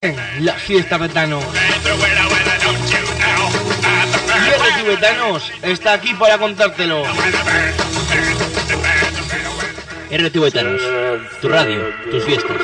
La 0.00 0.52
fiesta 0.52 0.96
betano. 0.96 1.40
Y 4.70 4.80
Tibetanos 4.80 5.52
está 5.60 5.94
aquí 5.94 6.14
para 6.14 6.38
contártelo. 6.38 7.02
R 10.08 10.30
Tibetanos, 10.30 10.80
tu 11.40 11.48
radio, 11.48 11.92
tus 12.12 12.24
fiestas. 12.24 12.56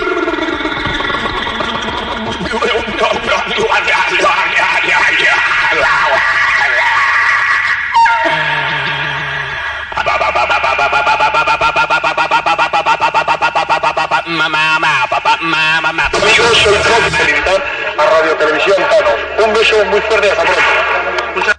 Amigos, 15.40 16.58
soy 16.58 16.74
Rob, 16.74 17.10
felicitar 17.10 17.64
a 17.98 18.04
Radio 18.06 18.36
Televisión 18.36 18.76
Thanos. 18.88 19.46
Un 19.46 19.54
beso 19.54 19.84
muy 19.86 20.00
fuerte 20.02 20.30
hasta 20.30 20.42
pronto. 20.44 21.50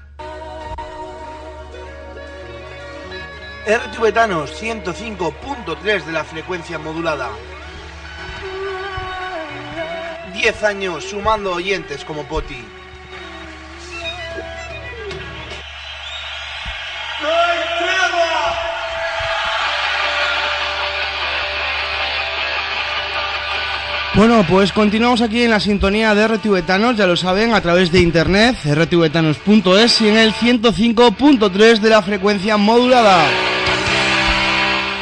R 3.65 3.81
Tibetanos 3.91 4.61
105.3 4.61 6.05
de 6.05 6.11
la 6.11 6.23
frecuencia 6.23 6.79
modulada. 6.79 7.29
10 10.33 10.63
años 10.63 11.03
sumando 11.03 11.53
oyentes 11.53 12.05
como 12.05 12.23
Poti. 12.23 12.63
Bueno, 24.15 24.45
pues 24.49 24.71
continuamos 24.71 25.21
aquí 25.21 25.43
en 25.43 25.51
la 25.51 25.59
sintonía 25.59 26.15
de 26.15 26.25
RTVetanos, 26.25 26.95
ya 26.95 27.05
lo 27.05 27.17
saben, 27.17 27.53
a 27.53 27.59
través 27.59 27.91
de 27.91 27.99
internet, 27.99 28.55
rtvetanos.es 28.63 30.01
y 30.01 30.07
en 30.07 30.17
el 30.17 30.31
105.3 30.31 31.79
de 31.79 31.89
la 31.89 32.01
frecuencia 32.01 32.55
modulada. 32.55 33.25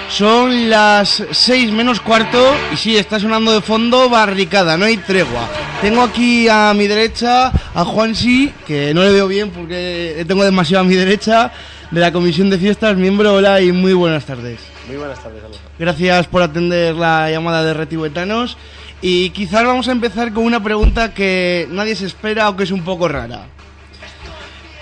Son 0.09 0.67
las 0.67 1.23
6 1.29 1.71
menos 1.73 1.99
cuarto 1.99 2.55
y 2.73 2.77
sí, 2.77 2.97
está 2.97 3.19
sonando 3.19 3.51
de 3.51 3.61
fondo 3.61 4.09
barricada, 4.09 4.77
no 4.77 4.85
hay 4.85 4.97
tregua. 4.97 5.47
Tengo 5.81 6.01
aquí 6.01 6.47
a 6.49 6.73
mi 6.73 6.87
derecha 6.87 7.51
a 7.75 7.85
Juansi, 7.85 8.51
que 8.65 8.95
no 8.95 9.03
le 9.03 9.11
veo 9.11 9.27
bien 9.27 9.51
porque 9.51 10.15
le 10.17 10.25
tengo 10.25 10.43
demasiado 10.43 10.83
a 10.83 10.87
mi 10.87 10.95
derecha, 10.95 11.51
de 11.91 12.01
la 12.01 12.11
Comisión 12.11 12.49
de 12.49 12.57
Fiestas, 12.57 12.97
miembro, 12.97 13.35
hola 13.35 13.61
y 13.61 13.71
muy 13.71 13.93
buenas 13.93 14.25
tardes. 14.25 14.59
Muy 14.87 14.97
buenas 14.97 15.21
tardes, 15.21 15.43
Alonso. 15.43 15.59
Gracias 15.77 16.25
por 16.25 16.41
atender 16.41 16.95
la 16.95 17.29
llamada 17.29 17.63
de 17.63 17.75
Retibuetanos. 17.75 18.57
Y 19.05 19.31
quizás 19.31 19.65
vamos 19.65 19.89
a 19.89 19.91
empezar 19.91 20.31
con 20.31 20.45
una 20.45 20.63
pregunta 20.63 21.13
que 21.13 21.67
nadie 21.69 21.93
se 21.93 22.05
espera 22.05 22.47
o 22.47 22.55
que 22.55 22.63
es 22.63 22.71
un 22.71 22.85
poco 22.85 23.09
rara. 23.09 23.47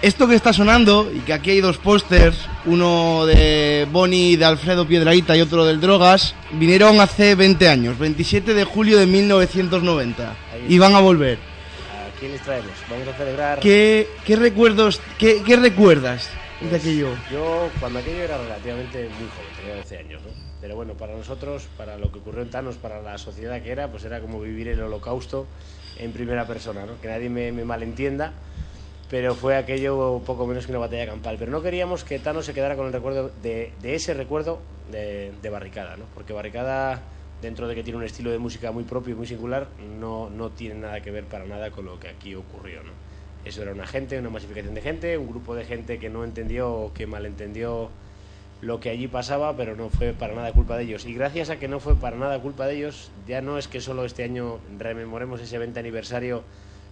Esto 0.04 0.28
que 0.28 0.36
está 0.36 0.54
sonando, 0.54 1.12
y 1.12 1.22
que 1.22 1.34
aquí 1.34 1.50
hay 1.50 1.60
dos 1.60 1.80
pósters, 1.80 2.38
uno 2.66 3.26
de 3.26 3.88
Bonnie 3.92 4.38
de 4.38 4.46
Alfredo 4.46 4.88
Piedraíta 4.88 5.36
y 5.36 5.42
otro 5.42 5.66
del 5.66 5.82
Drogas, 5.82 6.36
vinieron 6.52 7.02
hace 7.02 7.34
20 7.34 7.68
años, 7.68 7.98
27 7.98 8.54
de 8.54 8.64
julio 8.64 9.00
de 9.00 9.08
1990, 9.08 10.30
Ahí 10.54 10.66
y 10.70 10.78
van 10.78 10.94
a 10.94 11.00
volver. 11.00 11.40
¿A 11.40 12.20
quién 12.20 12.32
les 12.32 12.42
traemos? 12.42 12.72
Vamos 12.92 13.08
a 13.08 13.14
celebrar. 13.14 13.60
¿Qué, 13.60 14.08
qué 14.24 14.36
recuerdos, 14.36 15.02
qué, 15.18 15.42
qué 15.44 15.56
recuerdas 15.56 16.30
de 16.62 16.68
Pues, 16.70 16.82
aquello? 16.82 17.10
Yo, 17.32 17.70
cuando 17.80 17.98
aquello 17.98 18.22
era 18.22 18.38
relativamente 18.38 19.10
muy 19.20 19.30
joven, 19.30 19.50
tenía 19.60 19.76
12 19.78 19.98
años, 19.98 20.22
¿no? 20.24 20.41
Pero 20.72 20.78
bueno, 20.78 20.94
para 20.94 21.14
nosotros, 21.14 21.68
para 21.76 21.98
lo 21.98 22.14
que 22.14 22.20
ocurrió 22.20 22.44
en 22.44 22.50
Thanos, 22.50 22.78
para 22.78 23.02
la 23.02 23.18
sociedad 23.18 23.62
que 23.62 23.74
era, 23.74 23.90
pues 23.92 24.06
era 24.06 24.22
como 24.22 24.40
vivir 24.40 24.70
el 24.70 24.82
holocausto 24.82 25.46
en 26.00 26.14
primera 26.14 26.48
persona, 26.48 26.86
¿no? 26.86 26.94
Que 27.02 27.10
nadie 27.10 27.30
me, 27.30 27.52
me 27.52 27.66
malentienda, 27.66 28.32
pero 29.10 29.36
fue 29.36 29.58
aquello 29.58 30.22
poco 30.26 30.48
menos 30.48 30.66
que 30.66 30.72
una 30.72 30.80
batalla 30.80 31.08
campal. 31.08 31.36
Pero 31.38 31.52
no 31.52 31.62
queríamos 31.62 32.06
que 32.06 32.20
Thanos 32.20 32.46
se 32.46 32.54
quedara 32.54 32.78
con 32.78 32.88
el 32.88 32.94
recuerdo 32.94 33.32
de, 33.44 33.74
de 33.82 33.96
ese 33.96 34.14
recuerdo 34.14 34.62
de, 34.90 35.34
de 35.42 35.50
Barricada, 35.50 35.98
¿no? 35.98 36.06
Porque 36.14 36.32
Barricada, 36.32 37.02
dentro 37.42 37.68
de 37.68 37.76
que 37.76 37.84
tiene 37.84 37.98
un 37.98 38.06
estilo 38.06 38.32
de 38.32 38.38
música 38.38 38.72
muy 38.72 38.86
propio 38.86 39.14
y 39.14 39.18
muy 39.18 39.28
singular, 39.28 39.68
no, 40.00 40.30
no 40.30 40.52
tiene 40.52 40.76
nada 40.76 41.02
que 41.02 41.12
ver 41.12 41.26
para 41.26 41.44
nada 41.44 41.72
con 41.72 41.84
lo 41.84 42.00
que 42.00 42.08
aquí 42.08 42.34
ocurrió, 42.34 42.82
¿no? 42.82 42.94
Eso 43.44 43.62
era 43.62 43.74
una 43.74 43.88
gente, 43.88 44.18
una 44.18 44.30
masificación 44.30 44.74
de 44.74 44.80
gente, 44.80 45.18
un 45.18 45.28
grupo 45.28 45.54
de 45.54 45.66
gente 45.66 46.00
que 46.00 46.10
no 46.10 46.24
entendió 46.24 46.72
o 46.72 46.94
que 46.94 47.08
malentendió 47.08 47.90
lo 48.62 48.80
que 48.80 48.90
allí 48.92 49.08
pasaba, 49.08 49.56
pero 49.58 49.76
no 49.76 49.90
fue 49.90 50.14
para 50.14 50.36
nada 50.36 50.52
culpa 50.54 50.78
de 50.78 50.84
ellos. 50.84 51.06
Y 51.06 51.14
gracias 51.14 51.50
a 51.50 51.58
que 51.58 51.68
no 51.68 51.80
fue 51.80 51.96
para 51.96 52.16
nada 52.18 52.40
culpa 52.40 52.68
de 52.68 52.78
ellos, 52.78 53.10
ya 53.28 53.42
no 53.42 53.58
es 53.58 53.68
que 53.68 53.82
solo 53.82 54.06
este 54.06 54.24
año 54.24 54.60
rememoremos 54.78 55.42
ese 55.42 55.58
20 55.58 55.80
aniversario, 55.80 56.44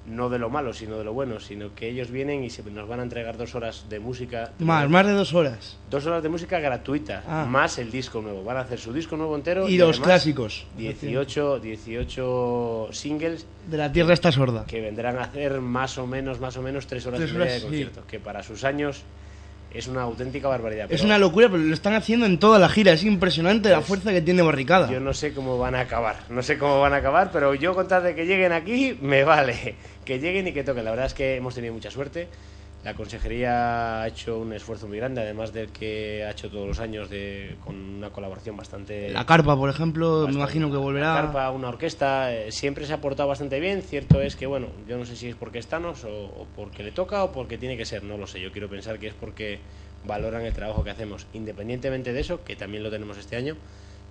no 0.07 0.29
de 0.29 0.39
lo 0.39 0.49
malo, 0.49 0.73
sino 0.73 0.97
de 0.97 1.03
lo 1.03 1.13
bueno, 1.13 1.39
sino 1.39 1.75
que 1.75 1.87
ellos 1.89 2.09
vienen 2.09 2.43
y 2.43 2.49
se, 2.49 2.63
nos 2.63 2.87
van 2.87 3.01
a 3.01 3.03
entregar 3.03 3.37
dos 3.37 3.53
horas 3.53 3.85
de 3.89 3.99
música. 3.99 4.53
Más, 4.57 4.89
más 4.89 5.05
de 5.05 5.11
dos 5.11 5.33
horas. 5.35 5.77
Dos 5.91 6.03
horas 6.07 6.23
de 6.23 6.29
música 6.29 6.59
gratuita, 6.59 7.21
Ah. 7.27 7.45
más 7.47 7.77
el 7.77 7.91
disco 7.91 8.19
nuevo. 8.21 8.43
Van 8.43 8.57
a 8.57 8.61
hacer 8.61 8.79
su 8.79 8.91
disco 8.91 9.15
nuevo 9.17 9.35
entero. 9.35 9.69
Y 9.69 9.77
los 9.77 9.89
además 9.97 10.07
clásicos. 10.07 10.65
18, 10.77 11.59
18 11.59 12.87
singles 12.91 13.45
De 13.69 13.77
la 13.77 13.91
tierra 13.91 14.13
está 14.13 14.31
sorda. 14.31 14.65
que 14.65 14.81
vendrán 14.81 15.17
a 15.19 15.23
hacer 15.25 15.61
más 15.61 15.97
o 15.99 16.07
menos, 16.07 16.39
más 16.39 16.57
o 16.57 16.63
menos 16.63 16.87
tres 16.87 17.05
horas 17.05 17.19
Tres 17.19 17.31
y 17.31 17.37
media 17.37 17.53
de 17.53 17.59
sí. 17.59 17.65
concierto, 17.65 18.03
que 18.07 18.19
para 18.19 18.41
sus 18.41 18.63
años 18.63 19.03
es 19.73 19.87
una 19.87 20.01
auténtica 20.01 20.47
barbaridad. 20.47 20.91
Es 20.91 21.03
una 21.03 21.17
locura, 21.17 21.47
pero 21.49 21.61
lo 21.61 21.73
están 21.73 21.93
haciendo 21.93 22.25
en 22.25 22.39
toda 22.39 22.59
la 22.59 22.69
gira. 22.69 22.91
Es 22.93 23.03
impresionante 23.03 23.69
la 23.69 23.81
fuerza 23.81 24.11
que 24.11 24.21
tiene 24.21 24.41
Barricada. 24.41 24.91
Yo 24.91 24.99
no 24.99 25.13
sé 25.13 25.33
cómo 25.33 25.57
van 25.57 25.75
a 25.75 25.81
acabar, 25.81 26.17
no 26.29 26.41
sé 26.41 26.57
cómo 26.57 26.79
van 26.79 26.93
a 26.93 26.97
acabar, 26.97 27.29
pero 27.31 27.53
yo 27.53 27.75
con 27.75 27.87
tal 27.87 28.03
de 28.03 28.15
que 28.15 28.25
lleguen 28.25 28.51
aquí, 28.51 28.97
me 29.01 29.23
vale. 29.23 29.75
Que 30.05 30.19
lleguen 30.19 30.47
y 30.47 30.53
que 30.53 30.63
toquen. 30.63 30.85
La 30.85 30.91
verdad 30.91 31.05
es 31.05 31.13
que 31.13 31.35
hemos 31.35 31.53
tenido 31.53 31.73
mucha 31.73 31.91
suerte. 31.91 32.27
La 32.83 32.93
consejería 32.93 34.01
ha 34.01 34.07
hecho 34.07 34.39
un 34.39 34.53
esfuerzo 34.53 34.87
muy 34.87 34.97
grande, 34.97 35.21
además 35.21 35.51
del 35.51 35.69
que 35.69 36.23
ha 36.23 36.31
hecho 36.31 36.49
todos 36.49 36.65
los 36.65 36.79
años 36.79 37.09
de, 37.09 37.57
con 37.65 37.75
una 37.75 38.09
colaboración 38.09 38.55
bastante... 38.55 39.09
La 39.09 39.25
carpa, 39.25 39.57
por 39.57 39.69
ejemplo, 39.69 40.25
me 40.27 40.33
imagino 40.33 40.71
que 40.71 40.77
volverá. 40.77 41.11
Una 41.11 41.21
carpa, 41.23 41.51
una 41.51 41.67
orquesta, 41.67 42.33
eh, 42.33 42.53
siempre 42.53 42.85
se 42.85 42.93
ha 42.93 43.01
portado 43.01 43.27
bastante 43.27 43.59
bien. 43.59 43.81
Cierto 43.81 44.21
es 44.21 44.37
que, 44.37 44.45
bueno, 44.45 44.67
yo 44.87 44.97
no 44.97 45.05
sé 45.05 45.17
si 45.17 45.27
es 45.27 45.35
porque 45.35 45.59
es 45.59 45.67
Thanos 45.67 46.05
o, 46.05 46.07
o 46.09 46.47
porque 46.55 46.83
le 46.83 46.91
toca 46.91 47.21
o 47.25 47.33
porque 47.33 47.57
tiene 47.57 47.75
que 47.75 47.83
ser, 47.83 48.03
no 48.03 48.17
lo 48.17 48.27
sé. 48.27 48.39
Yo 48.39 48.53
quiero 48.53 48.69
pensar 48.69 48.97
que 48.97 49.07
es 49.07 49.13
porque 49.13 49.59
valoran 50.05 50.45
el 50.45 50.53
trabajo 50.53 50.81
que 50.81 50.91
hacemos. 50.91 51.27
Independientemente 51.33 52.13
de 52.13 52.21
eso, 52.21 52.45
que 52.45 52.55
también 52.55 52.83
lo 52.83 52.89
tenemos 52.89 53.17
este 53.17 53.35
año, 53.35 53.57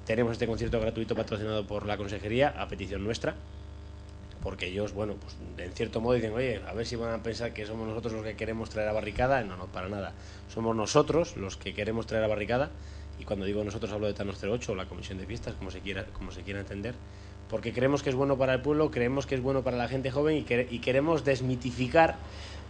tenemos 0.04 0.32
este 0.32 0.46
concierto 0.46 0.78
gratuito 0.78 1.14
patrocinado 1.14 1.66
por 1.66 1.86
la 1.86 1.96
consejería 1.96 2.54
a 2.58 2.68
petición 2.68 3.02
nuestra. 3.02 3.34
Porque 4.42 4.66
ellos, 4.66 4.92
bueno, 4.92 5.14
pues 5.20 5.36
en 5.58 5.72
cierto 5.72 6.00
modo 6.00 6.14
dicen, 6.14 6.32
oye, 6.32 6.60
a 6.66 6.72
ver 6.72 6.86
si 6.86 6.96
van 6.96 7.12
a 7.12 7.22
pensar 7.22 7.52
que 7.52 7.66
somos 7.66 7.88
nosotros 7.88 8.12
los 8.12 8.22
que 8.24 8.36
queremos 8.36 8.70
traer 8.70 8.88
a 8.88 8.92
Barricada. 8.92 9.42
No, 9.42 9.56
no, 9.56 9.66
para 9.66 9.88
nada. 9.88 10.12
Somos 10.52 10.76
nosotros 10.76 11.36
los 11.36 11.56
que 11.56 11.74
queremos 11.74 12.06
traer 12.06 12.24
a 12.24 12.28
Barricada. 12.28 12.70
Y 13.18 13.24
cuando 13.24 13.44
digo 13.46 13.64
nosotros 13.64 13.90
hablo 13.92 14.06
de 14.06 14.14
Thanos 14.14 14.42
08 14.42 14.72
o 14.72 14.74
la 14.76 14.86
Comisión 14.86 15.18
de 15.18 15.26
Fiestas, 15.26 15.54
como 15.54 15.70
se 15.72 15.80
quiera, 15.80 16.04
como 16.12 16.30
se 16.30 16.42
quiera 16.42 16.60
entender. 16.60 16.94
Porque 17.50 17.72
creemos 17.72 18.02
que 18.02 18.10
es 18.10 18.14
bueno 18.14 18.38
para 18.38 18.54
el 18.54 18.60
pueblo, 18.60 18.90
creemos 18.90 19.26
que 19.26 19.34
es 19.34 19.42
bueno 19.42 19.62
para 19.64 19.76
la 19.76 19.88
gente 19.88 20.10
joven 20.10 20.36
y, 20.36 20.74
y 20.74 20.78
queremos 20.78 21.24
desmitificar 21.24 22.16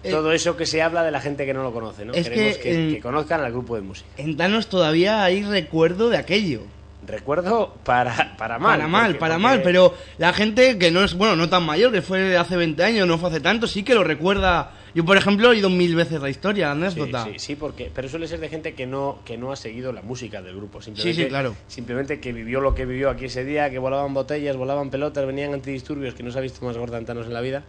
Eh, 0.04 0.10
todo 0.10 0.30
eso 0.32 0.56
que 0.56 0.64
se 0.64 0.80
habla 0.80 1.02
de 1.02 1.10
la 1.10 1.20
gente 1.20 1.44
que 1.44 1.52
no 1.52 1.64
lo 1.64 1.72
conoce, 1.72 2.04
¿no? 2.04 2.12
Queremos 2.12 2.56
que, 2.58 2.62
que, 2.62 2.88
eh, 2.88 2.94
que 2.94 3.00
conozcan 3.00 3.40
al 3.40 3.50
grupo 3.50 3.74
de 3.74 3.82
música. 3.82 4.08
En 4.16 4.36
Thanos 4.36 4.68
todavía 4.68 5.24
hay 5.24 5.42
recuerdo 5.42 6.08
de 6.08 6.16
aquello. 6.18 6.62
Recuerdo 7.06 7.74
para, 7.84 8.36
para 8.36 8.58
mal. 8.58 8.76
para 8.78 8.88
mal, 8.88 9.06
porque- 9.06 9.18
para 9.20 9.34
porque- 9.34 9.42
mal, 9.42 9.62
pero 9.62 9.94
la 10.18 10.32
gente 10.32 10.78
que 10.78 10.90
no 10.90 11.04
es, 11.04 11.14
bueno, 11.14 11.36
no 11.36 11.48
tan 11.48 11.64
mayor, 11.64 11.92
que 11.92 12.02
fue 12.02 12.36
hace 12.36 12.56
20 12.56 12.82
años, 12.82 13.06
no 13.06 13.18
fue 13.18 13.30
hace 13.30 13.40
tanto, 13.40 13.66
sí 13.66 13.82
que 13.84 13.94
lo 13.94 14.02
recuerda. 14.04 14.72
Yo, 14.94 15.04
por 15.04 15.16
ejemplo, 15.16 15.46
he 15.46 15.50
oído 15.50 15.70
mil 15.70 15.94
veces 15.94 16.20
la 16.20 16.28
historia, 16.28 16.74
la 16.74 16.90
Sí, 16.90 16.98
anécdota. 17.00 17.24
sí, 17.24 17.38
sí, 17.38 17.56
porque, 17.56 17.90
pero 17.94 18.08
suele 18.08 18.26
ser 18.26 18.40
de 18.40 18.48
gente 18.48 18.74
que 18.74 18.86
no, 18.86 19.20
que 19.24 19.36
no 19.38 19.52
ha 19.52 19.56
seguido 19.56 19.92
la 19.92 20.02
música 20.02 20.42
del 20.42 20.56
grupo. 20.56 20.82
Simplemente, 20.82 21.22
sí, 21.22 21.28
claro. 21.28 21.54
Simplemente 21.68 22.18
que 22.20 22.32
vivió 22.32 22.60
lo 22.60 22.74
que 22.74 22.84
vivió 22.84 23.10
aquí 23.10 23.26
ese 23.26 23.44
día, 23.44 23.70
que 23.70 23.78
volaban 23.78 24.12
botellas, 24.12 24.56
volaban 24.56 24.90
pelotas, 24.90 25.24
venían 25.24 25.54
antidisturbios, 25.54 26.14
que 26.14 26.22
no 26.24 26.32
se 26.32 26.38
ha 26.38 26.42
visto 26.42 26.64
más 26.66 26.76
gorda 26.76 26.98
en 26.98 27.04
Thanos 27.04 27.26
en 27.26 27.34
la 27.34 27.40
vida. 27.40 27.62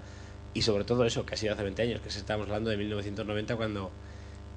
Y 0.56 0.64
sobre 0.64 0.86
todo 0.86 1.06
eso, 1.06 1.24
que 1.26 1.36
ha 1.36 1.38
sido 1.38 1.54
hace 1.54 1.62
20 1.62 1.84
años, 1.84 2.02
que 2.02 2.10
se 2.10 2.18
estábamos 2.20 2.48
hablando 2.48 2.72
de 2.72 2.78
1990 2.78 3.56
cuando 3.56 3.92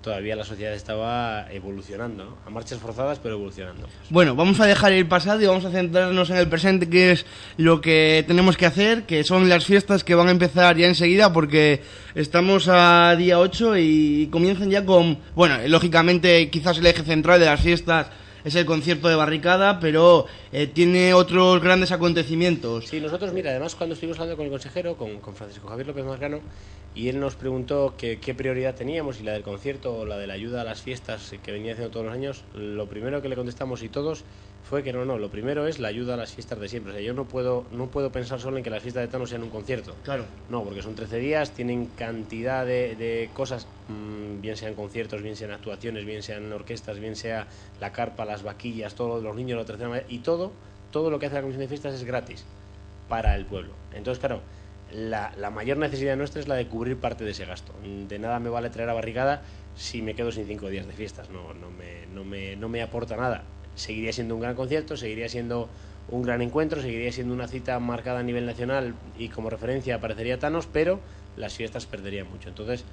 todavía 0.03 0.37
la 0.37 0.45
sociedad 0.45 0.75
estaba 0.75 1.47
evolucionando, 1.51 2.25
¿no? 2.25 2.37
a 2.45 2.51
marchas 2.51 2.79
forzadas, 2.79 3.19
pero 3.21 3.37
evolucionando. 3.37 3.89
Bueno, 4.11 4.35
vamos 4.35 4.61
a 4.61 4.67
dejar 4.67 4.93
el 4.93 5.07
pasado 5.07 5.41
y 5.41 5.47
vamos 5.47 5.65
a 5.65 5.71
centrarnos 5.71 6.29
en 6.31 6.37
el 6.37 6.49
presente, 6.49 6.91
que 6.91 7.13
es 7.13 7.25
lo 7.57 7.81
que 7.81 8.25
tenemos 8.27 8.57
que 8.57 8.67
hacer, 8.67 9.05
que 9.05 9.25
son 9.25 9.49
las 9.49 9.65
fiestas 9.65 10.05
que 10.05 10.15
van 10.15 10.29
a 10.29 10.33
empezar 10.33 10.77
ya 10.77 10.87
enseguida, 10.87 11.33
porque 11.33 11.83
estamos 12.15 12.69
a 12.69 13.15
día 13.17 13.39
8 13.39 13.79
y 13.79 14.29
comienzan 14.31 14.71
ya 14.71 14.85
con, 14.85 15.19
bueno, 15.35 15.57
lógicamente 15.69 16.51
quizás 16.51 16.79
el 16.79 16.87
eje 16.87 17.05
central 17.05 17.41
de 17.41 17.47
las 17.47 17.61
fiestas 17.61 18.09
es 18.45 18.55
el 18.57 18.67
concierto 18.67 19.09
de 19.09 19.15
barricada, 19.15 19.79
pero 19.79 20.27
eh, 20.53 20.67
tiene 20.67 21.15
otros 21.15 21.63
grandes 21.63 21.93
acontecimientos. 21.93 22.89
Sí, 22.89 23.01
nosotros, 23.01 23.33
mira, 23.33 23.51
además 23.51 23.75
cuando 23.77 23.95
estuvimos 23.95 24.19
hablando 24.19 24.37
con 24.37 24.47
el 24.47 24.51
consejero, 24.51 24.97
con, 24.97 25.21
con 25.21 25.35
Francisco 25.35 25.69
Javier 25.69 25.87
López 25.87 26.05
Marcano, 26.05 26.41
y 26.95 27.09
él 27.09 27.21
nos 27.21 27.37
preguntó 27.37 27.95
que- 27.97 28.21
qué 28.21 28.35
prioridad 28.35 28.75
teníamos, 28.75 29.17
si 29.17 29.23
la 29.23 29.33
del 29.33 29.43
concierto 29.43 29.97
o 29.97 30.05
la 30.07 30.19
de 30.19 30.27
la 30.27 30.35
ayuda 30.35 30.61
a 30.61 30.65
las 30.65 30.83
fiestas 30.83 31.35
que 31.43 31.53
venía 31.53 31.73
haciendo 31.73 31.91
todos 31.91 32.07
los 32.07 32.15
años, 32.15 32.45
lo 32.55 32.87
primero 32.89 33.23
que 33.23 33.29
le 33.29 33.37
contestamos 33.37 33.83
y 33.83 33.89
todos 33.89 34.25
fue 34.63 34.83
que 34.85 34.93
no, 34.93 35.05
no, 35.05 35.19
lo 35.19 35.29
primero 35.29 35.67
es 35.67 35.81
la 35.81 35.89
ayuda 35.89 36.15
a 36.15 36.17
las 36.17 36.33
fiestas 36.35 36.61
de 36.61 36.69
siempre. 36.69 36.93
O 36.93 36.95
sea, 36.95 37.03
yo 37.03 37.15
no 37.15 37.27
puedo, 37.27 37.67
no 37.73 37.89
puedo 37.91 38.13
pensar 38.13 38.41
solo 38.41 38.59
en 38.59 38.63
que 38.63 38.71
las 38.71 38.83
fiestas 38.83 39.03
de 39.03 39.09
Thanos 39.09 39.31
sean 39.31 39.43
un 39.43 39.51
concierto. 39.51 39.97
Claro. 40.05 40.25
No, 40.49 40.63
porque 40.63 40.83
son 40.83 40.95
13 40.95 41.19
días, 41.19 41.53
tienen 41.53 41.87
cantidad 41.87 42.65
de, 42.65 42.95
de 42.95 43.31
cosas, 43.33 43.67
mm, 43.89 44.41
bien 44.41 44.57
sean 44.57 44.75
conciertos, 44.75 45.21
bien 45.21 45.35
sean 45.35 45.51
actuaciones, 45.51 46.05
bien 46.05 46.23
sean 46.23 46.53
orquestas, 46.53 47.01
bien 47.01 47.17
sea 47.17 47.49
la 47.81 47.91
carpa, 47.93 48.25
las 48.25 48.45
vaquillas, 48.45 48.95
todo 48.95 49.09
lo 49.09 49.17
de 49.17 49.23
los 49.25 49.35
niños, 49.35 49.59
la 49.59 49.65
tercera 49.65 50.05
y 50.09 50.19
todo, 50.19 50.53
todo 50.93 51.11
lo 51.11 51.19
que 51.19 51.27
hace 51.27 51.35
la 51.35 51.41
Comisión 51.43 51.63
de 51.63 51.69
Fiestas 51.69 51.95
es 51.95 52.05
gratis 52.05 52.45
para 53.09 53.35
el 53.35 53.45
pueblo. 53.47 53.73
Entonces, 53.93 54.21
claro, 54.21 54.43
la, 54.93 55.33
la 55.37 55.51
mayor 55.51 55.77
necesidad 55.79 56.17
nuestra 56.17 56.41
es 56.41 56.49
la 56.49 56.55
de 56.55 56.67
cubrir 56.67 56.97
parte 56.97 57.25
de 57.25 57.31
ese 57.31 57.45
gasto. 57.45 57.73
De 58.09 58.19
nada 58.19 58.39
me 58.39 58.51
vale 58.51 58.71
traer 58.71 58.89
a 58.91 58.95
barricada 58.95 59.43
si 59.75 60.03
me 60.03 60.15
quedo 60.15 60.33
sin 60.33 60.47
cinco 60.47 60.69
días 60.69 60.87
de 60.87 60.93
fiestas, 60.93 61.31
no, 61.31 61.55
no, 61.55 61.71
me, 61.71 62.07
no, 62.15 62.25
me, 62.25 62.57
no 62.57 62.69
me 62.69 62.83
aporta 62.83 63.17
nada. 63.17 63.45
Seguiría 63.75 64.13
siendo 64.13 64.35
un 64.35 64.41
gran 64.43 64.55
concierto, 64.55 64.97
seguiría 64.97 65.29
siendo 65.29 65.69
un 66.09 66.23
gran 66.23 66.43
encuentro, 66.43 66.83
seguiría 66.83 67.11
siendo 67.13 67.33
una 67.33 67.49
cita 67.49 67.79
marcada 67.79 68.21
a 68.21 68.23
nivel 68.23 68.45
nacional 68.45 68.95
y 69.19 69.29
como 69.29 69.51
referencia 69.51 69.97
aparecería 69.97 70.39
Thanos, 70.39 70.69
pero 70.71 71.01
las 71.37 71.55
fiestas 71.55 71.87
perderían 71.87 72.29
mucho. 72.31 72.51
Entonces, 72.51 72.85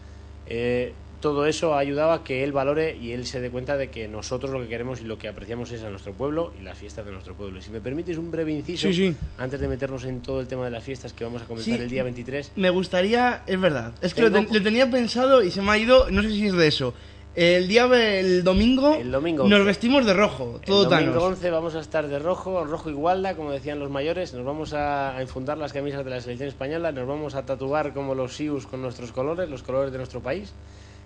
eh, 0.47 0.93
todo 1.19 1.45
eso 1.45 1.73
ha 1.73 1.79
ayudado 1.79 2.11
a 2.11 2.23
que 2.23 2.43
él 2.43 2.51
valore 2.51 2.95
y 2.95 3.11
él 3.11 3.25
se 3.25 3.39
dé 3.41 3.49
cuenta 3.49 3.75
de 3.77 3.89
que 3.89 4.07
nosotros 4.07 4.51
lo 4.51 4.59
que 4.61 4.67
queremos 4.67 5.01
y 5.01 5.03
lo 5.03 5.17
que 5.17 5.27
apreciamos 5.27 5.71
es 5.71 5.83
a 5.83 5.89
nuestro 5.89 6.13
pueblo 6.13 6.53
y 6.59 6.63
las 6.63 6.77
fiestas 6.77 7.05
de 7.05 7.11
nuestro 7.11 7.33
pueblo. 7.35 7.59
Y 7.59 7.61
si 7.61 7.71
me 7.71 7.81
permites 7.81 8.17
un 8.17 8.31
breve 8.31 8.51
inciso, 8.51 8.87
Sí, 8.87 8.93
sí. 8.93 9.15
antes 9.37 9.59
de 9.59 9.67
meternos 9.67 10.03
en 10.05 10.21
todo 10.21 10.39
el 10.41 10.47
tema 10.47 10.65
de 10.65 10.71
las 10.71 10.83
fiestas 10.83 11.13
que 11.13 11.23
vamos 11.23 11.41
a 11.41 11.45
comentar 11.45 11.75
Sí. 11.77 11.81
el 11.83 11.89
día 11.89 12.03
23, 12.03 12.51
Me 12.55 12.69
gustaría, 12.69 13.43
es 13.47 13.59
verdad, 13.59 13.93
es 14.01 14.13
que 14.13 14.21
lo, 14.21 14.31
Tengo- 14.31 14.47
ten- 14.47 14.57
lo 14.57 14.63
tenía 14.63 14.89
pensado 14.89 15.43
y 15.43 15.51
se 15.51 15.61
me 15.61 15.71
ha 15.71 15.77
ido, 15.77 16.09
no 16.09 16.21
sé 16.21 16.29
si 16.29 16.47
es 16.47 16.53
de 16.53 16.67
eso. 16.67 16.93
El 17.35 17.67
día, 17.67 17.85
el 18.19 18.43
domingo, 18.43 18.95
El 18.95 19.11
domingo 19.11 19.47
nos 19.47 19.63
vestimos 19.63 20.05
de 20.05 20.13
rojo, 20.13 20.59
todo 20.65 20.83
el 20.85 20.89
domingo 20.89 21.11
Thanos. 21.13 21.23
11 21.23 21.49
vamos 21.51 21.75
a 21.75 21.79
estar 21.79 22.07
de 22.07 22.17
rojo, 22.19 22.65
rojo 22.65 22.89
igualda, 22.89 23.35
como 23.35 23.51
decían 23.51 23.79
los 23.79 23.89
mayores. 23.91 24.33
Nos 24.33 24.43
vamos 24.43 24.73
a, 24.73 25.15
a 25.15 25.21
enfundar 25.21 25.57
las 25.57 25.71
camisas 25.71 26.03
de 26.03 26.09
la 26.09 26.19
selección 26.21 26.49
española, 26.49 26.91
nos 26.91 27.07
vamos 27.07 27.35
a 27.35 27.45
tatuar 27.45 27.93
como 27.93 28.15
los 28.15 28.35
SIUS 28.35 28.65
con 28.65 28.81
nuestros 28.81 29.11
colores, 29.11 29.47
los 29.47 29.61
colores 29.63 29.91
de 29.91 29.99
nuestro 29.99 30.21
país. 30.21 30.53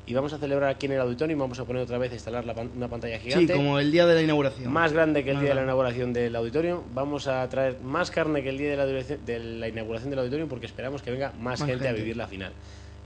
Y 0.06 0.14
vamos 0.14 0.34
a 0.34 0.38
celebrar 0.38 0.70
aquí 0.70 0.86
en 0.88 0.92
el 0.94 1.00
auditorio 1.00 1.34
y 1.36 1.40
vamos 1.40 1.58
a 1.60 1.66
poner 1.66 1.82
otra 1.82 1.98
vez 1.98 2.12
a 2.12 2.16
instalar 2.16 2.44
la 2.46 2.54
pan- 2.54 2.70
una 2.76 2.90
pantalla 2.90 3.18
Sí, 3.20 3.30
gigante. 3.30 3.54
como 3.54 3.80
el 3.80 3.90
día 3.92 4.06
de 4.06 4.16
la 4.16 4.22
inauguración. 4.22 4.72
Más 4.72 4.92
grande 4.92 5.24
que 5.24 5.32
el 5.32 5.40
día 5.40 5.50
de 5.50 5.56
la 5.56 5.64
inauguración 5.64 6.12
del 6.12 6.36
auditorio. 6.36 6.84
Vamos 6.94 7.28
a 7.28 7.48
traer 7.48 7.80
más 7.82 8.12
carne 8.12 8.44
que 8.44 8.50
el 8.50 8.58
día 8.58 8.72
de 8.72 8.76
la, 8.78 8.86
duración- 8.86 9.20
de 9.26 9.40
la 9.40 9.68
inauguración 9.70 10.10
del 10.10 10.20
auditorio 10.20 10.48
porque 10.50 10.66
esperamos 10.66 11.02
que 11.02 11.12
venga 11.12 11.32
más, 11.40 11.62
Más 11.62 11.70
gente, 11.70 11.88
a 11.88 11.94
vivir 11.94 12.18
la 12.18 12.28
final. 12.28 12.52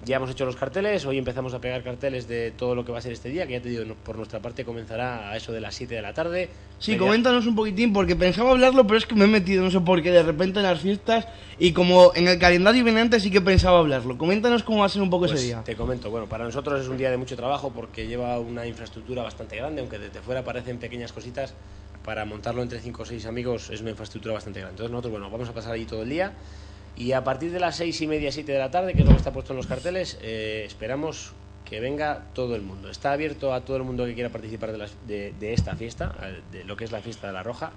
Ya 0.06 0.18
hemos 0.18 0.30
hecho 0.30 0.46
los 0.46 0.56
carteles, 0.56 1.06
hoy 1.06 1.18
empezamos 1.18 1.56
a 1.56 1.60
pegar 1.60 1.84
carteles 1.84 2.28
de 2.28 2.52
todo 2.52 2.76
lo 2.76 2.86
que 2.86 2.92
va 2.92 3.00
a 3.00 3.02
ser 3.02 3.14
este 3.14 3.30
día, 3.30 3.48
que 3.48 3.54
ya 3.54 3.62
te 3.62 3.70
digo, 3.70 3.96
por 3.96 4.16
nuestra 4.16 4.40
parte 4.40 4.64
comenzará 4.64 5.32
a 5.32 5.36
eso 5.36 5.52
de 5.52 5.60
las 5.60 5.74
7 5.74 5.96
de 5.96 6.02
la 6.04 6.14
tarde. 6.14 6.50
Sí, 6.78 6.92
Media- 6.92 7.06
coméntanos 7.08 7.48
un 7.48 7.56
poquitín, 7.56 7.92
porque 7.94 8.16
pensaba 8.16 8.52
hablarlo, 8.52 8.86
pero 8.86 9.00
es 9.00 9.08
que 9.08 9.16
me 9.16 9.26
he 9.26 9.28
metido, 9.28 9.64
no 9.64 9.72
sé 9.72 9.80
por 9.80 10.04
qué, 10.04 10.12
de 10.12 10.22
repente 10.22 10.60
en 10.60 10.66
las 10.66 10.80
fiestas, 10.82 11.28
y 11.58 11.74
como 11.74 12.12
en 12.14 12.28
el 12.28 12.38
calendario 12.38 12.84
viene 12.84 13.02
antes, 13.02 13.24
sí 13.24 13.32
que 13.32 13.42
pensaba 13.42 13.80
hablarlo. 13.80 14.20
Coméntanos 14.20 14.62
cómo 14.62 14.80
va 14.80 14.86
a 14.86 14.90
ser 14.90 15.02
un 15.02 15.10
poco 15.10 15.26
Pues 15.26 15.40
ese 15.40 15.48
día. 15.48 15.64
Te 15.64 15.76
comento, 15.76 16.12
bueno, 16.12 16.28
para 16.30 16.46
nosotros 16.46 16.80
es 16.80 16.88
un 16.88 16.98
día 16.98 17.10
de 17.10 17.18
mucho 17.18 17.36
trabajo 17.36 17.72
porque 17.74 18.06
lleva 18.08 18.40
una 18.40 18.68
infraestructura 18.68 19.24
bastante 19.24 19.56
grande, 19.56 19.82
aunque 19.82 19.98
desde 19.98 20.22
fuera 20.22 20.44
parecen 20.44 20.78
pequeñas 20.78 21.12
cositas, 21.12 21.56
para 22.06 22.24
montarlo 22.24 22.62
entre 22.62 22.80
5 22.80 23.02
o 23.02 23.06
6 23.06 23.26
amigos 23.26 23.72
es 23.72 23.82
una 23.82 23.90
infraestructura 23.90 24.36
bastante 24.36 24.60
grande. 24.60 24.74
Entonces 24.76 24.92
nosotros, 24.92 25.12
bueno, 25.12 25.30
vamos 25.32 25.50
a 25.50 25.54
pasar 25.54 25.74
allí 25.74 25.86
todo 25.86 26.04
el 26.04 26.10
día 26.10 26.34
y 26.98 27.12
a 27.12 27.24
partir 27.24 27.52
de 27.52 27.60
las 27.60 27.76
6 27.76 28.02
y 28.02 28.08
media, 28.08 28.32
7 28.32 28.52
de 28.52 28.58
la 28.58 28.72
tarde, 28.72 28.94
que 28.94 29.02
es 29.02 29.06
lo 29.06 29.12
que 29.12 29.18
está 29.18 29.32
puesto 29.32 29.54
en 29.54 29.58
los 29.58 29.68
carteles, 29.68 30.18
eh, 30.22 30.64
esperamos 30.66 31.34
que 31.64 31.80
venga 31.80 32.24
todo 32.34 32.56
el 32.56 32.64
mundo. 32.64 32.90
Está 32.90 33.12
abierto 33.12 33.54
a 33.54 33.62
todo 33.62 33.78
el 33.78 33.84
mundo 33.84 34.06
que 34.06 34.16
quiera 34.16 34.30
participar 34.30 34.72
de, 34.72 35.54
esta 35.54 35.76
fiesta, 35.76 36.16
de 36.52 36.64
lo 36.64 36.76
que 36.76 36.86
es 36.86 36.92
la 36.92 37.02
fiesta 37.02 37.28
de 37.28 37.34
la 37.34 37.44
Roja. 37.44 37.72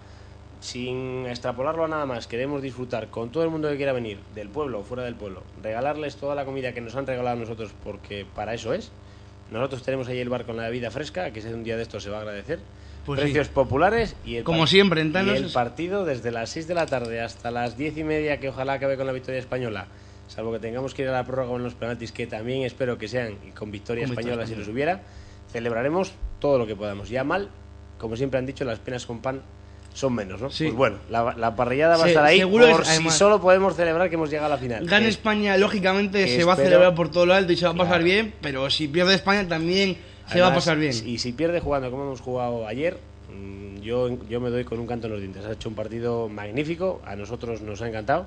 Sin 0.61 1.27
extrapolarlo 1.27 1.85
a 1.85 1.89
nada 1.89 2.07
más, 2.07 2.27
queremos 2.27 2.63
disfrutar 2.63 3.09
con 3.09 3.31
todo 3.31 3.45
el 3.45 3.51
mundo 3.51 3.69
que 3.69 3.77
quiera 3.77 3.93
venir, 3.93 4.19
del 4.35 4.49
pueblo 4.49 4.81
o 4.81 4.85
fuera 4.85 5.03
del 5.03 5.15
pueblo, 5.15 5.43
regalarles 5.63 6.17
toda 6.17 6.35
la 6.35 6.45
comida 6.45 6.73
que 6.73 6.81
nos 6.81 6.95
han 6.97 7.07
regalado 7.07 7.37
nosotros, 7.37 7.73
porque 7.83 8.27
para 8.35 8.55
eso 8.55 8.73
es. 8.75 8.93
Nosotros 9.51 9.83
tenemos 9.83 10.07
ahí 10.09 10.19
el 10.19 10.29
bar 10.29 10.47
con 10.47 10.57
la 10.57 10.65
bebida 10.65 10.91
fresca, 10.91 11.33
que 11.33 11.43
si 11.43 11.49
es 11.49 11.55
un 11.55 11.65
día 11.65 11.77
de 11.77 11.83
estos 11.83 12.03
se 12.03 12.11
va 12.11 12.19
a 12.19 12.21
agradecer. 12.21 12.61
Pues 13.07 13.19
sí. 13.21 13.25
Precios 13.27 13.49
populares 13.49 14.15
y 14.25 14.37
el, 14.37 14.45
Como 14.45 14.67
siempre, 14.67 15.01
en 15.01 15.13
y 15.15 15.19
el 15.31 15.45
es- 15.47 15.53
partido 15.53 16.05
desde 16.05 16.31
las 16.31 16.51
6 16.51 16.69
de 16.69 16.75
la 16.75 16.87
tarde 16.87 17.21
hasta 17.21 17.51
las 17.51 17.77
10 17.77 17.97
y 17.97 18.05
media, 18.05 18.39
que 18.39 18.49
ojalá 18.51 18.75
acabe 18.75 18.97
con 18.97 19.07
la 19.07 19.13
victoria 19.13 19.41
española, 19.41 19.87
salvo 20.29 20.53
que 20.53 20.59
tengamos 20.59 20.95
que 20.95 21.03
ir 21.03 21.09
a 21.09 21.13
la 21.13 21.25
prórroga 21.25 21.57
en 21.57 21.63
los 21.65 21.75
penaltis, 21.75 22.13
que 22.13 22.27
también 22.27 22.63
espero 22.63 22.99
que 22.99 23.09
sean 23.09 23.37
y 23.47 23.51
con 23.53 23.71
victoria 23.71 24.05
Con 24.05 24.11
victoria 24.17 24.33
española 24.35 24.47
si 24.47 24.53
española. 24.53 24.59
los 24.67 24.69
hubiera, 24.75 25.01
celebraremos 25.51 26.13
todo 26.39 26.59
lo 26.59 26.67
que 26.67 26.77
podamos. 26.77 27.09
Ya 27.09 27.25
mal, 27.25 27.49
como 27.99 28.17
siempre 28.17 28.39
han 28.39 28.47
dicho, 28.47 28.65
las 28.65 28.79
penas 28.79 29.07
con 29.07 29.21
pan 29.21 29.41
son 29.93 30.15
menos, 30.15 30.41
¿no? 30.41 30.51
Sí. 30.51 30.65
Pues 30.67 30.77
bueno, 30.77 30.99
la, 31.11 31.35
la 31.37 31.57
parrillada 31.57 31.97
va 31.97 32.05
a 32.05 32.09
estar 32.09 32.25
ahí 32.25 32.39
seguro 32.39 32.71
por 32.71 32.83
es- 32.83 32.87
si 32.87 32.93
además- 32.95 33.19
solo 33.19 33.41
podemos 33.41 33.75
celebrar 33.75 34.09
que 34.09 34.15
hemos 34.15 34.31
llegado 34.31 34.47
a 34.47 34.51
la 34.51 34.59
final. 34.59 34.87
Que- 34.87 35.09
España, 35.09 35.57
lógicamente, 35.57 36.29
se 36.29 36.45
va 36.45 36.53
a 36.53 36.55
espero- 36.55 36.69
celebrar 36.71 36.95
por 36.95 37.11
todo 37.11 37.27
lo 37.27 37.35
alto 37.35 37.51
y 37.53 37.57
se 37.57 37.65
va 37.65 37.73
a 37.73 37.75
pasar 37.75 37.89
Claro. 37.95 38.05
bien, 38.05 38.35
pero 38.41 38.71
si 38.71 38.87
pierde 38.87 39.15
España 39.15 39.49
también 39.49 39.97
se 40.31 40.41
va 40.41 40.47
a 40.47 40.49
Además, 40.49 40.65
pasar 40.65 40.79
bien. 40.79 40.95
Y 41.07 41.19
si 41.19 41.33
pierde 41.33 41.61
jugando 41.61 41.91
como 41.91 42.05
hemos 42.05 42.21
jugado 42.21 42.67
ayer, 42.67 42.99
mm, 43.35 43.81
yo, 43.81 44.09
yo 44.29 44.41
me 44.41 44.51
doy 44.51 44.65
con 44.65 44.79
un 44.79 44.87
canto 44.87 45.07
en 45.07 45.13
los 45.13 45.21
dientes. 45.21 45.45
Ha 45.45 45.53
hecho 45.53 45.69
un 45.69 45.75
partido 45.75 46.29
magnífico, 46.29 47.01
a 47.05 47.17
nosotros 47.17 47.61
nos 47.63 47.83
ha 47.83 47.89
encantado. 47.89 48.27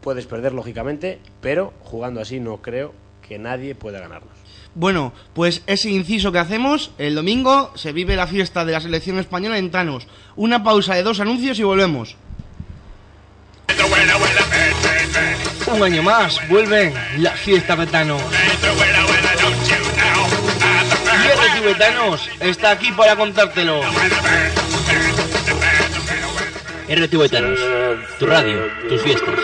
Puedes 0.00 0.26
perder, 0.26 0.52
lógicamente, 0.52 1.18
pero 1.40 1.72
jugando 1.80 2.20
así 2.20 2.40
no 2.40 2.58
creo 2.60 2.92
que 3.26 3.38
nadie 3.38 3.74
pueda 3.74 4.00
ganarnos. 4.00 4.32
Bueno, 4.74 5.12
pues 5.34 5.62
ese 5.66 5.88
inciso 5.90 6.32
que 6.32 6.40
hacemos, 6.40 6.90
el 6.98 7.14
domingo 7.14 7.70
se 7.76 7.92
vive 7.92 8.16
la 8.16 8.26
fiesta 8.26 8.64
de 8.64 8.72
la 8.72 8.80
selección 8.80 9.18
española 9.18 9.56
en 9.56 9.70
Thanos. 9.70 10.08
Una 10.34 10.64
pausa 10.64 10.94
de 10.94 11.04
dos 11.04 11.20
anuncios 11.20 11.58
y 11.58 11.62
volvemos. 11.62 12.16
Un 15.66 15.82
año 15.82 16.02
más, 16.02 16.38
vuelven 16.48 16.92
las 17.18 17.38
fiestas 17.40 17.78
de 17.78 17.86
Thanos. 17.86 18.22
El 21.64 21.70
Tibetanos 21.70 22.28
está 22.40 22.72
aquí 22.72 22.92
para 22.92 23.16
contártelo. 23.16 23.80
R 26.88 27.08
Tibetanos, 27.08 27.58
tu 28.18 28.26
radio, 28.26 28.70
tus 28.86 29.00
fiestas. 29.00 29.34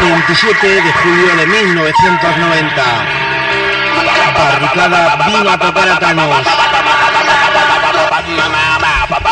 27 0.00 0.68
de 0.68 0.92
julio 0.92 1.36
de 1.36 1.46
1990. 1.46 2.82
Barricada 4.32 5.16
vino 5.26 5.50
a 5.50 5.58
tocar 5.58 5.88
a 5.88 5.98
Thanos. 5.98 6.46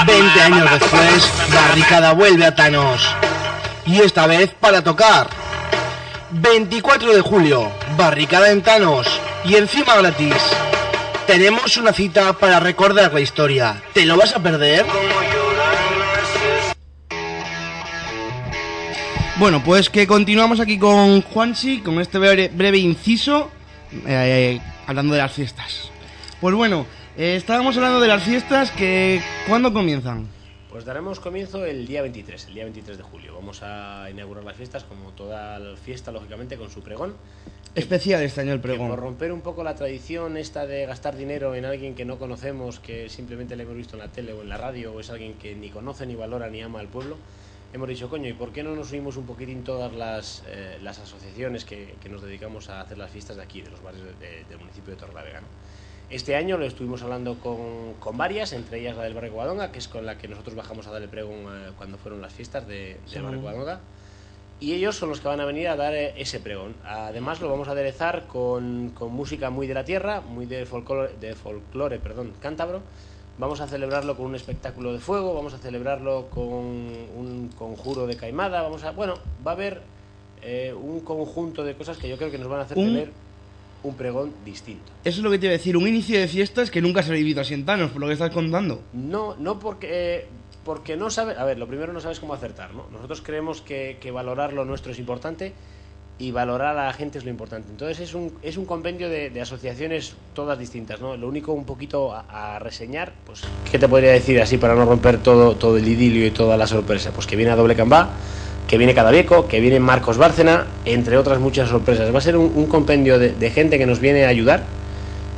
20 0.06 0.42
años 0.42 0.70
después, 0.72 1.32
Barricada 1.54 2.12
vuelve 2.14 2.46
a 2.46 2.54
Thanos. 2.56 3.14
Y 3.86 4.00
esta 4.00 4.26
vez 4.26 4.50
para 4.60 4.82
tocar. 4.82 5.39
24 6.32 7.12
de 7.12 7.20
julio, 7.20 7.70
Barricada 7.96 8.50
en 8.52 8.62
Thanos. 8.62 9.06
Y 9.44 9.56
encima 9.56 9.96
gratis. 9.96 10.36
Tenemos 11.26 11.76
una 11.76 11.92
cita 11.92 12.32
para 12.34 12.60
recordar 12.60 13.12
la 13.12 13.20
historia. 13.20 13.82
¿Te 13.92 14.04
lo 14.04 14.16
vas 14.16 14.34
a 14.34 14.42
perder? 14.42 14.84
Bueno, 19.36 19.62
pues 19.64 19.88
que 19.90 20.06
continuamos 20.06 20.60
aquí 20.60 20.78
con 20.78 21.22
Juanchi, 21.22 21.80
con 21.80 22.00
este 22.00 22.18
breve, 22.18 22.78
inciso, 22.78 23.50
eh, 24.06 24.60
hablando 24.86 25.14
de 25.14 25.20
las 25.20 25.32
fiestas. 25.32 25.90
Pues 26.40 26.54
bueno, 26.54 26.86
eh, 27.16 27.36
estábamos 27.36 27.76
hablando 27.76 28.00
de 28.00 28.08
las 28.08 28.22
fiestas 28.22 28.70
que... 28.70 29.22
¿Cuándo 29.48 29.72
comienzan? 29.72 30.28
Pues 30.70 30.84
daremos 30.84 31.18
comienzo 31.18 31.66
el 31.66 31.84
día 31.86 32.00
23, 32.02 32.46
el 32.46 32.54
día 32.54 32.62
23 32.64 32.96
de 32.96 33.02
julio. 33.02 33.34
Vamos 33.34 33.60
a 33.62 34.08
inaugurar 34.08 34.44
las 34.44 34.56
fiestas, 34.56 34.84
como 34.84 35.10
toda 35.12 35.58
la 35.58 35.76
fiesta, 35.76 36.12
lógicamente, 36.12 36.56
con 36.56 36.70
su 36.70 36.80
pregón. 36.80 37.14
Especial 37.74 38.22
este 38.22 38.42
año 38.42 38.52
el 38.52 38.60
Que 38.60 38.68
por 38.68 38.76
pregón. 38.76 38.96
romper 38.96 39.32
un 39.32 39.40
poco 39.40 39.64
la 39.64 39.74
tradición 39.74 40.36
esta 40.36 40.66
de 40.66 40.86
gastar 40.86 41.16
dinero 41.16 41.56
en 41.56 41.64
alguien 41.64 41.96
que 41.96 42.04
no 42.04 42.18
conocemos, 42.18 42.78
que 42.78 43.08
simplemente 43.08 43.56
le 43.56 43.64
hemos 43.64 43.76
visto 43.76 43.96
en 43.96 44.00
la 44.00 44.08
tele 44.12 44.32
o 44.32 44.42
en 44.42 44.48
la 44.48 44.58
radio, 44.58 44.92
o 44.92 45.00
es 45.00 45.10
alguien 45.10 45.34
que 45.34 45.56
ni 45.56 45.70
conoce, 45.70 46.06
ni 46.06 46.14
valora, 46.14 46.48
ni 46.48 46.62
ama 46.62 46.78
al 46.78 46.88
pueblo, 46.88 47.16
hemos 47.72 47.88
dicho, 47.88 48.08
coño, 48.08 48.28
¿y 48.28 48.32
por 48.34 48.52
qué 48.52 48.62
no 48.62 48.74
nos 48.76 48.90
unimos 48.92 49.16
un 49.16 49.26
poquitín 49.26 49.64
todas 49.64 49.92
las, 49.92 50.44
eh, 50.48 50.78
las 50.82 51.00
asociaciones 51.00 51.64
que, 51.64 51.96
que 52.00 52.08
nos 52.08 52.22
dedicamos 52.22 52.68
a 52.68 52.80
hacer 52.80 52.96
las 52.98 53.10
fiestas 53.10 53.36
de 53.36 53.42
aquí, 53.42 53.60
de 53.60 53.70
los 53.70 53.82
barrios 53.82 54.04
de- 54.20 54.26
de- 54.26 54.44
del 54.44 54.58
municipio 54.60 54.92
de 54.94 55.00
Torlavega? 55.00 55.40
¿no? 55.40 55.46
Este 56.10 56.34
año 56.34 56.58
lo 56.58 56.64
estuvimos 56.66 57.02
hablando 57.02 57.36
con, 57.38 57.94
con 58.00 58.16
varias, 58.18 58.52
entre 58.52 58.80
ellas 58.80 58.96
la 58.96 59.04
del 59.04 59.14
barrio 59.14 59.32
Guadonga, 59.32 59.70
que 59.70 59.78
es 59.78 59.86
con 59.86 60.04
la 60.04 60.18
que 60.18 60.26
nosotros 60.26 60.56
bajamos 60.56 60.86
a 60.88 60.90
dar 60.90 61.00
el 61.02 61.08
pregón 61.08 61.36
eh, 61.48 61.70
cuando 61.78 61.98
fueron 61.98 62.20
las 62.20 62.32
fiestas 62.32 62.66
de, 62.66 62.96
Sí. 63.06 63.14
del 63.14 63.22
barrio 63.22 63.40
Guadonga. 63.42 63.80
Y 64.58 64.72
ellos 64.74 64.96
son 64.96 65.08
los 65.08 65.20
que 65.20 65.28
van 65.28 65.40
a 65.40 65.44
venir 65.44 65.68
a 65.68 65.76
dar 65.76 65.94
eh, 65.94 66.12
ese 66.16 66.40
pregón. 66.40 66.74
Además 66.84 67.40
lo 67.40 67.48
vamos 67.48 67.68
a 67.68 67.70
aderezar 67.72 68.26
con, 68.26 68.90
con 68.90 69.12
música 69.12 69.50
muy 69.50 69.68
de 69.68 69.74
la 69.74 69.84
tierra, 69.84 70.20
muy 70.20 70.46
de 70.46 70.66
folclore, 70.66 71.14
de 71.20 71.34
folclore 71.36 71.98
perdón, 72.00 72.32
cántabro. 72.40 72.82
Vamos 73.38 73.60
a 73.60 73.68
celebrarlo 73.68 74.16
con 74.16 74.26
un 74.26 74.34
espectáculo 74.34 74.92
de 74.92 74.98
fuego, 74.98 75.32
vamos 75.32 75.54
a 75.54 75.58
celebrarlo 75.58 76.26
con 76.28 76.44
un 76.44 77.50
conjuro 77.56 78.06
de 78.08 78.16
caimada, 78.16 78.60
vamos 78.62 78.82
a... 78.82 78.90
Bueno, 78.90 79.14
va 79.46 79.52
a 79.52 79.54
haber 79.54 79.80
eh, 80.42 80.74
un 80.74 81.00
conjunto 81.00 81.62
de 81.64 81.74
cosas 81.76 81.96
que 81.96 82.08
yo 82.08 82.18
creo 82.18 82.30
que 82.32 82.36
nos 82.38 82.48
van 82.48 82.58
a 82.60 82.62
hacer 82.64 82.76
Un- 82.76 82.84
tener... 82.86 83.12
un 83.82 83.94
pregón 83.94 84.32
distinto. 84.44 84.92
Eso 85.04 85.18
es 85.18 85.24
lo 85.24 85.30
que 85.30 85.38
te 85.38 85.46
iba 85.46 85.54
a 85.54 85.58
decir, 85.58 85.76
un 85.76 85.86
inicio 85.88 86.18
de 86.18 86.28
fiestas 86.28 86.70
que 86.70 86.80
nunca 86.80 87.02
se 87.02 87.10
ha 87.10 87.14
vivido 87.14 87.40
así 87.40 87.54
en 87.54 87.64
Thanos, 87.64 87.90
por 87.90 88.00
lo 88.00 88.06
que 88.06 88.14
estás 88.14 88.30
contando. 88.30 88.82
No, 88.92 89.36
no 89.38 89.58
porque, 89.58 90.26
porque 90.64 90.96
no 90.96 91.10
sabes, 91.10 91.38
a 91.38 91.44
ver, 91.44 91.58
lo 91.58 91.66
primero 91.66 91.92
no 91.92 92.00
sabes 92.00 92.20
cómo 92.20 92.34
acertar, 92.34 92.74
¿no? 92.74 92.86
Nosotros 92.92 93.22
creemos 93.22 93.60
que, 93.60 93.98
que 94.00 94.10
valorar 94.10 94.52
lo 94.52 94.64
nuestro 94.64 94.92
es 94.92 94.98
importante 94.98 95.52
y 96.18 96.32
valorar 96.32 96.76
a 96.76 96.84
la 96.84 96.92
gente 96.92 97.16
es 97.16 97.24
lo 97.24 97.30
importante. 97.30 97.70
Entonces 97.70 97.98
es 98.00 98.14
un, 98.14 98.34
es 98.42 98.58
un 98.58 98.66
compendio 98.66 99.08
de, 99.08 99.30
de 99.30 99.40
asociaciones 99.40 100.14
todas 100.34 100.58
distintas, 100.58 101.00
¿no? 101.00 101.16
Lo 101.16 101.26
único 101.26 101.52
un 101.52 101.64
poquito 101.64 102.12
a, 102.12 102.56
a 102.56 102.58
reseñar, 102.58 103.14
pues, 103.24 103.42
¿qué 103.70 103.78
te 103.78 103.88
podría 103.88 104.12
decir 104.12 104.38
así 104.40 104.58
para 104.58 104.74
no 104.74 104.84
romper 104.84 105.22
todo, 105.22 105.56
todo 105.56 105.78
el 105.78 105.88
idilio 105.88 106.26
y 106.26 106.30
toda 106.30 106.58
la 106.58 106.66
sorpresa? 106.66 107.10
Pues 107.12 107.26
que 107.26 107.36
viene 107.36 107.52
a 107.52 107.56
Doble 107.56 107.74
Cambá, 107.74 108.10
que 108.70 108.78
viene 108.78 108.94
Cadavieco, 108.94 109.48
que 109.48 109.58
viene 109.58 109.80
Marcos 109.80 110.16
Bárcena, 110.16 110.64
entre 110.84 111.18
otras 111.18 111.40
muchas 111.40 111.68
sorpresas. 111.68 112.14
Va 112.14 112.18
a 112.18 112.20
ser 112.20 112.36
un, 112.36 112.66
compendio 112.66 113.18
de, 113.18 113.32
de 113.32 113.50
gente 113.50 113.78
que 113.78 113.84
nos 113.84 113.98
viene 113.98 114.24
a 114.24 114.28
ayudar, 114.28 114.62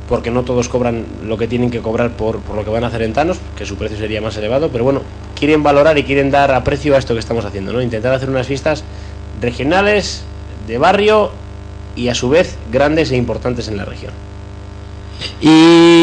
porque 0.07 0.29
no 0.29 0.43
todos 0.43 0.69
cobran 0.69 1.03
lo 1.25 1.35
que 1.35 1.47
tienen 1.47 1.71
que 1.71 1.79
cobrar 1.79 2.11
por, 2.11 2.41
por 2.41 2.55
lo 2.55 2.63
que 2.63 2.69
van 2.69 2.83
a 2.83 2.87
hacer 2.87 3.01
en 3.01 3.13
Thanos, 3.13 3.39
que 3.57 3.65
su 3.65 3.75
precio 3.75 3.97
sería 3.97 4.21
más 4.21 4.37
elevado, 4.37 4.69
pero 4.69 4.83
bueno, 4.83 5.01
quieren 5.35 5.63
valorar 5.63 5.97
y 5.97 6.03
quieren 6.03 6.29
dar 6.29 6.51
aprecio 6.51 6.93
a 6.93 6.99
esto 6.99 7.15
que 7.15 7.21
estamos 7.21 7.43
haciendo, 7.43 7.73
¿no? 7.73 7.81
Intentar 7.81 8.13
hacer 8.13 8.29
unas 8.29 8.45
fiestas 8.45 8.83
regionales, 9.41 10.23
de 10.67 10.77
barrio 10.77 11.31
y 11.95 12.09
a 12.09 12.13
su 12.13 12.29
vez 12.29 12.55
grandes 12.71 13.11
e 13.11 13.17
importantes 13.17 13.67
en 13.67 13.77
la 13.77 13.85
región. 13.85 14.13
Y 15.41 16.02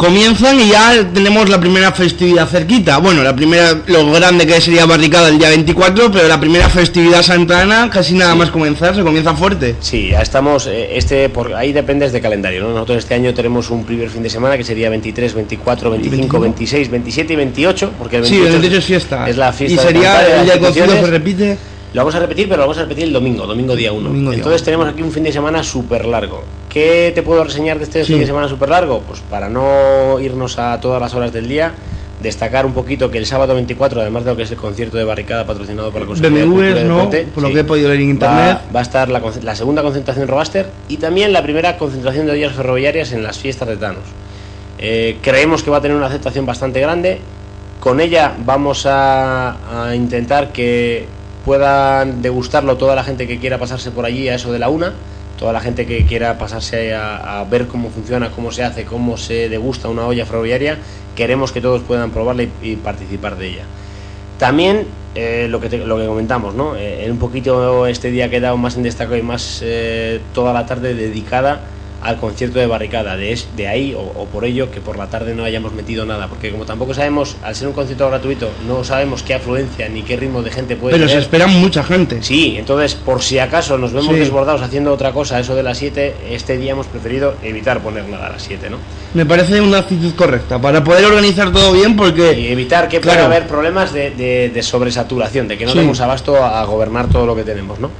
comienzan 0.00 0.58
y 0.58 0.70
ya 0.70 1.06
tenemos 1.12 1.50
la 1.50 1.60
primera 1.60 1.92
festividad 1.92 2.48
cerquita. 2.48 2.96
Bueno, 2.96 3.22
la 3.22 3.36
primera, 3.36 3.82
lo 3.86 4.10
grande 4.10 4.46
que 4.46 4.58
sería 4.58 4.86
Barricada 4.86 5.28
el 5.28 5.38
día 5.38 5.50
24, 5.50 6.10
pero 6.10 6.26
la 6.26 6.40
primera 6.40 6.70
festividad 6.70 7.20
santana, 7.22 7.90
casi 7.90 8.14
nada 8.14 8.34
más 8.34 8.50
comenzar, 8.50 8.94
se 8.94 9.02
comienza 9.02 9.34
fuerte. 9.34 9.76
Sí, 9.80 10.08
ya 10.12 10.22
estamos, 10.22 10.66
eh, 10.66 10.96
este, 10.96 11.28
por 11.28 11.52
ahí 11.54 11.74
dependes 11.74 12.12
de 12.12 12.20
calendario, 12.22 12.62
¿no? 12.62 12.70
Nosotros 12.70 12.96
este 13.00 13.14
año 13.14 13.34
tenemos 13.34 13.68
un 13.68 13.84
primer 13.84 14.08
fin 14.08 14.22
de 14.22 14.30
semana 14.30 14.56
que 14.56 14.64
sería 14.64 14.88
23, 14.88 15.34
24, 15.34 15.90
25, 15.90 16.16
25? 16.16 16.40
26, 16.40 16.90
27 16.90 17.32
y 17.34 17.36
28, 17.36 17.92
porque 17.98 18.16
el 18.16 18.24
Sí, 18.24 18.40
28, 18.40 18.54
el 18.54 18.60
28 18.62 18.78
es 18.78 18.84
fiesta. 18.86 19.28
es 19.28 19.36
la 19.36 19.52
fiesta 19.52 19.74
Y 19.74 19.76
de 19.76 19.82
sería 19.82 20.12
Cantabria, 20.14 20.36
el 20.38 20.44
día 20.46 20.58
concilio, 20.60 20.92
se 21.04 21.10
repite. 21.10 21.58
Lo 21.92 22.02
vamos 22.02 22.14
a 22.14 22.20
repetir, 22.20 22.48
pero 22.48 22.58
lo 22.58 22.62
vamos 22.64 22.78
a 22.78 22.82
repetir 22.82 23.04
el 23.04 23.12
domingo, 23.12 23.46
domingo 23.46 23.74
día 23.74 23.92
1. 23.92 24.02
Domingo 24.08 24.30
día 24.30 24.38
Entonces 24.38 24.62
tenemos 24.62 24.86
aquí 24.86 25.02
un 25.02 25.10
fin 25.10 25.24
de 25.24 25.32
semana 25.32 25.62
súper 25.64 26.04
largo. 26.06 26.44
¿Qué 26.68 27.10
te 27.14 27.22
puedo 27.22 27.42
reseñar 27.42 27.78
de 27.78 27.84
este 27.84 28.04
Sí. 28.04 28.12
fin 28.12 28.20
de 28.20 28.26
semana 28.26 28.48
súper 28.48 28.68
largo? 28.68 29.00
Pues 29.00 29.20
para 29.28 29.48
no 29.48 30.20
irnos 30.20 30.56
a 30.58 30.80
todas 30.80 31.00
las 31.02 31.12
horas 31.14 31.32
del 31.32 31.48
día, 31.48 31.72
destacar 32.22 32.64
un 32.64 32.74
poquito 32.74 33.10
que 33.10 33.18
el 33.18 33.26
sábado 33.26 33.54
24, 33.54 34.02
además 34.02 34.24
de 34.24 34.30
lo 34.30 34.36
que 34.36 34.44
es 34.44 34.50
el 34.52 34.56
concierto 34.58 34.98
de 34.98 35.04
barricada 35.04 35.44
patrocinado 35.44 35.90
por 35.90 36.02
la 36.02 36.06
Consejería 36.06 36.38
de 36.38 36.44
y 36.44 36.48
BMWs, 36.48 36.84
¿no? 36.84 36.96
Deporte, 36.96 37.26
Por 37.34 37.42
lo 37.42 37.48
sí, 37.48 37.54
que 37.54 37.60
he 37.60 37.64
podido 37.64 37.88
leer 37.88 38.00
en 38.02 38.10
internet. 38.10 38.58
va 38.74 38.78
a 38.78 38.82
estar 38.82 39.08
la, 39.08 39.56
segunda 39.56 39.82
concentración 39.82 40.28
Robaster 40.28 40.70
y 40.88 40.98
también 40.98 41.32
la 41.32 41.42
primera 41.42 41.76
concentración 41.76 42.26
de 42.26 42.32
ollas 42.32 42.52
ferroviarias 42.52 43.10
en 43.12 43.24
las 43.24 43.36
fiestas 43.38 43.66
de 43.66 43.76
Thanos. 43.78 44.04
Eh, 44.78 45.18
creemos 45.22 45.64
que 45.64 45.70
va 45.70 45.78
a 45.78 45.80
tener 45.80 45.96
una 45.96 46.06
aceptación 46.06 46.46
bastante 46.46 46.80
grande. 46.80 47.18
Con 47.80 48.00
ella 48.00 48.32
vamos 48.44 48.86
a, 48.86 49.88
a 49.88 49.94
intentar 49.96 50.52
que 50.52 51.06
puedan 51.44 52.22
degustarlo 52.22 52.76
toda 52.76 52.94
la 52.94 53.04
gente 53.04 53.26
que 53.26 53.38
quiera 53.38 53.58
pasarse 53.58 53.90
por 53.90 54.04
allí 54.04 54.28
a 54.28 54.34
eso 54.34 54.52
de 54.52 54.58
la 54.58 54.68
una, 54.68 54.92
toda 55.38 55.52
la 55.52 55.60
gente 55.60 55.86
que 55.86 56.04
quiera 56.04 56.38
pasarse 56.38 56.94
a, 56.94 57.40
a 57.40 57.44
ver 57.44 57.66
cómo 57.66 57.90
funciona, 57.90 58.30
cómo 58.30 58.52
se 58.52 58.62
hace, 58.62 58.84
cómo 58.84 59.16
se 59.16 59.48
degusta 59.48 59.88
una 59.88 60.06
olla 60.06 60.26
ferroviaria. 60.26 60.78
Queremos 61.16 61.52
que 61.52 61.60
todos 61.60 61.82
puedan 61.82 62.10
probarla 62.10 62.44
y, 62.62 62.76
participar 62.76 63.36
de 63.36 63.48
ella. 63.48 63.64
También 64.38 64.86
eh, 65.14 65.46
lo, 65.50 65.60
que 65.60 65.78
lo 65.78 65.98
que 65.98 66.06
comentamos, 66.06 66.54
¿no? 66.54 66.76
Eh, 66.76 67.08
un 67.10 67.18
poquito 67.18 67.86
este 67.86 68.10
día 68.10 68.26
ha 68.26 68.30
quedado 68.30 68.56
más 68.56 68.76
en 68.76 68.82
destaco 68.82 69.16
y 69.16 69.22
más 69.22 69.60
eh, 69.62 70.20
toda 70.34 70.52
la 70.52 70.66
tarde 70.66 70.94
dedicada 70.94 71.60
al 72.02 72.16
concierto 72.18 72.58
de 72.58 72.66
barricada. 72.66 73.16
De, 73.16 73.32
es- 73.32 73.48
de 73.56 73.68
ahí 73.68 73.94
o, 73.94 74.00
o 74.00 74.26
por 74.26 74.44
ello 74.44 74.70
que 74.70 74.80
por 74.80 74.96
la 74.96 75.08
tarde 75.08 75.34
no 75.34 75.44
hayamos 75.44 75.72
metido 75.72 76.04
nada, 76.06 76.28
porque 76.28 76.50
como 76.50 76.64
tampoco 76.64 76.94
sabemos, 76.94 77.36
al 77.42 77.54
ser 77.54 77.68
un 77.68 77.74
concierto 77.74 78.08
gratuito, 78.08 78.50
no 78.66 78.82
sabemos 78.84 79.22
qué 79.22 79.34
afluencia 79.34 79.88
ni 79.88 80.02
qué 80.02 80.16
ritmo 80.16 80.42
de 80.42 80.50
gente 80.50 80.76
puede 80.76 80.96
Pero 80.96 81.08
se 81.08 81.18
espera 81.18 81.46
mucha 81.46 81.82
gente. 81.84 82.22
Sí, 82.22 82.56
entonces 82.58 82.94
por 82.94 83.22
si 83.22 83.38
acaso 83.38 83.76
nos 83.78 83.92
vemos 83.92 84.14
Sí. 84.14 84.20
desbordados 84.20 84.62
haciendo 84.62 84.92
otra 84.92 85.12
cosa, 85.12 85.38
eso 85.40 85.54
de 85.54 85.62
las 85.62 85.78
7, 85.78 86.14
este 86.30 86.56
día 86.56 86.72
hemos 86.72 86.86
preferido 86.86 87.34
evitar 87.42 87.80
poner 87.80 88.08
nada 88.08 88.26
a 88.26 88.30
las 88.30 88.42
7, 88.42 88.70
¿no? 88.70 88.78
Me 89.14 89.26
parece 89.26 89.60
una 89.60 89.78
actitud 89.78 90.14
correcta 90.14 90.60
para 90.60 90.82
poder 90.84 91.04
organizar 91.04 91.52
todo 91.52 91.72
bien 91.72 91.92
Y 91.92 91.94
porque 91.94 92.52
evitar 92.52 92.88
que 92.88 93.00
pueda 93.00 93.14
Claro. 93.16 93.26
haber 93.26 93.46
problemas 93.48 93.92
de, 93.92 94.10
de- 94.10 94.50
de 94.50 94.62
sobresaturación, 94.62 95.48
de 95.48 95.58
que 95.58 95.66
no 95.66 95.72
Sí. 95.72 95.78
demos 95.78 96.00
abasto 96.00 96.42
a 96.44 96.64
gobernar 96.64 97.08
todo 97.08 97.26
lo 97.26 97.34
que 97.36 97.42
tenemos, 97.42 97.78
¿no? 97.80 97.90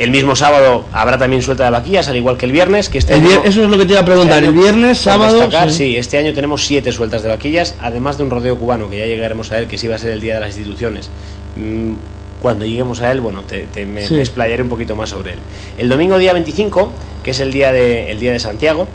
El 0.00 0.10
mismo 0.10 0.34
sábado 0.34 0.86
habrá 0.92 1.18
también 1.18 1.42
suelta 1.42 1.64
de 1.64 1.70
vaquillas, 1.70 2.08
al 2.08 2.16
igual 2.16 2.36
que 2.38 2.46
el 2.46 2.52
viernes, 2.52 2.88
que 2.88 2.98
este 2.98 3.14
el 3.14 3.20
vier- 3.22 3.32
año- 3.40 3.42
eso 3.44 3.62
es 3.64 3.68
lo 3.68 3.76
que 3.78 3.84
te 3.84 3.92
iba 3.92 4.00
a 4.00 4.04
preguntar. 4.04 4.38
este 4.38 4.48
El 4.48 4.54
año, 4.54 4.62
viernes, 4.62 4.98
sábado. 4.98 5.36
destacar, 5.40 5.70
sí. 5.70 5.76
sí, 5.76 5.96
este 5.98 6.16
año 6.18 6.32
tenemos 6.32 6.64
siete 6.66 6.90
sueltas 6.90 7.22
de 7.22 7.28
vaquillas, 7.28 7.74
además 7.80 8.16
de 8.16 8.24
un 8.24 8.30
rodeo 8.30 8.58
cubano, 8.58 8.88
que 8.88 8.98
ya 8.98 9.06
llegaremos 9.06 9.52
a 9.52 9.58
él, 9.58 9.66
que 9.68 9.76
sí 9.78 9.86
va 9.88 9.96
a 9.96 9.98
ser 9.98 10.12
el 10.12 10.20
día 10.20 10.34
de 10.34 10.40
las 10.40 10.56
instituciones. 10.56 11.10
Mm, 11.56 11.92
Cuando 12.40 12.64
lleguemos 12.64 13.02
a 13.02 13.12
él, 13.12 13.20
bueno, 13.20 13.42
te, 13.42 13.64
te- 13.66 13.84
me, 13.84 14.06
Sí. 14.06 14.14
un 14.62 14.68
poquito 14.70 14.96
más 14.96 15.10
sobre 15.10 15.32
él. 15.34 15.38
El 15.76 15.90
domingo 15.90 16.16
día 16.16 16.32
25, 16.32 16.90
que 17.22 17.32
es 17.32 17.40
el 17.40 17.52
día 17.52 17.70
de, 17.70 18.10
el 18.10 18.18
día 18.18 18.32
de 18.32 18.38
Santiago, 18.38 18.88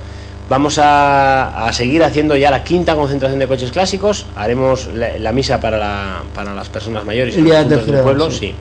vamos 0.49 0.79
a, 0.79 1.67
a 1.67 1.71
seguir 1.71 2.03
haciendo 2.03 2.35
ya 2.35 2.49
la 2.49 2.63
quinta 2.63 2.95
concentración 2.95 3.37
de 3.39 3.45
coches 3.47 3.69
clásicos. 3.71 4.25
Haremos 4.35 4.87
la, 4.95 5.19
la 5.19 5.31
misa 5.31 5.59
para, 5.59 5.77
la- 5.77 6.23
para 6.33 6.55
las 6.55 6.69
personas 6.69 7.05
mayores 7.05 7.35
y 7.35 7.39
El 7.41 7.45
día 7.45 7.61
los 7.61 7.85
del 7.85 7.99
pueblo, 8.01 8.31
sí. 8.31 8.37
sí. 8.39 8.55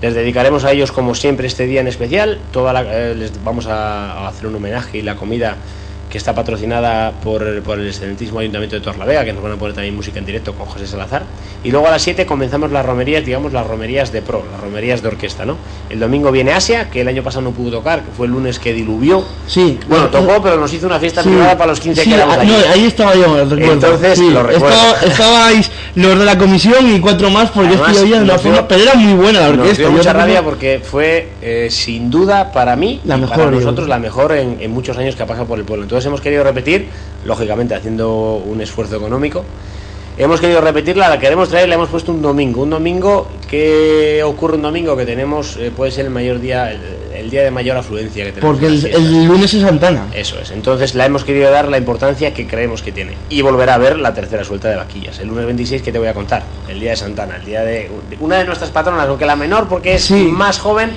Les 0.00 0.14
dedicaremos 0.14 0.64
a 0.64 0.72
ellos 0.72 0.92
como 0.92 1.14
siempre 1.14 1.46
este 1.46 1.66
día 1.66 1.80
en 1.80 1.88
especial. 1.88 2.38
Toda 2.52 2.72
la- 2.72 2.82
eh, 3.10 3.14
les 3.16 3.42
vamos 3.42 3.66
a, 3.66 4.12
a 4.12 4.28
hacer 4.28 4.46
un 4.46 4.54
homenaje 4.54 4.98
y 4.98 5.02
la 5.02 5.16
comida 5.16 5.56
que 6.08 6.16
está 6.18 6.34
patrocinada 6.34 7.12
por, 7.22 7.62
por 7.62 7.78
el 7.78 7.86
excelentísimo 7.88 8.38
Ayuntamiento 8.40 8.76
de 8.76 8.82
Torlavega, 8.82 9.24
que 9.24 9.32
nos 9.32 9.42
van 9.42 9.52
a 9.52 9.56
poner 9.56 9.74
también 9.74 9.94
música 9.94 10.18
en 10.18 10.24
directo 10.24 10.54
con 10.54 10.66
José 10.66 10.86
Salazar. 10.86 11.22
Y 11.62 11.70
luego 11.70 11.86
a 11.88 11.90
las 11.90 12.02
7 12.02 12.24
comenzamos 12.24 12.70
las 12.72 12.86
romerías, 12.86 13.24
digamos 13.24 13.52
las 13.52 13.66
romerías 13.66 14.10
de 14.12 14.22
pro, 14.22 14.42
las 14.50 14.60
romerías 14.60 15.02
de 15.02 15.08
orquesta, 15.08 15.44
¿no? 15.44 15.56
El 15.90 16.00
domingo 16.00 16.30
viene 16.32 16.52
Asia, 16.52 16.88
que 16.88 17.02
el 17.02 17.08
año 17.08 17.22
pasado 17.22 17.42
no 17.42 17.50
pudo 17.50 17.70
tocar, 17.72 18.02
que 18.02 18.10
fue 18.16 18.26
el 18.26 18.32
lunes 18.32 18.58
que 18.58 18.72
diluvió. 18.72 19.22
Sí. 19.46 19.78
Bueno, 19.88 20.06
tocó, 20.08 20.40
pero 20.42 20.56
nos 20.56 20.72
hizo 20.72 20.86
una 20.86 20.98
fiesta 20.98 21.22
Sí. 21.22 21.28
privada 21.28 21.58
para 21.58 21.70
los 21.70 21.80
15 21.80 22.02
Sí, 22.04 22.08
que 22.10 22.14
éramos 22.16 22.36
ah, 22.38 22.40
allí. 22.40 22.50
no, 22.52 22.72
ahí 22.72 22.84
estaba 22.86 23.14
yo, 23.14 23.44
recuerdo. 23.44 23.72
Entonces, 23.72 24.18
Sí, 24.18 24.30
lo 24.30 24.42
recuerdo. 24.42 24.74
estaba- 24.76 25.00
estabais 25.12 25.70
los 25.94 26.18
de 26.18 26.24
la 26.24 26.38
comisión 26.38 26.88
y 26.94 27.00
cuatro 27.00 27.28
más, 27.30 27.50
porque 27.50 27.70
Además, 27.70 27.90
es 27.90 27.96
que 27.98 28.02
oía 28.04 28.16
de 28.18 28.22
una 28.24 28.32
nos 28.34 28.42
dio- 28.42 28.52
forma, 28.52 28.68
pero 28.68 28.82
era 28.82 28.94
muy 28.94 29.12
buena 29.14 29.40
la 29.40 29.48
Nos 29.48 29.58
orquesta. 29.58 29.78
dio 29.82 29.90
yo 29.90 29.96
mucha 29.96 30.12
rabia 30.12 30.42
porque 30.42 30.80
fue, 30.82 31.32
eh, 31.42 31.68
sin 31.70 32.10
duda, 32.10 32.50
para 32.52 32.76
mí 32.76 33.00
La 33.04 33.16
mejor, 33.16 33.36
para 33.36 33.50
nosotros 33.50 33.88
la 33.88 33.98
mejor 33.98 34.32
en, 34.32 34.56
en 34.60 34.70
muchos 34.70 34.96
años 34.96 35.16
que 35.16 35.22
ha 35.22 35.26
pasado 35.26 35.46
por 35.46 35.58
el 35.58 35.64
pueblo. 35.64 35.82
Entonces 35.84 35.97
hemos 36.06 36.20
querido 36.20 36.44
repetir, 36.44 36.88
lógicamente 37.24 37.74
haciendo 37.74 38.36
un 38.36 38.60
esfuerzo 38.60 38.96
económico, 38.96 39.44
hemos 40.16 40.40
querido 40.40 40.60
repetirla, 40.60 41.08
la 41.08 41.18
queremos 41.18 41.48
traer, 41.48 41.68
la 41.68 41.76
hemos 41.76 41.88
puesto 41.88 42.12
un 42.12 42.22
domingo. 42.22 42.62
Un 42.62 42.70
domingo, 42.70 43.28
¿qué 43.48 44.22
ocurre 44.24 44.56
un 44.56 44.62
domingo? 44.62 44.96
Que 44.96 45.06
tenemos, 45.06 45.56
eh, 45.56 45.70
puede 45.74 45.90
ser 45.92 46.06
el 46.06 46.10
mayor 46.10 46.40
día, 46.40 46.72
el, 46.72 46.80
el 47.14 47.30
día 47.30 47.42
de 47.42 47.50
mayor 47.50 47.76
afluencia 47.76 48.24
que 48.24 48.32
tenemos. 48.32 48.56
Porque 48.58 48.66
el, 48.66 49.24
lunes 49.26 49.52
es 49.54 49.62
Santana. 49.62 50.06
Eso 50.14 50.38
es, 50.40 50.50
entonces 50.50 50.94
la 50.94 51.06
hemos 51.06 51.24
querido 51.24 51.50
dar 51.50 51.68
la 51.68 51.78
importancia 51.78 52.32
que 52.34 52.46
creemos 52.48 52.82
que 52.82 52.90
tiene. 52.92 53.12
Y 53.28 53.42
volverá 53.42 53.74
a 53.74 53.78
ver 53.78 53.98
la 53.98 54.12
tercera 54.14 54.44
suelta 54.44 54.68
de 54.68 54.76
vaquillas. 54.76 55.18
El 55.20 55.28
lunes 55.28 55.46
26 55.46 55.82
que 55.82 55.92
te 55.92 55.98
voy 55.98 56.08
a 56.08 56.14
contar, 56.14 56.42
el 56.68 56.80
día 56.80 56.90
de 56.90 56.96
Santana, 56.96 57.36
el 57.36 57.44
día 57.44 57.62
de 57.62 57.90
de 58.10 58.16
una 58.20 58.38
de 58.38 58.44
nuestras 58.44 58.70
patronas, 58.70 59.06
aunque 59.08 59.26
la 59.26 59.36
menor 59.36 59.68
porque 59.68 59.94
es 59.94 60.02
Sí. 60.04 60.14
más 60.32 60.58
joven, 60.58 60.90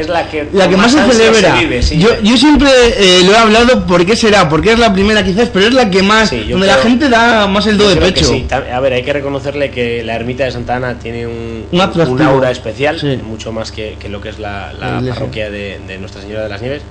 es 0.00 0.08
la 0.08 0.28
que, 0.28 0.48
La 0.52 0.68
que 0.68 0.76
más 0.76 0.92
se 0.92 1.00
ansia 1.00 1.14
celebra. 1.32 1.58
vive, 1.60 1.82
sí. 1.82 1.98
yo, 1.98 2.10
yo 2.22 2.36
siempre 2.36 2.68
eh, 2.96 3.22
lo 3.24 3.32
he 3.32 3.36
hablado, 3.36 3.86
¿por 3.86 4.04
qué 4.04 4.14
será? 4.16 4.48
Porque 4.48 4.72
es 4.72 4.78
la 4.78 4.92
primera 4.92 5.24
quizás, 5.24 5.48
pero 5.48 5.66
es 5.66 5.74
la 5.74 5.90
que 5.90 6.02
más, 6.02 6.30
Sí, 6.30 6.44
donde 6.50 6.66
la 6.66 6.74
creo- 6.74 6.84
gente 6.84 7.08
da 7.08 7.46
más 7.46 7.66
el 7.66 7.78
do 7.78 7.88
de 7.88 7.96
pecho. 7.96 8.24
sí. 8.24 8.46
A 8.50 8.80
ver, 8.80 8.92
hay 8.92 9.02
que 9.02 9.12
reconocerle 9.12 9.70
que 9.70 10.02
la 10.04 10.14
ermita 10.16 10.44
de 10.44 10.50
Santa 10.50 10.76
Ana 10.76 10.98
tiene 10.98 11.26
un, 11.26 11.66
Un 11.72 11.80
atractivo. 11.80 12.22
aura 12.24 12.50
especial, 12.50 13.00
mucho 13.24 13.52
más 13.52 13.72
que, 13.72 13.96
que 13.98 14.08
lo 14.08 14.20
que 14.20 14.28
es 14.30 14.38
la, 14.38 14.72
La 14.72 15.00
la 15.00 15.14
parroquia 15.14 15.50
de, 15.50 15.80
de 15.86 15.98
Nuestra 15.98 16.20
Señora 16.22 16.42
de 16.44 16.48
las 16.48 16.60
Nieves. 16.60 16.82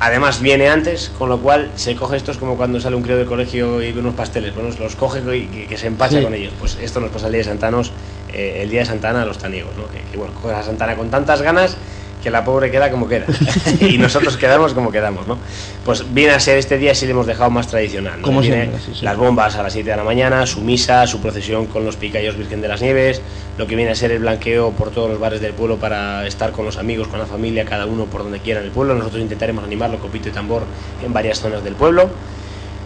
Además 0.00 0.40
viene 0.40 0.68
antes, 0.68 1.10
con 1.18 1.28
lo 1.28 1.38
cual 1.40 1.72
se 1.74 1.96
coge 1.96 2.16
esto 2.16 2.30
es 2.30 2.38
como 2.38 2.56
cuando 2.56 2.78
sale 2.80 2.94
un 2.94 3.02
crío 3.02 3.16
del 3.16 3.26
colegio 3.26 3.82
y 3.82 3.90
ve 3.90 3.98
unos 3.98 4.14
pasteles, 4.14 4.54
bueno, 4.54 4.70
los 4.78 4.94
coge 4.94 5.18
y 5.36 5.46
que, 5.46 5.66
que 5.66 5.76
se 5.76 5.88
empacha 5.88 6.18
Sí. 6.18 6.22
con 6.22 6.34
ellos. 6.34 6.52
Pues 6.60 6.78
esto 6.80 7.00
nos 7.00 7.10
pasa 7.10 7.26
el 7.26 7.32
día 7.32 7.38
de 7.40 7.44
Santanos, 7.48 7.90
eh, 8.32 8.60
el 8.62 8.70
día 8.70 8.78
de 8.80 8.86
Santana 8.86 9.22
a 9.22 9.24
los 9.24 9.38
taniegos, 9.38 9.72
¿no? 9.76 9.88
Que, 9.88 9.98
que, 10.08 10.16
bueno, 10.16 10.32
coges 10.40 10.56
a 10.56 10.62
Santana 10.62 10.94
con 10.94 11.10
tantas 11.10 11.42
ganas 11.42 11.76
que 12.22 12.30
la 12.30 12.44
pobre 12.44 12.70
queda 12.70 12.90
como 12.90 13.08
queda. 13.08 13.26
y 13.80 13.98
nosotros 13.98 14.36
quedamos 14.36 14.74
como 14.74 14.90
quedamos, 14.90 15.26
¿no? 15.26 15.38
Pues 15.84 16.12
viene 16.12 16.32
a 16.32 16.40
ser 16.40 16.58
este 16.58 16.78
día 16.78 16.94
si 16.94 17.06
le 17.06 17.12
hemos 17.12 17.26
dejado 17.26 17.50
más 17.50 17.68
tradicional. 17.68 18.18
¿no? 18.18 18.22
Como 18.22 18.40
Viene 18.40 18.56
siempre, 18.56 18.80
sí, 18.80 18.92
sí. 18.94 19.04
Las 19.04 19.16
bombas 19.16 19.56
a 19.56 19.62
las 19.62 19.72
7 19.72 19.88
de 19.88 19.96
la 19.96 20.04
mañana, 20.04 20.46
su 20.46 20.60
misa, 20.60 21.06
su 21.06 21.20
procesión 21.20 21.66
con 21.66 21.84
los 21.84 21.96
picayos 21.96 22.36
Virgen 22.36 22.60
de 22.60 22.68
las 22.68 22.82
Nieves, 22.82 23.22
lo 23.56 23.66
que 23.66 23.76
viene 23.76 23.90
a 23.90 23.94
ser 23.94 24.10
el 24.10 24.20
blanqueo 24.20 24.72
por 24.72 24.90
todos 24.90 25.10
los 25.10 25.18
bares 25.18 25.40
del 25.40 25.52
pueblo 25.52 25.76
para 25.76 26.26
estar 26.26 26.52
con 26.52 26.64
los 26.64 26.76
amigos, 26.76 27.08
con 27.08 27.18
la 27.18 27.26
familia, 27.26 27.64
cada 27.64 27.86
uno 27.86 28.06
por 28.06 28.22
donde 28.22 28.40
quiera 28.40 28.60
en 28.60 28.66
el 28.66 28.72
pueblo. 28.72 28.94
Nosotros 28.94 29.22
intentaremos 29.22 29.64
animarlo, 29.64 29.98
copito 29.98 30.28
y 30.28 30.32
tambor, 30.32 30.62
en 31.04 31.12
varias 31.12 31.40
zonas 31.40 31.64
del 31.64 31.74
pueblo. 31.74 32.10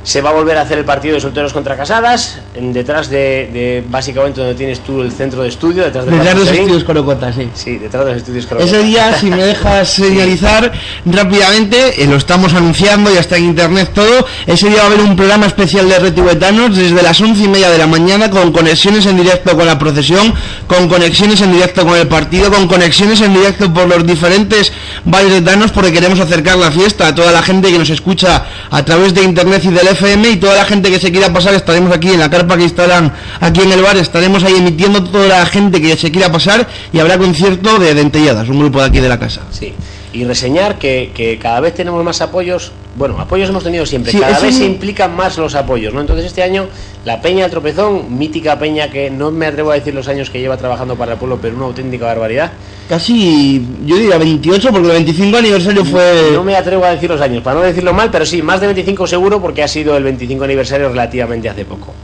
Se 0.04 0.20
va 0.20 0.30
a 0.30 0.32
volver 0.32 0.56
a 0.58 0.62
hacer 0.62 0.78
el 0.78 0.84
partido 0.84 1.14
de 1.14 1.20
solteros 1.20 1.52
contra 1.52 1.76
casadas, 1.76 2.40
detrás 2.54 3.08
de, 3.08 3.50
de, 3.52 3.84
básicamente 3.88 4.40
donde 4.40 4.56
tienes 4.56 4.80
tú 4.80 5.00
el 5.00 5.12
centro 5.12 5.42
de 5.42 5.48
estudio, 5.48 5.84
detrás 5.84 6.06
de 6.06 6.12
Detrás 6.12 6.34
de 6.34 6.40
los 6.40 6.50
estudios 6.50 6.84
Corocota, 6.84 7.32
sí. 7.32 7.48
Sí, 7.54 7.78
detrás 7.78 8.04
de 8.04 8.10
los 8.12 8.20
estudios 8.20 8.46
Corocota. 8.46 8.70
Ese 8.70 8.82
día, 8.84 9.14
si 9.18 9.26
me 9.26 9.44
dejas 9.44 9.88
señalizar 9.94 10.72
rápidamente, 11.04 12.02
eh, 12.02 12.06
lo 12.06 12.16
estamos 12.16 12.54
anunciando, 12.54 13.12
ya 13.12 13.20
está 13.20 13.36
en 13.36 13.44
internet 13.44 13.90
todo. 13.94 14.26
Ese 14.46 14.68
día 14.68 14.78
va 14.78 14.84
a 14.84 14.86
haber 14.86 15.00
un 15.00 15.16
programa 15.16 15.46
especial 15.46 15.88
de 15.88 15.98
retibetanos 15.98 16.76
desde 16.76 17.02
las 17.02 17.20
once 17.20 17.44
y 17.44 17.48
media 17.48 17.70
de 17.70 17.78
la 17.78 17.86
mañana 17.86 18.30
con 18.30 18.52
conexiones 18.52 19.06
en 19.06 19.16
directo 19.16 19.56
con 19.56 19.66
la 19.66 19.78
procesión, 19.78 20.34
con 20.66 20.88
conexiones 20.88 21.40
en 21.40 21.52
directo 21.52 21.86
con 21.86 21.96
el 21.96 22.08
partido, 22.08 22.50
con 22.50 22.66
conexiones 22.66 23.20
en 23.20 23.34
directo 23.34 23.72
por 23.72 23.88
los 23.88 24.06
diferentes 24.06 24.72
valles 25.04 25.42
porque 25.74 25.92
queremos 25.92 26.20
acercar 26.20 26.56
la 26.56 26.70
fiesta 26.70 27.08
a 27.08 27.14
toda 27.14 27.32
la 27.32 27.42
gente 27.42 27.70
que 27.70 27.78
nos 27.78 27.90
escucha 27.90 28.44
a 28.70 28.84
través 28.84 29.14
de 29.14 29.22
internet 29.22 29.62
y 29.64 29.68
del 29.68 29.88
FM 29.92 30.30
y 30.30 30.36
toda 30.36 30.54
la 30.54 30.64
gente 30.64 30.90
que 30.90 30.98
se 30.98 31.10
quiera 31.10 31.32
pasar 31.32 31.54
estaremos 31.54 31.92
aquí 31.92 32.08
en 32.08 32.20
la 32.20 32.30
carpa 32.30 32.56
que 32.56 32.64
instalan 32.64 33.12
aquí 33.40 33.60
en 33.60 33.72
el 33.72 33.82
bar, 33.82 33.96
estaremos 33.96 34.42
ahí 34.44 34.54
emitiendo 34.56 35.02
toda 35.04 35.28
la 35.28 35.46
gente 35.46 35.80
que 35.80 35.96
se 35.96 36.10
quiera 36.10 36.30
pasar 36.30 36.68
y 36.92 36.98
habrá 36.98 37.18
concierto 37.18 37.78
de 37.78 37.94
Dentelladas, 37.94 38.48
un 38.48 38.58
grupo 38.58 38.80
de 38.80 38.86
aquí 38.86 39.00
de 39.00 39.08
la 39.08 39.18
casa. 39.18 39.42
Sí. 39.50 39.74
Y 40.12 40.24
reseñar 40.24 40.78
que, 40.78 41.10
que 41.14 41.38
cada 41.38 41.60
vez 41.60 41.74
tenemos 41.74 42.04
más 42.04 42.20
apoyos. 42.20 42.72
Bueno, 42.94 43.18
apoyos 43.18 43.48
hemos 43.48 43.64
tenido 43.64 43.86
siempre. 43.86 44.12
Sí, 44.12 44.18
cada 44.18 44.38
vez 44.38 44.56
se 44.56 44.64
implican 44.64 45.16
más 45.16 45.38
los 45.38 45.54
apoyos, 45.54 45.94
¿no? 45.94 46.00
Entonces 46.00 46.26
este 46.26 46.42
año 46.42 46.66
la 47.04 47.20
Peña 47.20 47.42
del 47.42 47.50
Tropezón, 47.50 48.16
mítica 48.16 48.58
Peña 48.58 48.90
que 48.90 49.10
no 49.10 49.30
me 49.30 49.46
atrevo 49.46 49.70
a 49.70 49.74
decir 49.74 49.94
los 49.94 50.08
años 50.08 50.30
que 50.30 50.40
lleva 50.40 50.56
trabajando 50.56 50.94
para 50.94 51.12
el 51.12 51.18
pueblo, 51.18 51.38
pero 51.40 51.56
una 51.56 51.66
auténtica 51.66 52.06
barbaridad. 52.06 52.52
Casi, 52.88 53.66
yo 53.84 53.96
diría 53.96 54.18
28 54.18 54.70
porque 54.70 54.88
el 54.88 54.92
25 54.92 55.36
aniversario 55.36 55.84
fue... 55.84 56.30
No 56.32 56.44
me 56.44 56.54
atrevo 56.54 56.84
a 56.84 56.90
decir 56.90 57.08
los 57.08 57.20
años, 57.20 57.42
para 57.42 57.58
no 57.58 57.62
decirlo 57.62 57.94
mal, 57.94 58.10
pero 58.10 58.26
sí, 58.26 58.42
más 58.42 58.60
de 58.60 58.66
25 58.66 59.06
seguro 59.06 59.40
porque 59.40 59.62
ha 59.62 59.68
sido 59.68 59.96
el 59.96 60.04
25 60.04 60.44
aniversario 60.44 60.88
relativamente 60.90 61.48
hace 61.48 61.64
poco. 61.64 61.94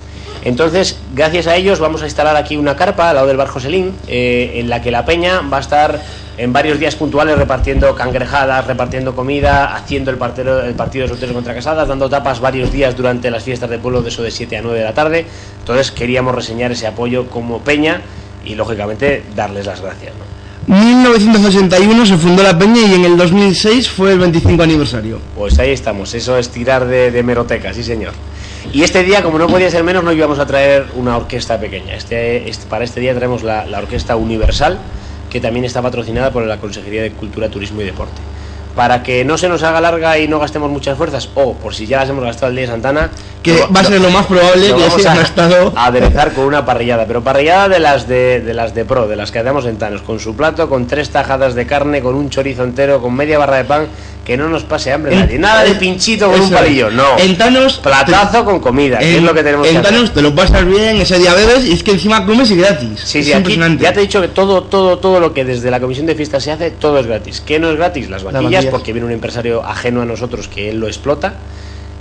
Entonces, 0.44 0.98
gracias 1.14 1.46
a 1.46 1.56
ellos 1.56 1.78
vamos 1.78 2.02
a 2.02 2.06
instalar 2.06 2.36
aquí 2.36 2.56
una 2.56 2.74
carpa 2.74 3.10
al 3.10 3.16
lado 3.16 3.26
del 3.26 3.36
bar 3.36 3.48
Joselín, 3.48 3.92
eh, 4.06 4.52
en 4.54 4.70
la 4.70 4.80
que 4.80 4.90
la 4.90 5.04
peña 5.04 5.40
va 5.40 5.58
a 5.58 5.60
estar 5.60 6.00
en 6.38 6.52
varios 6.52 6.78
días 6.78 6.94
puntuales 6.94 7.36
repartiendo 7.36 7.94
cangrejadas, 7.94 8.66
repartiendo 8.66 9.14
comida, 9.14 9.74
haciendo 9.74 10.10
el, 10.10 10.18
partero- 10.18 10.62
el 10.64 10.74
partido 10.74 11.02
de 11.02 11.08
solteros 11.08 11.34
contra 11.34 11.52
casadas, 11.54 11.86
dando 11.88 12.08
tapas 12.08 12.40
varios 12.40 12.72
días 12.72 12.96
durante 12.96 13.30
las 13.30 13.42
fiestas 13.42 13.68
de 13.68 13.78
pueblo 13.78 14.02
de 14.02 14.08
eso 14.08 14.22
de 14.22 14.30
7 14.30 14.56
a 14.56 14.62
9 14.62 14.78
de 14.78 14.84
la 14.84 14.94
tarde. 14.94 15.26
Entonces 15.58 15.90
queríamos 15.90 16.34
reseñar 16.34 16.70
ese 16.72 16.86
apoyo 16.86 17.28
como 17.28 17.58
peña 17.60 18.00
y 18.44 18.54
lógicamente 18.54 19.24
darles 19.34 19.66
las 19.66 19.80
gracias. 19.80 20.12
¿no? 20.16 20.74
1981 20.76 22.06
se 22.06 22.16
fundó 22.16 22.42
la 22.42 22.56
peña 22.58 22.82
y 22.82 22.94
en 22.94 23.04
el 23.04 23.16
2006 23.16 23.88
fue 23.90 24.12
el 24.12 24.18
25 24.18 24.62
aniversario. 24.62 25.18
Pues 25.36 25.58
ahí 25.58 25.70
estamos, 25.72 26.14
eso 26.14 26.36
es 26.38 26.50
tirar 26.50 26.86
de, 26.86 27.10
de 27.10 27.22
meroteca, 27.22 27.72
sí 27.74 27.82
señor. 27.82 28.12
Y 28.72 28.82
este 28.82 29.02
día, 29.02 29.22
como 29.22 29.38
no 29.38 29.46
podía 29.46 29.70
ser 29.70 29.82
menos, 29.82 30.04
no 30.04 30.12
íbamos 30.12 30.38
a 30.38 30.46
traer 30.46 30.86
una 30.94 31.16
orquesta 31.16 31.58
pequeña. 31.58 31.94
Este, 31.94 32.48
este- 32.48 32.66
para 32.66 32.84
este 32.84 33.00
día 33.00 33.14
traemos 33.14 33.42
la, 33.42 33.64
la 33.66 33.78
Orquesta 33.78 34.14
Universal, 34.16 34.78
que 35.30 35.40
también 35.40 35.64
está 35.64 35.82
patrocinada 35.82 36.32
por 36.32 36.44
la 36.46 36.58
Consejería 36.58 37.02
de 37.02 37.12
Cultura, 37.12 37.48
Turismo 37.48 37.80
y 37.82 37.84
Deporte. 37.84 38.20
Para 38.78 39.02
que 39.02 39.24
no 39.24 39.36
se 39.36 39.48
nos 39.48 39.64
haga 39.64 39.80
larga 39.80 40.20
y 40.20 40.28
no 40.28 40.38
gastemos 40.38 40.70
muchas 40.70 40.96
fuerzas, 40.96 41.28
o 41.34 41.54
por 41.54 41.74
si 41.74 41.84
ya 41.88 41.98
las 41.98 42.10
hemos 42.10 42.22
gastado 42.22 42.50
el 42.50 42.54
día 42.54 42.66
de 42.66 42.70
Santana, 42.70 43.10
Que 43.42 43.64
va 43.74 43.80
a 43.80 43.84
ser 43.84 44.00
lo 44.00 44.08
más 44.10 44.26
probable 44.26 44.66
que 44.68 44.72
vamos 44.72 45.04
a, 45.04 45.16
gastado. 45.16 45.72
a 45.74 45.86
aderezar 45.86 46.32
con 46.32 46.44
una 46.44 46.64
parrillada, 46.64 47.04
pero 47.04 47.20
parrillada 47.24 47.68
de 47.68 47.80
las 47.80 48.06
de, 48.06 48.40
de 48.40 48.54
las 48.54 48.76
de 48.76 48.84
pro, 48.84 49.08
de 49.08 49.16
las 49.16 49.32
que 49.32 49.40
hacemos 49.40 49.66
en 49.66 49.78
Tanos, 49.78 50.02
con 50.02 50.20
su 50.20 50.36
plato, 50.36 50.68
con 50.68 50.86
tres 50.86 51.10
tajadas 51.10 51.56
de 51.56 51.66
carne, 51.66 52.00
con 52.02 52.14
un 52.14 52.30
chorizo 52.30 52.62
entero, 52.62 53.02
con 53.02 53.14
media 53.16 53.36
barra 53.36 53.56
de 53.56 53.64
pan, 53.64 53.86
que 54.24 54.36
no 54.36 54.46
nos 54.50 54.62
pase 54.62 54.92
hambre 54.92 55.14
En- 55.14 55.20
nadie. 55.20 55.38
Nada 55.38 55.64
de 55.64 55.74
pinchito 55.74 56.30
con 56.30 56.38
un 56.38 56.50
palillo, 56.50 56.90
no. 56.90 57.18
En 57.18 57.36
Thanos... 57.38 57.78
Platazo 57.78 58.44
con 58.44 58.60
comida, 58.60 58.98
que 58.98 59.10
en, 59.12 59.16
es 59.16 59.22
lo 59.22 59.32
que 59.32 59.42
tenemos 59.42 59.66
en 59.66 59.72
que 59.72 59.78
hacer. 59.78 59.90
Thanos 59.92 60.12
te 60.14 60.20
lo 60.22 60.34
pasas 60.34 60.66
bien, 60.66 61.00
ese 61.00 61.18
día 61.18 61.32
bebes 61.32 61.64
y 61.64 61.72
es 61.72 61.82
que 61.82 61.92
encima 61.92 62.26
comes 62.26 62.50
y 62.50 62.56
gratis. 62.56 63.00
Sí, 63.04 63.24
sí, 63.24 63.32
aquí 63.32 63.58
ya 63.80 63.92
te 63.94 64.00
he 64.00 64.02
dicho 64.02 64.20
que 64.20 64.28
todo, 64.28 64.64
todo, 64.64 64.98
todo 64.98 65.18
lo 65.18 65.32
que 65.32 65.46
desde 65.46 65.70
la 65.70 65.80
comisión 65.80 66.04
de 66.04 66.14
fiestas 66.14 66.42
se 66.44 66.52
hace, 66.52 66.70
todo 66.72 66.98
es 66.98 67.06
gratis. 67.06 67.40
¿Qué 67.40 67.58
no 67.58 67.70
es 67.70 67.76
gratis? 67.78 68.10
Las 68.10 68.22
Las 68.22 68.34
vaquillas, 68.34 68.66
porque 68.70 68.92
viene 68.92 69.06
un 69.06 69.12
empresario 69.12 69.64
ajeno 69.64 70.02
a 70.02 70.04
nosotros 70.04 70.48
que 70.48 70.70
él 70.70 70.78
lo 70.80 70.86
explota. 70.86 71.34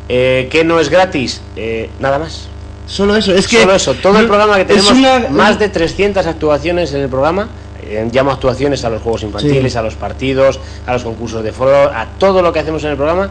Eh, 0.09 0.47
¿Qué 0.51 0.63
no 0.63 0.79
es 0.79 0.89
gratis? 0.89 1.41
Eh, 1.55 1.89
nada 1.99 2.19
más. 2.19 2.47
Solo 2.85 3.15
eso, 3.17 3.33
es 3.33 3.47
que... 3.47 3.59
Solo 3.61 3.75
eso, 3.75 3.93
todo 3.95 4.17
el 4.19 4.27
programa 4.27 4.55
que 4.57 4.65
tenemos, 4.65 4.91
una- 4.91 5.27
más 5.29 5.59
de 5.59 5.67
300 5.69 6.25
actuaciones 6.25 6.93
en 6.93 7.01
el 7.01 7.09
programa. 7.09 7.49
eh, 7.89 8.05
llamo 8.11 8.31
actuaciones 8.31 8.83
a 8.83 8.89
los 8.89 9.01
juegos 9.01 9.23
infantiles, 9.23 9.71
Sí. 9.71 9.77
a 9.77 9.81
los 9.81 9.95
partidos, 9.95 10.59
a 10.85 10.91
los 10.91 11.03
concursos 11.05 11.41
de 11.41 11.53
foro, 11.53 11.73
a 11.93 12.05
todo 12.19 12.41
lo 12.41 12.51
que 12.51 12.59
hacemos 12.59 12.83
en 12.83 12.89
el 12.91 12.95
programa. 12.97 13.29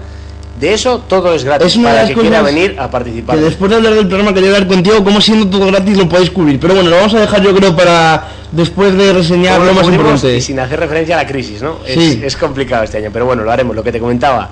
De 0.60 0.72
eso 0.72 1.02
todo 1.06 1.34
es 1.34 1.44
gratis 1.44 1.66
Es 1.66 1.76
una 1.76 1.90
de 1.90 1.94
para 1.94 2.06
las 2.06 2.14
que 2.14 2.20
quiera 2.20 2.42
venir 2.42 2.76
a 2.78 2.90
participar. 2.90 3.36
Que 3.36 3.42
después 3.42 3.70
de 3.70 3.76
hablar 3.76 3.94
del 3.94 4.08
programa 4.08 4.32
quería 4.32 4.50
hablar 4.50 4.66
contigo, 4.66 5.04
como 5.04 5.20
siendo 5.20 5.48
todo 5.48 5.66
gratis 5.66 5.96
lo 5.98 6.08
podéis 6.08 6.30
cubrir. 6.30 6.58
Pero 6.58 6.74
bueno, 6.74 6.88
lo 6.90 6.96
vamos 6.96 7.14
a 7.14 7.20
dejar 7.20 7.42
yo 7.42 7.54
creo 7.54 7.76
para 7.76 8.28
después 8.52 8.96
de 8.96 9.12
reseñar 9.12 9.60
lo 9.60 9.74
más 9.74 9.86
importante. 9.86 10.36
Y 10.36 10.40
sin 10.40 10.58
hacer 10.58 10.80
referencia 10.80 11.18
a 11.18 11.22
la 11.22 11.28
crisis, 11.28 11.60
¿no? 11.60 11.78
Es, 11.86 11.94
Sí. 11.94 12.22
es 12.24 12.36
complicado 12.36 12.84
este 12.84 12.98
año, 12.98 13.10
pero 13.12 13.26
bueno, 13.26 13.44
lo 13.44 13.52
haremos, 13.52 13.76
lo 13.76 13.82
que 13.82 13.92
te 13.92 14.00
comentaba. 14.00 14.50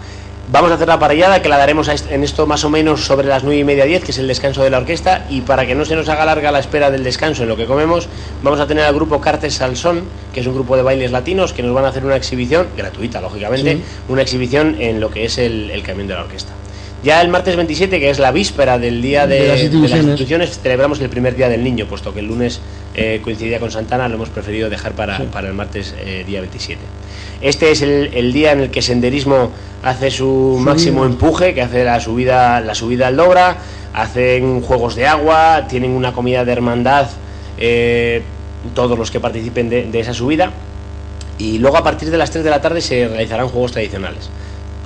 Vamos 0.53 0.71
a 0.71 0.75
hacer 0.75 0.87
la 0.87 0.99
parrillada, 0.99 1.41
que 1.41 1.49
la 1.49 1.57
daremos 1.57 1.89
en 1.89 2.23
esto 2.23 2.47
más 2.47 2.65
o 2.65 2.71
menos 2.71 3.05
sobre 3.07 3.27
las 3.27 3.43
9 3.45 3.59
y 3.61 3.65
media 3.65 3.87
10, 3.87 4.05
que 4.05 4.11
es 4.11 4.19
el 4.19 4.29
descanso 4.29 4.63
de 4.63 4.69
la 4.71 4.79
orquesta, 4.79 5.27
y 5.31 5.41
para 5.41 5.67
que 5.67 5.75
no 5.75 5.85
se 5.87 5.97
nos 5.97 6.09
haga 6.11 6.25
larga 6.27 6.53
la 6.53 6.59
espera 6.59 6.91
del 6.91 7.03
descanso 7.03 7.43
en 7.45 7.49
lo 7.49 7.57
que 7.57 7.65
comemos, 7.65 8.09
vamos 8.43 8.61
a 8.61 8.67
tener 8.67 8.85
al 8.85 8.95
grupo 8.95 9.21
Cartes 9.23 9.55
Salsón, 9.55 10.03
que 10.35 10.41
es 10.41 10.47
un 10.47 10.55
grupo 10.55 10.77
de 10.77 10.83
bailes 10.83 11.11
latinos, 11.13 11.55
que 11.55 11.63
nos 11.63 11.75
van 11.75 11.87
a 11.87 11.89
hacer 11.89 12.05
una 12.05 12.17
exhibición, 12.17 12.67
gratuita, 12.77 13.21
lógicamente, 13.23 13.77
Sí. 13.77 13.83
una 14.09 14.21
exhibición 14.23 14.77
en 14.81 15.01
lo 15.01 15.11
que 15.11 15.25
es 15.25 15.39
el, 15.39 15.71
el 15.71 15.83
camión 15.83 16.07
de 16.09 16.15
la 16.15 16.21
orquesta. 16.21 16.53
Ya 17.03 17.21
el 17.21 17.29
martes 17.29 17.57
27, 17.57 17.99
que 18.01 18.09
es 18.11 18.19
la 18.19 18.31
víspera 18.31 18.79
del 18.79 19.03
día 19.03 19.27
de, 19.27 19.41
De 19.41 19.49
las 19.49 19.59
de 19.59 19.65
instituciones. 19.65 20.05
instituciones, 20.05 20.59
celebramos 20.61 21.01
el 21.01 21.09
primer 21.11 21.37
día 21.37 21.49
del 21.49 21.65
niño, 21.65 21.87
puesto 21.87 22.13
que 22.15 22.21
el 22.21 22.27
lunes 22.27 22.61
eh, 22.95 23.21
coincidía 23.23 23.59
con 23.61 23.71
Santana, 23.71 24.09
lo 24.09 24.15
hemos 24.15 24.29
preferido 24.31 24.71
dejar 24.71 24.93
para, 24.93 25.19
para 25.31 25.49
el 25.49 25.55
martes 25.55 25.95
eh, 25.99 26.25
día 26.27 26.41
27. 26.41 26.81
Este 27.45 27.71
es 27.71 27.83
el, 27.83 28.09
el 28.15 28.33
día 28.33 28.53
en 28.53 28.61
el 28.61 28.71
que 28.71 28.81
Senderismo 28.81 29.51
hace 29.83 30.11
su 30.11 30.57
máximo 30.59 31.05
empuje, 31.05 31.53
que 31.53 31.61
hace 31.61 31.85
la 31.85 32.01
subida, 32.01 32.63
la 32.63 32.75
subida 32.75 33.09
al 33.09 33.17
Dobra, 33.17 33.59
hacen 33.93 34.63
juegos 34.63 34.95
de 34.95 35.07
agua, 35.07 35.67
tienen 35.69 35.91
una 35.91 36.15
comida 36.15 36.47
de 36.47 36.53
hermandad, 36.53 37.07
eh, 37.59 38.23
todos 38.75 38.99
los 38.99 39.11
que 39.11 39.21
participen 39.21 39.69
de, 39.69 39.85
de 39.91 40.01
esa 40.01 40.15
subida. 40.15 40.53
Y 41.37 41.59
luego 41.59 41.77
a 41.77 41.85
partir 41.85 42.11
de 42.11 42.17
las 42.17 42.31
3 42.31 42.45
de 42.45 42.51
la 42.51 42.63
tarde 42.63 42.81
se 42.81 43.09
realizarán 43.09 43.49
juegos 43.49 43.73
tradicionales. 43.73 44.31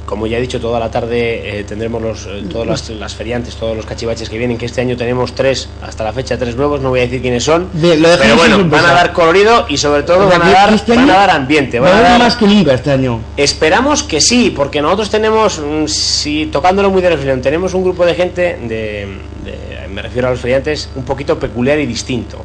Como 0.09 0.27
ya 0.27 0.39
he 0.39 0.41
dicho, 0.41 0.59
toda 0.59 0.81
la 0.81 0.91
tarde 0.91 1.61
eh, 1.61 1.65
tendremos 1.65 2.01
los, 2.01 2.25
eh, 2.25 2.43
todas 2.51 2.67
las, 2.67 2.89
las 2.89 3.15
feriantes, 3.15 3.57
todos 3.57 3.77
los 3.77 3.85
cachivaches 3.85 4.31
que 4.31 4.39
vienen, 4.39 4.57
que 4.57 4.65
este 4.65 4.81
año 4.81 4.97
tenemos 4.97 5.35
tres, 5.35 5.69
hasta 5.83 6.03
la 6.03 6.15
fecha 6.15 6.39
tres 6.39 6.57
nuevos, 6.57 6.81
no 6.81 6.89
voy 6.89 7.01
a 7.01 7.03
decir 7.03 7.21
quiénes 7.21 7.45
son, 7.45 7.69
lo 7.75 8.09
pero 8.19 8.25
en 8.25 8.37
bueno, 8.39 8.65
van 8.71 8.87
a 8.87 8.95
dar 8.95 9.13
colorido 9.13 9.67
y 9.69 9.77
sobre 9.77 10.05
todo 10.05 10.27
van 10.27 10.41
a 10.41 10.51
dar, 10.51 10.73
este 10.73 10.97
van 10.97 11.11
a 11.11 11.15
dar 11.15 11.31
ambiente. 11.31 11.79
Va 11.79 11.91
Van 11.91 11.99
a 11.99 12.03
dar, 12.09 12.19
más 12.21 12.37
que 12.37 12.47
nunca 12.47 12.73
este 12.73 12.91
año. 12.91 13.21
Esperamos 13.37 14.03
que 14.03 14.23
sí, 14.23 14.51
porque 14.57 14.81
nosotros 14.81 15.11
tenemos, 15.11 15.59
mm, 15.59 15.87
si 15.89 16.47
tocándolo 16.47 16.91
muy 16.91 17.03
de 17.03 17.11
reflexión, 17.11 17.43
tenemos 17.43 17.75
un 17.75 17.85
grupo 17.85 18.07
de 18.07 18.15
gente, 18.15 18.59
de, 18.63 19.07
de- 19.45 19.89
me 19.93 20.01
refiero 20.01 20.29
a 20.29 20.31
los 20.31 20.41
feriantes, 20.41 20.89
un 20.97 21.05
poquito 21.05 21.39
peculiar 21.39 21.79
y 21.81 21.85
distinto. 21.85 22.39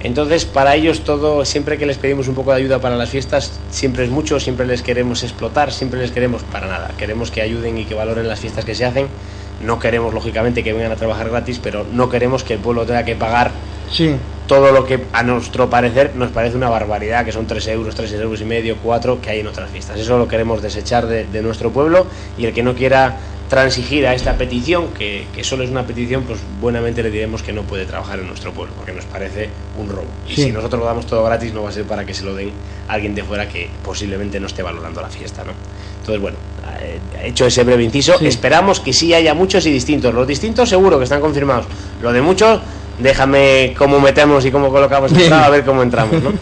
Entonces, 0.00 0.44
para 0.44 0.76
ellos 0.76 1.00
todo, 1.00 1.44
siempre 1.44 1.76
que 1.76 1.84
les 1.84 1.98
pedimos 1.98 2.28
un 2.28 2.34
poco 2.36 2.52
de 2.52 2.58
ayuda 2.58 2.78
para 2.80 2.96
las 2.96 3.10
fiestas, 3.10 3.58
siempre 3.70 4.04
es 4.04 4.10
mucho, 4.10 4.38
siempre 4.38 4.64
les 4.66 4.82
queremos 4.82 5.24
explotar, 5.24 5.72
siempre 5.72 5.98
les 6.00 6.12
queremos 6.12 6.42
para 6.44 6.68
nada. 6.68 6.92
Queremos 6.96 7.30
que 7.32 7.42
ayuden 7.42 7.78
y 7.78 7.84
que 7.84 7.94
valoren 7.94 8.28
las 8.28 8.38
fiestas 8.38 8.64
que 8.64 8.74
se 8.76 8.84
hacen. 8.84 9.08
No 9.64 9.80
queremos, 9.80 10.14
lógicamente, 10.14 10.62
que 10.62 10.72
vengan 10.72 10.92
a 10.92 10.96
trabajar 10.96 11.28
gratis, 11.30 11.58
pero 11.60 11.84
no 11.92 12.08
queremos 12.08 12.44
que 12.44 12.54
el 12.54 12.60
pueblo 12.60 12.86
tenga 12.86 13.04
que 13.04 13.16
pagar 13.16 13.50
Sí. 13.90 14.14
todo 14.46 14.70
lo 14.70 14.84
que 14.84 15.00
a 15.12 15.22
nuestro 15.24 15.68
parecer 15.68 16.12
nos 16.14 16.30
parece 16.30 16.56
una 16.56 16.68
barbaridad, 16.68 17.24
que 17.24 17.32
son 17.32 17.46
3 17.48 17.66
euros, 17.68 17.96
3 17.96 18.12
euros 18.12 18.40
y 18.40 18.44
medio, 18.44 18.76
4 18.82 19.20
que 19.20 19.30
hay 19.30 19.40
en 19.40 19.48
otras 19.48 19.68
fiestas. 19.68 19.98
Eso 19.98 20.16
lo 20.16 20.28
queremos 20.28 20.62
desechar 20.62 21.06
de, 21.06 21.24
de 21.24 21.42
nuestro 21.42 21.70
pueblo 21.72 22.06
y 22.38 22.44
el 22.46 22.52
que 22.54 22.62
no 22.62 22.74
quiera 22.76 23.16
transigir 23.48 24.06
a 24.06 24.14
esta 24.14 24.36
petición, 24.36 24.88
que, 24.88 25.26
que 25.34 25.42
solo 25.42 25.64
es 25.64 25.70
una 25.70 25.86
petición, 25.86 26.24
pues 26.24 26.38
buenamente 26.60 27.02
le 27.02 27.10
diremos 27.10 27.42
que 27.42 27.52
no 27.52 27.62
puede 27.62 27.86
trabajar 27.86 28.18
en 28.18 28.26
nuestro 28.28 28.52
pueblo, 28.52 28.74
porque 28.76 28.92
nos 28.92 29.04
parece 29.06 29.48
un 29.78 29.88
robo. 29.88 30.04
Y 30.28 30.34
Sí. 30.34 30.42
si 30.44 30.52
nosotros 30.52 30.80
lo 30.80 30.86
damos 30.86 31.06
todo 31.06 31.24
gratis, 31.24 31.52
no 31.54 31.62
va 31.62 31.70
a 31.70 31.72
ser 31.72 31.84
para 31.84 32.04
que 32.04 32.12
se 32.12 32.24
lo 32.24 32.34
den 32.34 32.50
a 32.88 32.92
alguien 32.92 33.14
de 33.14 33.22
fuera 33.24 33.48
que 33.48 33.70
posiblemente 33.82 34.38
no 34.38 34.46
esté 34.48 34.62
valorando 34.62 35.00
la 35.00 35.08
fiesta, 35.08 35.44
¿no? 35.44 35.52
Entonces, 36.00 36.20
bueno, 36.20 36.36
eh, 36.80 36.98
hecho 37.24 37.46
ese 37.46 37.64
breve 37.64 37.82
inciso, 37.84 38.18
Sí. 38.18 38.26
esperamos 38.26 38.80
que 38.80 38.92
sí 38.92 39.14
haya 39.14 39.32
muchos 39.34 39.64
y 39.66 39.70
distintos. 39.72 40.12
Los 40.14 40.26
distintos 40.26 40.68
seguro 40.68 40.98
que 40.98 41.04
están 41.04 41.20
confirmados. 41.20 41.66
Lo 42.02 42.12
de 42.12 42.20
muchos, 42.20 42.60
déjame 42.98 43.74
cómo 43.78 43.98
metemos 44.00 44.44
y 44.44 44.50
cómo 44.50 44.70
colocamos 44.70 45.10
el 45.12 45.32
a 45.32 45.48
ver 45.48 45.64
cómo 45.64 45.82
entramos, 45.82 46.22
¿no? 46.22 46.32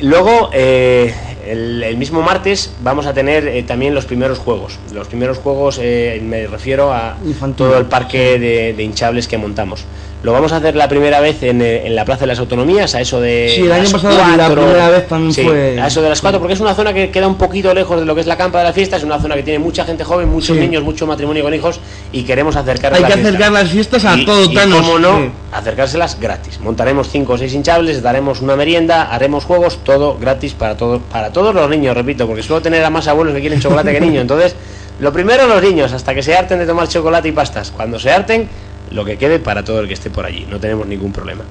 Luego, 0.00 0.50
eh, 0.52 1.12
El, 1.48 1.82
el 1.82 1.96
mismo 1.96 2.22
martes 2.22 2.72
vamos 2.82 3.06
a 3.06 3.14
tener 3.14 3.46
eh, 3.48 3.62
también 3.62 3.94
los 3.94 4.04
primeros 4.04 4.38
juegos. 4.38 4.78
Los 4.92 5.08
primeros 5.08 5.38
juegos 5.38 5.78
eh, 5.80 6.20
me 6.24 6.46
refiero 6.46 6.92
a 6.92 7.16
Infantil. 7.24 7.56
todo 7.66 7.78
el 7.78 7.86
parque 7.86 8.38
de, 8.38 8.74
de 8.74 8.82
hinchables 8.82 9.26
que 9.28 9.38
montamos. 9.38 9.84
Lo 10.20 10.32
vamos 10.32 10.50
a 10.50 10.56
hacer 10.56 10.74
la 10.74 10.88
primera 10.88 11.20
vez 11.20 11.44
en, 11.44 11.62
eh, 11.62 11.86
en 11.86 11.94
la 11.94 12.04
Plaza 12.04 12.22
de 12.22 12.26
las 12.26 12.40
Autonomías, 12.40 12.92
a 12.96 13.00
eso 13.00 13.20
de. 13.20 13.52
Sí, 13.54 13.62
el 13.62 13.70
año 13.70 13.84
las 13.84 13.92
pasado 13.92 14.18
la 14.18 14.34
cuatro. 14.46 14.62
primera 14.64 14.90
vez 14.90 15.06
también 15.06 15.32
Sí, 15.32 15.42
fue- 15.44 15.80
A 15.80 15.86
eso 15.86 16.02
de 16.02 16.08
las 16.08 16.20
4, 16.20 16.40
porque 16.40 16.54
es 16.54 16.60
una 16.60 16.74
zona 16.74 16.92
que 16.92 17.10
queda 17.12 17.28
un 17.28 17.36
poquito 17.36 17.72
lejos 17.72 18.00
de 18.00 18.04
lo 18.04 18.16
que 18.16 18.22
es 18.22 18.26
la 18.26 18.36
campa 18.36 18.58
de 18.58 18.64
la 18.64 18.72
fiesta. 18.72 18.96
Es 18.96 19.04
una 19.04 19.20
zona 19.20 19.36
que 19.36 19.44
tiene 19.44 19.60
mucha 19.60 19.84
gente 19.84 20.02
joven, 20.02 20.28
muchos 20.28 20.56
Sí. 20.56 20.60
niños, 20.60 20.82
mucho 20.82 21.06
matrimonio 21.06 21.44
con 21.44 21.54
hijos 21.54 21.78
y 22.10 22.24
queremos 22.24 22.56
acercar 22.56 22.92
Hay 22.94 23.00
la 23.02 23.06
que 23.06 23.12
fiesta. 23.14 23.28
acercar 23.28 23.52
las 23.52 23.70
fiestas 23.70 24.04
a 24.06 24.16
Y- 24.16 24.24
todo 24.26 24.42
y 24.44 24.54
Thanos. 24.54 24.80
cómo 24.80 24.98
no, 24.98 25.18
Sí. 25.18 25.30
acercárselas 25.52 26.18
gratis. 26.18 26.58
Montaremos 26.58 27.08
5 27.10 27.34
o 27.34 27.38
6 27.38 27.54
hinchables, 27.54 28.02
daremos 28.02 28.40
una 28.40 28.56
merienda, 28.56 29.04
haremos 29.14 29.44
juegos, 29.44 29.78
todo 29.84 30.18
gratis 30.18 30.52
para, 30.52 30.76
todo, 30.76 30.98
para 30.98 31.32
todos 31.32 31.37
los 31.42 31.70
niños, 31.70 31.96
repito, 31.96 32.26
porque 32.26 32.42
suelo 32.42 32.62
tener 32.62 32.84
a 32.84 32.90
más 32.90 33.08
abuelos 33.08 33.34
que 33.34 33.40
quieren 33.40 33.60
chocolate 33.60 33.92
que 33.92 34.00
niños. 34.00 34.22
Entonces, 34.22 34.54
lo 35.00 35.12
primero 35.12 35.46
los 35.46 35.62
niños, 35.62 35.92
hasta 35.92 36.14
que 36.14 36.22
se 36.22 36.36
harten 36.36 36.58
de 36.58 36.66
tomar 36.66 36.88
chocolate 36.88 37.28
y 37.28 37.32
pastas. 37.32 37.70
Cuando 37.70 37.98
se 37.98 38.10
harten, 38.10 38.48
lo 38.90 39.04
que 39.04 39.16
quede 39.16 39.38
para 39.38 39.64
todo 39.64 39.80
el 39.80 39.88
que 39.88 39.94
esté 39.94 40.10
por 40.10 40.24
allí. 40.24 40.46
No 40.50 40.58
tenemos 40.58 40.86
ningún 40.86 41.12
problema. 41.12 41.44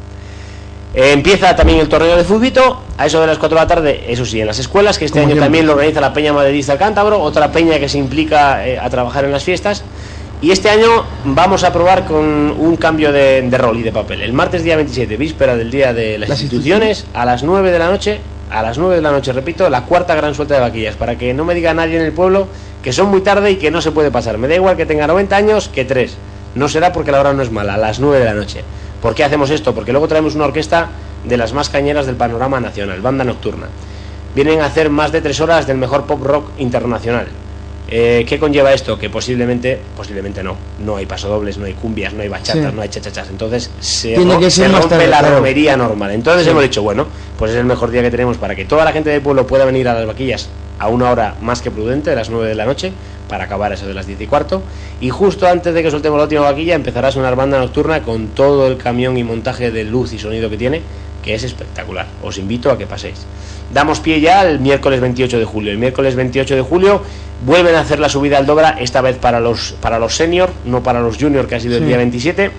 Eh, 0.93 1.11
empieza 1.11 1.55
también 1.55 1.79
el 1.79 1.87
torneo 1.87 2.15
de 2.17 2.23
fútbito 2.23 2.81
a 2.97 3.05
eso 3.05 3.21
de 3.21 3.27
las 3.27 3.37
4 3.37 3.55
de 3.55 3.63
la 3.63 3.67
tarde, 3.67 4.03
eso 4.07 4.25
sí, 4.25 4.41
en 4.41 4.47
las 4.47 4.57
escuelas, 4.57 4.97
que 4.97 5.05
este 5.05 5.19
año 5.19 5.35
también 5.35 5.67
lo 5.67 5.73
organiza 5.73 6.01
la 6.01 6.11
Peña 6.13 6.33
Madridista 6.33 6.77
Cántabro, 6.77 7.19
otra 7.21 7.51
peña 7.51 7.77
que 7.77 7.87
se 7.87 7.97
implica 7.97 8.67
eh, 8.67 8.79
a 8.79 8.89
trabajar 8.89 9.25
en 9.25 9.31
las 9.31 9.43
fiestas. 9.43 9.83
Y 10.41 10.51
este 10.51 10.69
año 10.69 11.03
vamos 11.25 11.63
a 11.63 11.73
probar 11.73 12.05
con 12.05 12.25
un 12.25 12.77
cambio 12.77 13.11
de, 13.11 13.41
de 13.41 13.57
rol 13.57 13.77
y 13.79 13.83
de 13.83 13.91
papel. 13.91 14.21
El 14.21 14.33
martes 14.33 14.63
día 14.63 14.75
27, 14.75 15.17
víspera 15.17 15.55
del 15.55 15.71
día 15.71 15.93
de 15.93 16.17
las, 16.17 16.29
Las 16.29 16.41
instituciones, 16.41 17.05
a 17.13 17.25
las 17.25 17.43
9 17.43 17.71
de 17.71 17.79
la 17.79 17.89
noche, 17.89 18.19
a 18.49 18.61
las 18.61 18.77
9 18.77 18.95
de 18.95 19.01
la 19.01 19.11
noche, 19.11 19.33
repito, 19.33 19.69
la 19.69 19.83
cuarta 19.83 20.15
gran 20.15 20.33
suelta 20.33 20.55
de 20.55 20.61
vaquillas, 20.61 20.95
para 20.95 21.17
que 21.17 21.33
no 21.33 21.45
me 21.45 21.53
diga 21.53 21.73
nadie 21.73 21.97
en 21.97 22.05
el 22.05 22.13
pueblo 22.13 22.47
que 22.81 22.93
son 22.93 23.09
muy 23.09 23.21
tarde 23.21 23.51
y 23.51 23.55
que 23.57 23.71
no 23.71 23.81
se 23.81 23.91
puede 23.91 24.11
pasar. 24.11 24.37
Me 24.37 24.47
da 24.47 24.55
igual 24.55 24.77
que 24.77 24.85
tenga 24.85 25.07
90 25.07 25.35
años 25.35 25.69
que 25.69 25.83
3. 25.83 26.15
No 26.55 26.69
será 26.69 26.93
porque 26.93 27.11
la 27.11 27.19
hora 27.19 27.33
no 27.33 27.43
es 27.43 27.51
mala, 27.51 27.73
a 27.73 27.77
las 27.77 27.99
9 27.99 28.19
de 28.19 28.25
la 28.25 28.33
noche. 28.33 28.63
¿Por 29.01 29.13
qué 29.13 29.23
hacemos 29.23 29.49
esto? 29.49 29.75
Porque 29.75 29.91
luego 29.91 30.07
traemos 30.07 30.35
una 30.35 30.45
orquesta 30.45 30.89
de 31.23 31.37
las 31.37 31.53
más 31.53 31.69
cañeras 31.69 32.05
del 32.05 32.15
panorama 32.15 32.59
nacional, 32.59 33.01
banda 33.01 33.23
nocturna. 33.23 33.67
Vienen 34.33 34.61
a 34.61 34.65
hacer 34.65 34.89
más 34.89 35.11
de 35.11 35.21
tres 35.21 35.39
horas 35.39 35.67
del 35.67 35.77
mejor 35.77 36.05
pop 36.05 36.23
rock 36.23 36.51
internacional. 36.57 37.27
Eh, 37.89 38.25
¿Qué 38.27 38.37
conlleva 38.37 38.73
esto? 38.73 38.99
Que 38.99 39.09
posiblemente, 39.09 39.79
posiblemente 39.95 40.43
no, 40.43 40.57
no 40.83 40.97
hay 40.97 41.05
pasodobles, 41.05 41.57
no 41.57 41.65
hay 41.65 41.73
cumbias, 41.73 42.13
no 42.13 42.21
hay 42.21 42.27
bachatas, 42.27 42.69
Sí. 42.71 42.75
no 42.75 42.81
hay 42.81 42.89
chachachas. 42.89 43.29
Entonces 43.29 43.71
se, 43.79 44.15
ro- 44.15 44.37
que 44.39 44.51
se 44.51 44.67
rompe 44.67 44.87
tarde, 44.89 45.07
la 45.07 45.19
claro. 45.19 45.35
romería 45.37 45.77
normal. 45.77 46.11
Entonces 46.11 46.43
Sí. 46.43 46.49
hemos 46.49 46.63
dicho, 46.63 46.81
bueno, 46.83 47.07
pues 47.37 47.51
es 47.51 47.57
el 47.57 47.63
mejor 47.65 47.89
día 47.91 48.01
que 48.01 48.11
tenemos 48.11 48.37
para 48.37 48.55
que 48.55 48.65
toda 48.65 48.83
la 48.83 48.91
gente 48.91 49.09
del 49.09 49.21
pueblo 49.21 49.47
pueda 49.47 49.63
venir 49.63 49.87
a 49.87 49.93
las 49.93 50.05
vaquillas 50.05 50.49
a 50.79 50.89
una 50.89 51.09
hora 51.11 51.35
más 51.41 51.61
que 51.61 51.71
prudente, 51.71 52.09
de 52.09 52.15
las 52.17 52.29
9 52.29 52.49
de 52.49 52.55
la 52.55 52.65
noche, 52.65 52.91
para 53.29 53.45
acabar 53.45 53.71
eso 53.73 53.87
de 53.87 53.93
las 53.93 54.05
10 54.05 54.19
y 54.21 54.27
cuarto. 54.27 54.61
Y 55.01 55.09
justo 55.09 55.47
antes 55.47 55.73
de 55.73 55.81
que 55.81 55.89
soltemos 55.89 56.17
la 56.17 56.23
última 56.25 56.41
vaquilla 56.41 56.75
empezará 56.75 57.07
a 57.07 57.11
sonar 57.11 57.35
banda 57.37 57.57
nocturna 57.57 58.01
con 58.03 58.27
todo 58.27 58.67
el 58.67 58.77
camión 58.77 59.17
y 59.17 59.23
montaje 59.23 59.71
de 59.71 59.85
luz 59.85 60.11
y 60.13 60.19
sonido 60.19 60.49
que 60.49 60.57
tiene, 60.57 60.81
que 61.27 61.35
es 61.35 61.43
espectacular. 61.43 62.07
Os 62.23 62.37
invito 62.37 62.71
a 62.71 62.77
que 62.77 62.87
paséis. 62.87 63.27
Damos 63.73 63.99
pie 63.99 64.21
ya 64.21 64.47
el 64.47 64.61
miércoles 64.61 65.01
28 65.01 65.37
de 65.37 65.43
julio. 65.43 65.71
El 65.73 65.77
miércoles 65.77 66.15
28 66.15 66.55
de 66.55 66.61
julio 66.61 67.03
vuelven 67.45 67.75
a 67.75 67.81
hacer 67.81 67.99
la 67.99 68.07
subida 68.07 68.37
al 68.37 68.45
Dobra, 68.45 68.77
esta 68.79 69.01
vez 69.01 69.17
para 69.17 69.41
los, 69.41 69.73
para 69.81 69.99
los 69.99 70.15
senior, 70.15 70.49
no 70.63 70.81
para 70.83 71.01
los 71.01 71.17
junior, 71.17 71.45
que 71.45 71.55
ha 71.55 71.59
sido 71.59 71.75
el 71.77 71.85
día 71.85 71.97
27. 71.97 72.49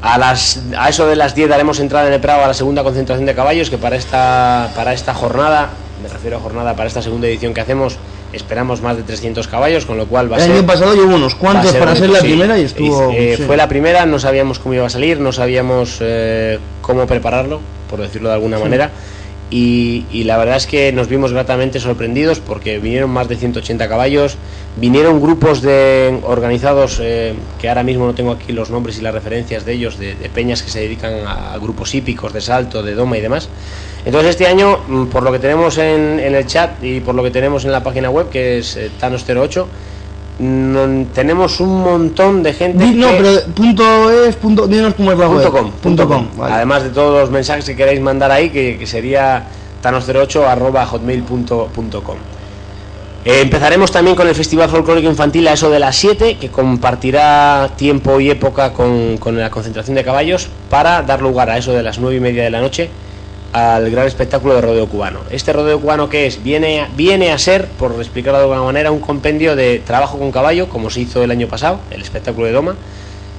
A, 0.00 0.16
las, 0.16 0.62
a 0.78 0.88
eso 0.88 1.06
de 1.06 1.14
las 1.14 1.34
10 1.34 1.50
daremos 1.50 1.78
entrada 1.78 2.06
en 2.06 2.14
el 2.14 2.20
Prado 2.20 2.42
a 2.42 2.48
la 2.48 2.54
segunda 2.54 2.82
concentración 2.82 3.26
de 3.26 3.34
caballos, 3.34 3.68
que 3.68 3.76
para 3.76 3.96
esta, 3.96 4.72
para 4.74 4.94
esta 4.94 5.12
jornada, 5.12 5.68
me 6.02 6.08
refiero 6.08 6.38
a 6.38 6.40
jornada, 6.40 6.74
para 6.74 6.88
esta 6.88 7.02
segunda 7.02 7.26
edición 7.26 7.52
que 7.52 7.60
hacemos, 7.60 7.98
esperamos 8.36 8.82
más 8.82 8.96
de 8.96 9.02
300 9.02 9.48
caballos, 9.48 9.86
con 9.86 9.96
lo 9.96 10.06
cual 10.06 10.30
va 10.30 10.36
a 10.36 10.40
El 10.40 10.46
ser... 10.46 10.56
año 10.58 10.66
pasado 10.66 10.94
llevo 10.94 11.14
unos 11.14 11.34
cuantos 11.34 11.70
ser 11.72 11.80
para 11.80 11.92
bonito, 11.92 12.06
ser 12.06 12.12
la 12.14 12.20
sí. 12.20 12.26
primera 12.26 12.58
y 12.58 12.62
estuvo. 12.62 13.10
Eh, 13.12 13.34
sí. 13.36 13.42
Fue 13.42 13.56
la 13.56 13.68
primera, 13.68 14.06
no 14.06 14.18
sabíamos 14.18 14.58
cómo 14.58 14.74
iba 14.74 14.86
a 14.86 14.90
salir, 14.90 15.18
no 15.20 15.32
sabíamos 15.32 15.98
eh, 16.00 16.58
cómo 16.82 17.06
prepararlo, 17.06 17.60
por 17.90 18.00
decirlo 18.00 18.28
de 18.28 18.34
alguna 18.34 18.58
manera. 18.58 18.90
Y, 19.48 20.04
y 20.10 20.24
la 20.24 20.38
verdad 20.38 20.56
es 20.56 20.66
que 20.66 20.90
nos 20.92 21.06
vimos 21.06 21.32
gratamente 21.32 21.78
sorprendidos 21.78 22.40
porque 22.40 22.80
vinieron 22.80 23.10
más 23.10 23.28
de 23.28 23.36
180 23.36 23.88
caballos, 23.88 24.36
vinieron 24.76 25.20
grupos 25.20 25.62
de 25.62 26.18
organizados 26.24 26.98
eh, 27.00 27.32
que 27.60 27.68
ahora 27.68 27.84
mismo 27.84 28.06
no 28.06 28.14
tengo 28.14 28.32
aquí 28.32 28.52
los 28.52 28.70
nombres 28.70 28.98
y 28.98 29.02
las 29.02 29.14
referencias 29.14 29.64
de 29.64 29.74
ellos, 29.74 30.00
de, 30.00 30.16
de 30.16 30.28
peñas 30.30 30.64
que 30.64 30.70
se 30.70 30.80
dedican 30.80 31.14
a, 31.28 31.52
a 31.54 31.58
grupos 31.58 31.94
hípicos 31.94 32.32
de 32.32 32.40
salto, 32.40 32.82
de 32.82 32.94
doma 32.94 33.18
y 33.18 33.20
demás. 33.20 33.48
Entonces 34.06 34.30
este 34.30 34.46
año, 34.46 34.78
mm, 34.88 35.06
por 35.06 35.22
lo 35.24 35.32
que 35.32 35.38
tenemos 35.40 35.76
en, 35.78 36.20
en 36.20 36.34
el 36.34 36.46
chat 36.46 36.82
y 36.82 37.00
por 37.00 37.14
lo 37.14 37.22
que 37.22 37.30
tenemos 37.30 37.64
en 37.66 37.72
la 37.72 37.82
página 37.82 38.08
web, 38.08 38.30
que 38.30 38.58
es 38.58 38.76
eh, 38.76 38.90
Thanos08, 39.00 39.66
mm, 40.38 41.02
tenemos 41.12 41.58
un 41.60 41.80
montón 41.82 42.42
de 42.42 42.52
gente. 42.52 42.84
No, 42.94 43.10
que- 43.10 43.16
pero 43.16 43.40
punto 43.52 44.10
es, 44.24 44.36
punto, 44.36 44.66
dinos 44.68 44.94
cómo 44.94 45.10
es 45.12 45.18
la 45.18 45.28
web. 45.28 45.42
punto 45.42 45.52
com, 45.52 45.70
Punto 45.72 46.08
com, 46.08 46.26
vale. 46.36 46.54
Además 46.54 46.84
de 46.84 46.90
todos 46.90 47.20
los 47.20 47.30
mensajes 47.30 47.64
que 47.64 47.74
queráis 47.74 48.00
mandar 48.00 48.30
ahí, 48.30 48.50
que, 48.50 48.78
que 48.78 48.86
sería 48.86 49.44
tanos08 49.82 50.44
arroba 50.46 50.86
hotmail.com. 50.86 52.16
Eh, 53.24 53.40
empezaremos 53.40 53.90
también 53.90 54.14
con 54.14 54.28
el 54.28 54.36
Festival 54.36 54.68
Folclórico 54.70 55.08
Infantil 55.10 55.48
a 55.48 55.52
eso 55.54 55.68
de 55.68 55.80
las 55.80 55.96
7, 55.96 56.36
que 56.40 56.48
compartirá 56.48 57.70
tiempo 57.76 58.20
y 58.20 58.30
época 58.30 58.72
con, 58.72 59.16
con 59.16 59.36
la 59.36 59.50
concentración 59.50 59.96
de 59.96 60.04
caballos 60.04 60.46
para 60.70 61.02
dar 61.02 61.20
lugar 61.20 61.50
a 61.50 61.58
eso 61.58 61.72
de 61.72 61.82
las 61.82 61.98
9 61.98 62.18
y 62.18 62.20
media 62.20 62.44
de 62.44 62.50
la 62.50 62.60
noche 62.60 62.88
al 63.56 63.90
gran 63.90 64.06
espectáculo 64.06 64.54
de 64.54 64.60
rodeo 64.60 64.86
cubano. 64.86 65.20
Este 65.30 65.50
rodeo 65.50 65.80
cubano 65.80 66.10
que 66.10 66.26
es 66.26 66.42
viene 66.44 66.82
a, 66.82 66.88
viene 66.94 67.32
a 67.32 67.38
ser, 67.38 67.66
por 67.66 67.92
explicarlo 67.92 68.38
de 68.38 68.44
alguna 68.44 68.62
manera, 68.62 68.90
un 68.90 69.00
compendio 69.00 69.56
de 69.56 69.78
trabajo 69.78 70.18
con 70.18 70.30
caballo, 70.30 70.68
como 70.68 70.90
se 70.90 71.00
hizo 71.00 71.22
el 71.24 71.30
año 71.30 71.48
pasado, 71.48 71.80
el 71.90 72.02
espectáculo 72.02 72.46
de 72.46 72.52
Doma, 72.52 72.74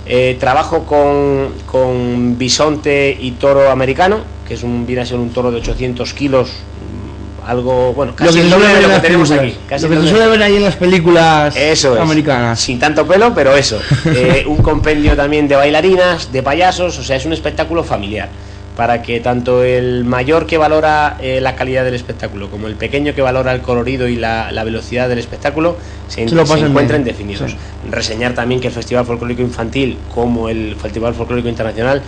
eh, 0.08 0.36
trabajo 0.40 0.86
con, 0.86 1.50
con 1.68 2.36
bisonte 2.36 3.16
y 3.20 3.32
toro 3.34 3.70
americano, 3.70 4.22
que 4.48 4.56
es 4.56 4.64
un, 4.64 4.88
viene 4.88 5.04
a 5.04 5.06
ser 5.06 5.18
un 5.18 5.30
toro 5.30 5.52
de 5.52 5.58
800 5.58 6.12
kilos, 6.16 6.50
mm, 6.50 7.48
algo, 7.50 7.94
bueno, 7.94 8.14
Lo 8.14 8.16
casi 8.26 8.40
que 8.40 8.42
el 8.46 8.50
doble 8.50 8.68
de 8.70 8.74
ver 8.74 8.84
lo 8.84 8.90
que 8.96 9.00
tenemos 9.02 9.30
películas. 9.30 9.54
aquí. 9.56 9.66
Casi 9.70 9.88
Lo 9.88 9.90
que 9.92 10.02
se 10.02 10.10
suele 10.10 10.28
ver 10.30 10.42
ahí 10.42 10.56
en 10.56 10.64
las 10.64 10.76
películas 10.78 11.56
Eso 11.56 11.94
es. 11.96 12.02
americanas. 12.02 12.60
Sin 12.60 12.80
tanto 12.80 13.06
pelo, 13.06 13.36
pero 13.36 13.56
eso. 13.56 13.80
Eh, 14.06 14.46
un 14.48 14.58
compendio 14.58 15.16
también 15.16 15.48
de 15.48 15.56
bailarinas, 15.56 16.32
de 16.32 16.42
payasos, 16.42 16.98
o 16.98 17.04
sea, 17.04 17.18
es 17.18 17.26
un 17.26 17.34
espectáculo 17.34 17.84
familiar. 17.84 18.30
Para 18.78 19.02
que 19.02 19.20
tanto 19.20 19.64
el 19.64 20.06
mayor 20.06 20.46
que 20.46 20.58
valora 20.60 21.18
eh, 21.20 21.42
la 21.42 21.56
calidad 21.56 21.84
del 21.84 21.96
espectáculo 21.96 22.50
como 22.52 22.68
el 22.68 22.76
pequeño 22.76 23.16
que 23.16 23.24
valora 23.24 23.52
el 23.52 23.62
colorido 23.62 24.08
y 24.08 24.16
la, 24.16 24.52
la 24.52 24.64
velocidad 24.64 25.10
del 25.10 25.18
espectáculo 25.18 25.78
se, 26.08 26.22
encuentren 26.22 26.88
bien. 26.88 27.04
definidos. 27.04 27.52
Sí. 27.52 27.58
Reseñar 27.90 28.34
también 28.36 28.62
que 28.62 28.68
el 28.68 28.74
Festival 28.74 29.04
Folclórico 29.06 29.42
Infantil, 29.42 29.98
como 30.14 30.48
el 30.48 30.76
Festival 30.76 31.16
Folclórico 31.16 31.50
Internacional, 31.50 32.04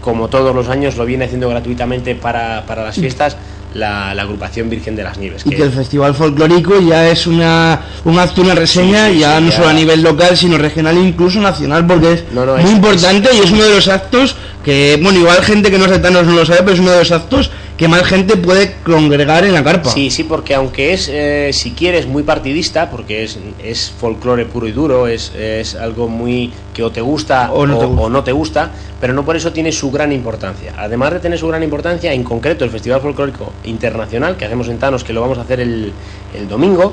como 0.00 0.28
todos 0.28 0.54
los 0.54 0.68
años, 0.70 0.96
lo 0.96 1.04
viene 1.04 1.26
haciendo 1.26 1.50
gratuitamente 1.50 2.14
para, 2.14 2.64
para 2.64 2.82
las 2.84 2.94
fiestas 2.96 3.36
la, 3.74 4.14
la 4.14 4.22
agrupación 4.22 4.70
Virgen 4.70 4.96
de 4.96 5.02
las 5.02 5.18
Nieves. 5.18 5.42
Y 5.44 5.50
que 5.50 5.64
el 5.64 5.70
festival 5.72 6.14
folclórico 6.14 6.80
ya 6.80 7.08
es 7.10 7.26
una, 7.26 7.78
un 8.04 8.18
acto, 8.18 8.40
una 8.40 8.54
reseña, 8.54 9.08
Sí, 9.08 9.14
sí, 9.14 9.18
ya 9.20 9.36
sí, 9.36 9.42
no 9.44 9.50
ya. 9.50 9.56
solo 9.56 9.68
a 9.68 9.72
nivel 9.74 10.02
local, 10.02 10.34
sino 10.34 10.56
regional 10.56 10.96
e 10.96 11.00
incluso 11.00 11.40
nacional, 11.40 11.86
porque 11.86 12.12
es 12.14 12.24
No, 12.32 12.46
no, 12.46 12.52
muy 12.56 12.62
es- 12.64 12.70
importante 12.70 13.28
y 13.34 13.38
es 13.40 13.50
uno 13.50 13.64
de 13.64 13.74
los 13.74 13.88
actos 13.88 14.36
que, 14.66 14.98
bueno, 15.00 15.20
igual 15.20 15.40
gente 15.42 15.70
que 15.70 15.78
no 15.78 15.84
es 15.84 15.92
de 15.92 16.00
Thanos 16.00 16.26
no 16.26 16.32
lo 16.32 16.44
sabe, 16.44 16.58
pero 16.64 16.72
es 16.72 16.80
uno 16.80 16.90
de 16.90 16.98
los 16.98 17.12
actos 17.12 17.52
que 17.76 17.86
más 17.86 18.02
gente 18.02 18.36
puede 18.36 18.74
congregar 18.84 19.44
en 19.44 19.52
la 19.52 19.62
carpa. 19.62 19.90
Sí, 19.90 20.10
sí, 20.10 20.24
porque 20.24 20.56
aunque 20.56 20.92
es, 20.92 21.08
eh, 21.08 21.50
si 21.52 21.70
quieres, 21.70 22.08
muy 22.08 22.24
partidista, 22.24 22.90
porque 22.90 23.22
es, 23.22 23.38
es 23.62 23.92
folclore 23.96 24.44
puro 24.44 24.66
y 24.66 24.72
duro, 24.72 25.06
es, 25.06 25.32
es 25.38 25.76
algo 25.76 26.08
muy 26.08 26.52
que 26.74 26.82
o 26.82 26.90
te 26.90 27.00
gusta 27.00 27.52
O 27.52 27.64
no 27.64 27.78
te 27.78 27.84
gusta. 27.86 28.02
o 28.02 28.10
no 28.10 28.24
te 28.24 28.32
gusta, 28.32 28.70
pero 29.00 29.12
no 29.12 29.24
por 29.24 29.36
eso 29.36 29.52
tiene 29.52 29.70
su 29.70 29.92
gran 29.92 30.10
importancia. 30.10 30.74
Además 30.76 31.12
de 31.12 31.20
tener 31.20 31.38
su 31.38 31.46
gran 31.46 31.62
importancia, 31.62 32.12
en 32.12 32.24
concreto 32.24 32.64
el 32.64 32.70
Festival 32.72 33.00
Folclórico 33.00 33.52
Internacional 33.66 34.36
que 34.36 34.46
hacemos 34.46 34.66
en 34.66 34.80
Tanos, 34.80 35.04
que 35.04 35.12
lo 35.12 35.20
vamos 35.20 35.38
a 35.38 35.42
hacer 35.42 35.60
el, 35.60 35.92
el 36.34 36.48
domingo, 36.48 36.92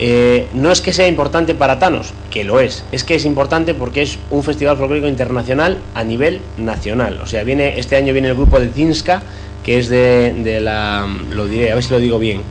eh, 0.00 0.46
no 0.54 0.70
es 0.70 0.80
que 0.80 0.92
sea 0.92 1.08
importante 1.08 1.54
para 1.54 1.78
Tanos, 1.78 2.12
que 2.30 2.44
lo 2.44 2.60
es, 2.60 2.84
es 2.92 3.02
que 3.02 3.16
es 3.16 3.24
importante 3.24 3.74
porque 3.74 4.02
es 4.02 4.18
un 4.30 4.44
festival 4.44 4.76
folclórico 4.76 5.08
internacional 5.08 5.78
a 5.94 6.04
nivel 6.04 6.40
nacional. 6.56 7.20
O 7.20 7.26
sea, 7.26 7.42
viene 7.42 7.78
este 7.78 7.96
año 7.96 8.12
viene 8.12 8.28
el 8.28 8.34
grupo 8.34 8.60
de 8.60 8.68
Zinska, 8.68 9.22
que 9.64 9.78
es 9.78 9.88
de, 9.88 10.34
de 10.44 10.60
la, 10.60 11.06
lo 11.30 11.46
diré, 11.46 11.72
a 11.72 11.74
ver 11.74 11.82
si 11.82 11.90
lo 11.90 11.98
digo 11.98 12.18
bien, 12.18 12.42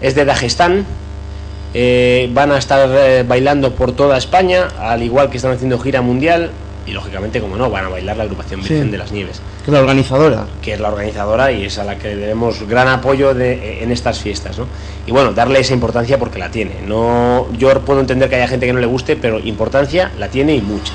es 0.00 0.14
de 0.14 0.24
Dagestán. 0.24 0.84
Eh, 1.74 2.30
van 2.32 2.50
a 2.50 2.58
estar 2.58 2.88
eh, 2.90 3.24
bailando 3.28 3.74
por 3.74 3.92
toda 3.92 4.16
España, 4.16 4.68
al 4.78 5.02
igual 5.02 5.30
que 5.30 5.36
están 5.36 5.52
haciendo 5.52 5.78
gira 5.78 6.00
mundial. 6.00 6.50
Y 6.88 6.92
lógicamente, 6.92 7.40
como 7.40 7.56
no, 7.56 7.68
van 7.68 7.84
a 7.84 7.88
bailar 7.90 8.16
la 8.16 8.22
agrupación 8.24 8.62
Sí. 8.62 8.70
Virgen 8.72 8.90
de 8.90 8.96
las 8.98 9.12
Nieves 9.12 9.42
Que 9.64 9.70
la 9.70 9.80
organizadora. 9.80 10.46
que 10.62 10.72
es 10.72 10.80
la 10.80 10.88
organizadora 10.88 11.52
y 11.52 11.66
es 11.66 11.78
a 11.78 11.84
la 11.84 11.98
que 11.98 12.16
debemos 12.16 12.66
gran 12.66 12.88
apoyo 12.88 13.34
de- 13.34 13.82
en 13.82 13.92
estas 13.92 14.18
fiestas, 14.20 14.58
¿no? 14.58 14.66
Y 15.06 15.10
bueno, 15.12 15.32
darle 15.32 15.60
esa 15.60 15.74
importancia 15.74 16.18
porque 16.18 16.38
la 16.38 16.50
tiene. 16.50 16.76
No, 16.86 17.46
yo 17.58 17.78
puedo 17.82 18.00
entender 18.00 18.30
que 18.30 18.36
haya 18.36 18.48
gente 18.48 18.64
que 18.66 18.72
no 18.72 18.80
le 18.80 18.86
guste, 18.86 19.16
pero 19.16 19.38
importancia 19.38 20.10
la 20.18 20.28
tiene 20.28 20.54
y 20.54 20.62
mucha. 20.62 20.94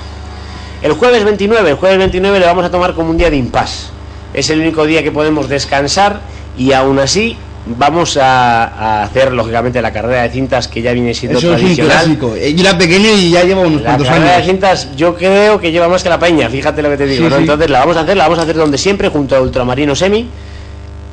El 0.81 0.93
jueves 0.93 1.23
29, 1.23 1.69
el 1.69 1.75
jueves 1.75 1.97
29 1.99 2.39
le 2.39 2.45
vamos 2.45 2.65
a 2.65 2.71
tomar 2.71 2.93
como 2.95 3.11
un 3.11 3.17
día 3.17 3.29
de 3.29 3.37
impas. 3.37 3.91
Es 4.33 4.49
el 4.49 4.59
único 4.59 4.85
día 4.85 5.03
que 5.03 5.11
podemos 5.11 5.47
descansar 5.47 6.21
y 6.57 6.73
aún 6.73 6.97
así 6.99 7.37
Vamos 7.65 8.17
a, 8.17 8.63
a 8.65 9.03
hacer, 9.03 9.31
lógicamente, 9.31 9.81
la 9.81 9.93
carrera 9.93 10.23
de 10.23 10.29
cintas 10.29 10.67
que 10.67 10.81
ya 10.81 10.91
viene 10.91 11.13
siendo 11.13 11.37
Eso 11.39 11.47
es 11.47 11.53
un 11.53 11.59
tradicional. 11.61 11.91
clásico. 12.03 12.35
Eh, 12.35 12.53
Yo 12.53 12.61
era 12.61 12.77
pequeño 12.77 13.09
y 13.15 13.29
ya 13.31 13.43
lleva 13.43 13.61
unos 13.61 13.81
La 13.81 13.91
cuantos 13.91 14.07
carrera 14.09 14.25
de 14.25 14.33
años. 14.35 14.47
cintas 14.47 14.95
yo 14.97 15.15
creo 15.15 15.59
que 15.61 15.71
lleva 15.71 15.87
más 15.87 16.03
que 16.03 16.09
la 16.09 16.19
peña, 16.19 16.49
fíjate 16.49 16.81
lo 16.81 16.89
que 16.89 16.97
te 16.97 17.05
digo, 17.05 17.23
Sí, 17.25 17.29
¿no? 17.29 17.35
sí. 17.37 17.41
Entonces 17.43 17.69
la 17.69 17.79
vamos 17.79 17.95
a 17.95 18.01
hacer, 18.01 18.17
la 18.17 18.23
vamos 18.25 18.39
a 18.39 18.41
hacer 18.41 18.55
donde 18.57 18.77
siempre, 18.77 19.07
junto 19.07 19.35
a 19.37 19.41
Ultramarino 19.41 19.95
Semi. 19.95 20.27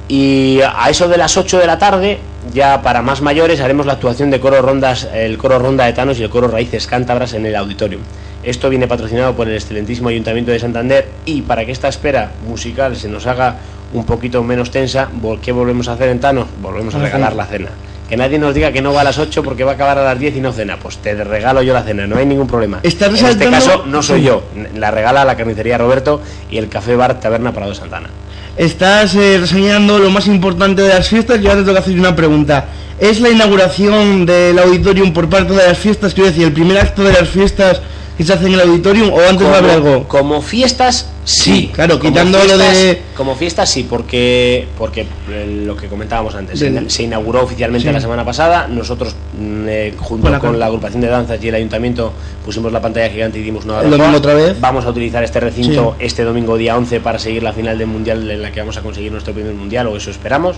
Y 0.08 0.58
a 0.62 0.90
eso 0.90 1.06
de 1.08 1.16
las 1.18 1.36
8 1.36 1.58
de 1.60 1.66
la 1.68 1.78
tarde, 1.78 2.18
ya 2.52 2.82
para 2.82 3.00
más 3.00 3.20
mayores, 3.22 3.60
haremos 3.60 3.86
la 3.86 3.92
actuación 3.92 4.28
de 4.32 4.40
coro 4.40 4.60
rondas, 4.60 5.06
el 5.14 5.38
coro 5.38 5.60
ronda 5.60 5.84
de 5.86 5.92
Tanos 5.92 6.18
y 6.18 6.24
el 6.24 6.30
coro 6.30 6.48
Raíces 6.48 6.88
Cántabras 6.88 7.32
en 7.34 7.46
el 7.46 7.54
auditorium. 7.54 8.02
Esto 8.42 8.68
viene 8.70 8.88
patrocinado 8.88 9.34
por 9.36 9.46
el 9.48 9.54
excelentísimo 9.54 10.08
Ayuntamiento 10.08 10.50
de 10.50 10.58
Santander 10.58 11.06
y 11.26 11.42
para 11.42 11.64
que 11.64 11.70
esta 11.70 11.86
espera 11.86 12.32
musical 12.48 12.96
se 12.96 13.06
nos 13.08 13.26
haga 13.28 13.54
un 13.92 14.04
poquito 14.04 14.42
menos 14.42 14.70
tensa, 14.70 15.08
¿qué 15.42 15.52
volvemos 15.52 15.88
a 15.88 15.92
hacer 15.92 16.08
en 16.10 16.20
Tanos? 16.20 16.46
Volvemos 16.60 16.94
a 16.94 16.98
La 16.98 17.04
regalar 17.04 17.34
la 17.34 17.46
cena. 17.46 17.68
Que 18.08 18.16
nadie 18.16 18.38
nos 18.38 18.54
diga 18.54 18.72
que 18.72 18.82
no 18.82 18.92
va 18.92 19.02
a 19.02 19.04
las 19.04 19.18
8 19.18 19.42
porque 19.42 19.62
va 19.62 19.72
a 19.72 19.74
acabar 19.74 19.98
a 19.98 20.02
las 20.02 20.18
10 20.18 20.36
y 20.36 20.40
no 20.40 20.52
cena. 20.52 20.76
Pues 20.78 20.98
te 20.98 21.14
regalo 21.22 21.62
yo 21.62 21.72
la 21.72 21.82
cena, 21.82 22.06
no 22.06 22.16
hay 22.16 22.26
ningún 22.26 22.46
problema. 22.46 22.80
En 22.82 22.90
este 22.90 23.50
caso 23.50 23.84
no 23.86 24.02
soy 24.02 24.22
yo, 24.22 24.42
la 24.74 24.90
regala 24.90 25.24
la 25.24 25.36
carnicería 25.36 25.78
Roberto 25.78 26.20
y 26.50 26.58
el 26.58 26.68
café 26.68 26.96
bar 26.96 27.20
Taberna 27.20 27.52
Prado 27.52 27.74
Santana. 27.74 28.10
Estás 28.56 29.14
eh, 29.14 29.38
reseñando 29.40 29.98
lo 29.98 30.10
más 30.10 30.26
importante 30.26 30.82
de 30.82 30.88
las 30.88 31.08
fiestas 31.08 31.40
y 31.40 31.46
ahora 31.46 31.60
te 31.60 31.66
tengo 31.66 31.74
que 31.74 31.80
hacer 31.80 31.98
una 31.98 32.16
pregunta. 32.16 32.66
¿Es 32.98 33.20
la 33.20 33.30
inauguración 33.30 34.26
del 34.26 34.58
auditorium 34.58 35.12
por 35.12 35.28
parte 35.28 35.54
de 35.54 35.66
las 35.66 35.78
fiestas? 35.78 36.12
Quiero 36.12 36.28
decir, 36.30 36.44
el 36.44 36.52
primer 36.52 36.78
acto 36.78 37.02
de 37.02 37.12
las 37.12 37.28
fiestas 37.28 37.80
que 38.20 38.26
se 38.26 38.34
hace 38.34 38.46
en 38.48 38.52
el 38.52 38.60
auditorium 38.60 39.10
o 39.14 39.18
antes 39.20 39.46
va 39.46 39.54
a 39.54 39.58
haber 39.58 39.70
algo? 39.70 40.06
como 40.06 40.42
fiestas, 40.42 41.08
sí. 41.24 41.70
Claro, 41.72 41.98
Como 41.98 42.10
quitando 42.10 42.36
lo 42.38 42.44
fiestas- 42.44 42.74
de- 42.76 43.02
Como 43.16 43.34
fiestas, 43.34 43.70
sí, 43.70 43.86
porque, 43.88 44.68
porque 44.76 45.06
eh, 45.30 45.62
lo 45.64 45.74
que 45.74 45.86
comentábamos 45.88 46.34
antes, 46.34 46.58
se 46.88 47.02
inauguró 47.02 47.42
oficialmente 47.44 47.88
Sí. 47.88 47.94
la 47.94 48.00
semana 48.00 48.22
pasada. 48.24 48.68
Nosotros, 48.68 49.14
mm, 49.38 49.64
eh, 49.68 49.94
junto 49.96 50.24
Con 50.24 50.32
la 50.32 50.38
con 50.38 50.50
can- 50.50 50.60
la 50.60 50.66
agrupación 50.66 51.00
de 51.00 51.08
danzas 51.08 51.42
y 51.42 51.48
el 51.48 51.54
ayuntamiento, 51.54 52.12
pusimos 52.44 52.70
la 52.72 52.82
pantalla 52.82 53.08
gigante 53.08 53.38
y 53.38 53.42
dimos 53.42 53.64
una 53.64 53.82
domingo 53.82 54.18
otra 54.18 54.34
vez. 54.34 54.60
Vamos 54.60 54.84
a 54.84 54.90
utilizar 54.90 55.24
este 55.24 55.40
recinto 55.40 55.96
este 55.98 56.22
domingo, 56.22 56.58
día 56.58 56.76
11, 56.76 57.00
para 57.00 57.18
seguir 57.18 57.42
la 57.42 57.54
final 57.54 57.78
del 57.78 57.86
mundial 57.86 58.30
en 58.30 58.42
la 58.42 58.52
que 58.52 58.60
vamos 58.60 58.76
a 58.76 58.82
conseguir 58.82 59.10
nuestro 59.12 59.32
primer 59.32 59.54
mundial, 59.54 59.86
o 59.86 59.96
eso 59.96 60.10
esperamos. 60.10 60.56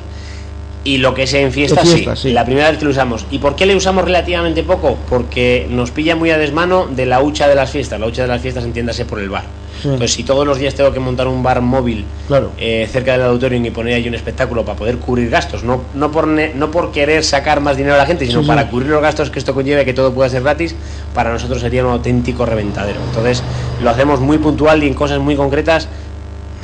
Y 0.85 0.99
lo 0.99 1.15
que 1.15 1.27
sea 1.29 1.41
en 1.41 1.53
fiestas, 1.53 1.89
sí. 1.89 2.05
sí. 2.17 2.33
La 2.33 2.45
primera 2.45 2.69
vez 2.69 2.79
que 2.79 2.85
lo 2.85 2.91
usamos. 2.91 3.25
¿Y 3.31 3.39
por 3.39 3.55
qué 3.55 3.67
le 3.67 3.77
usamos 3.77 4.05
relativamente 4.05 4.63
poco? 4.65 4.99
Porque 5.09 5.67
nos 5.71 5.93
pilla 5.93 6.17
muy 6.17 6.31
a 6.31 6.39
desmano 6.39 6.89
de 6.91 7.07
la 7.07 7.23
hucha 7.23 7.47
de 7.49 7.55
las 7.55 7.71
fiestas. 7.71 8.01
La 8.01 8.07
hucha 8.07 8.23
de 8.23 8.29
las 8.29 8.43
fiestas 8.43 8.65
entiéndase 8.65 9.05
por 9.05 9.21
el 9.21 9.29
bar. 9.31 9.45
Sí. 9.81 9.89
Entonces, 9.89 10.13
si 10.13 10.23
todos 10.23 10.47
los 10.47 10.59
días 10.59 10.75
tengo 10.75 10.93
que 10.93 11.01
montar 11.01 11.27
un 11.27 11.43
bar 11.43 11.61
móvil 11.61 12.05
Claro. 12.29 12.51
eh, 12.59 12.89
cerca 12.91 13.13
del 13.13 13.23
auditorio 13.23 13.59
y 13.65 13.71
poner 13.71 13.95
ahí 13.95 14.07
un 14.07 14.15
espectáculo 14.15 14.65
para 14.65 14.79
poder 14.79 14.99
cubrir 14.99 15.29
gastos, 15.29 15.65
no, 15.65 15.83
no, 15.95 16.11
por, 16.13 16.29
ne- 16.29 16.53
no 16.55 16.71
por 16.71 16.93
querer 16.93 17.25
sacar 17.25 17.61
más 17.61 17.77
dinero 17.77 17.95
a 17.97 17.99
la 17.99 18.07
gente, 18.07 18.27
sino 18.27 18.43
sí. 18.43 18.47
para 18.47 18.69
cubrir 18.69 18.89
los 18.91 19.03
gastos 19.03 19.31
que 19.31 19.41
esto 19.41 19.55
conlleve, 19.55 19.85
que 19.85 19.93
todo 19.95 20.13
pueda 20.13 20.29
ser 20.29 20.43
gratis, 20.43 20.77
para 21.15 21.33
nosotros 21.33 21.61
sería 21.61 21.85
un 21.85 21.93
auténtico 21.93 22.47
reventadero. 22.47 23.01
Entonces, 23.09 23.43
lo 23.83 23.91
hacemos 23.91 24.21
muy 24.21 24.39
puntual 24.39 24.85
y 24.85 24.87
en 24.87 24.95
cosas 24.95 25.19
muy 25.19 25.35
concretas 25.35 25.89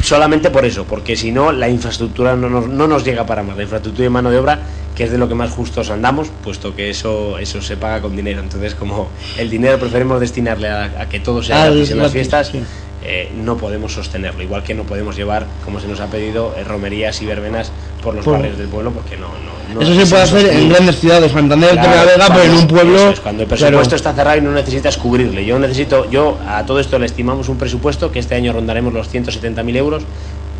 solamente 0.09 0.51
por 0.51 0.65
eso, 0.65 0.85
porque 0.85 1.17
si 1.17 1.31
no, 1.31 1.53
la 1.53 1.69
infraestructura 1.69 2.35
no 2.35 2.49
nos, 2.49 2.67
no 2.67 2.89
nos 2.89 3.05
llega 3.05 3.27
para 3.27 3.43
más. 3.43 3.57
La 3.57 3.65
infraestructura 3.65 4.07
y 4.07 4.11
mano 4.11 4.31
de 4.31 4.39
obra, 4.39 4.61
que 4.97 5.05
es 5.05 5.11
de 5.11 5.19
lo 5.19 5.29
que 5.29 5.35
más 5.35 5.51
justos 5.51 5.91
andamos, 5.91 6.31
puesto 6.43 6.75
que 6.75 6.89
eso, 6.89 7.39
eso 7.39 7.61
se 7.61 7.77
paga 7.77 8.01
con 8.01 8.17
dinero. 8.17 8.41
Entonces, 8.41 8.75
como 8.75 9.11
el 9.37 9.51
dinero 9.51 9.79
preferimos 9.79 10.19
destinarle 10.19 10.69
a, 10.69 10.85
a 10.99 11.09
que 11.11 11.21
todo 11.21 11.43
sea 11.43 11.67
gratis 11.67 11.91
en 11.91 11.99
las 11.99 12.13
fiestas, 12.13 12.49
sí. 12.49 12.63
Eh, 13.05 13.31
no 13.35 13.57
podemos 13.57 13.93
sostenerlo. 13.93 14.43
Igual 14.43 14.63
que 14.63 14.75
no 14.75 14.85
podemos 14.85 15.17
llevar, 15.17 15.47
como 15.65 15.81
se 15.81 15.89
nos 15.89 16.01
ha 16.01 16.07
pedido, 16.07 16.55
eh, 16.57 16.65
romerías 16.65 17.21
y 17.23 17.27
verbenas 17.27 17.71
por 18.03 18.15
los 18.15 18.25
barrios 18.25 18.59
del 18.59 18.69
pueblo, 18.69 18.91
porque 18.93 19.17
no. 19.17 19.29
no, 19.29 19.75
no 19.75 19.81
Eso 19.81 19.95
se 19.95 20.07
puede 20.07 20.23
hacer 20.23 20.47
en 20.47 20.69
grandes 20.69 21.01
ciudades, 21.01 21.33
Santander, 21.33 21.73
Claro, 21.73 21.91
Torrelavega, 21.91 22.35
pero 22.35 22.45
en 22.45 22.59
un 22.59 22.67
pueblo... 22.67 23.11
es, 23.11 23.21
cuando 23.21 23.43
el 23.43 23.49
presupuesto 23.49 23.97
está 23.97 24.13
cerrado 24.13 24.39
y 24.39 24.41
no 24.41 24.53
necesitas 24.53 24.97
cubrirle. 24.97 25.45
Yo 25.45 25.59
necesito, 25.59 26.11
yo 26.11 26.39
a 26.47 26.65
todo 26.65 26.81
esto 26.81 26.99
le 26.99 27.07
estimamos 27.07 27.49
un 27.49 27.59
presupuesto 27.59 28.11
que 28.11 28.19
este 28.19 28.35
año 28.35 28.53
rondaremos 28.53 28.93
los 28.93 29.13
170.000 29.13 29.77
euros 29.77 30.05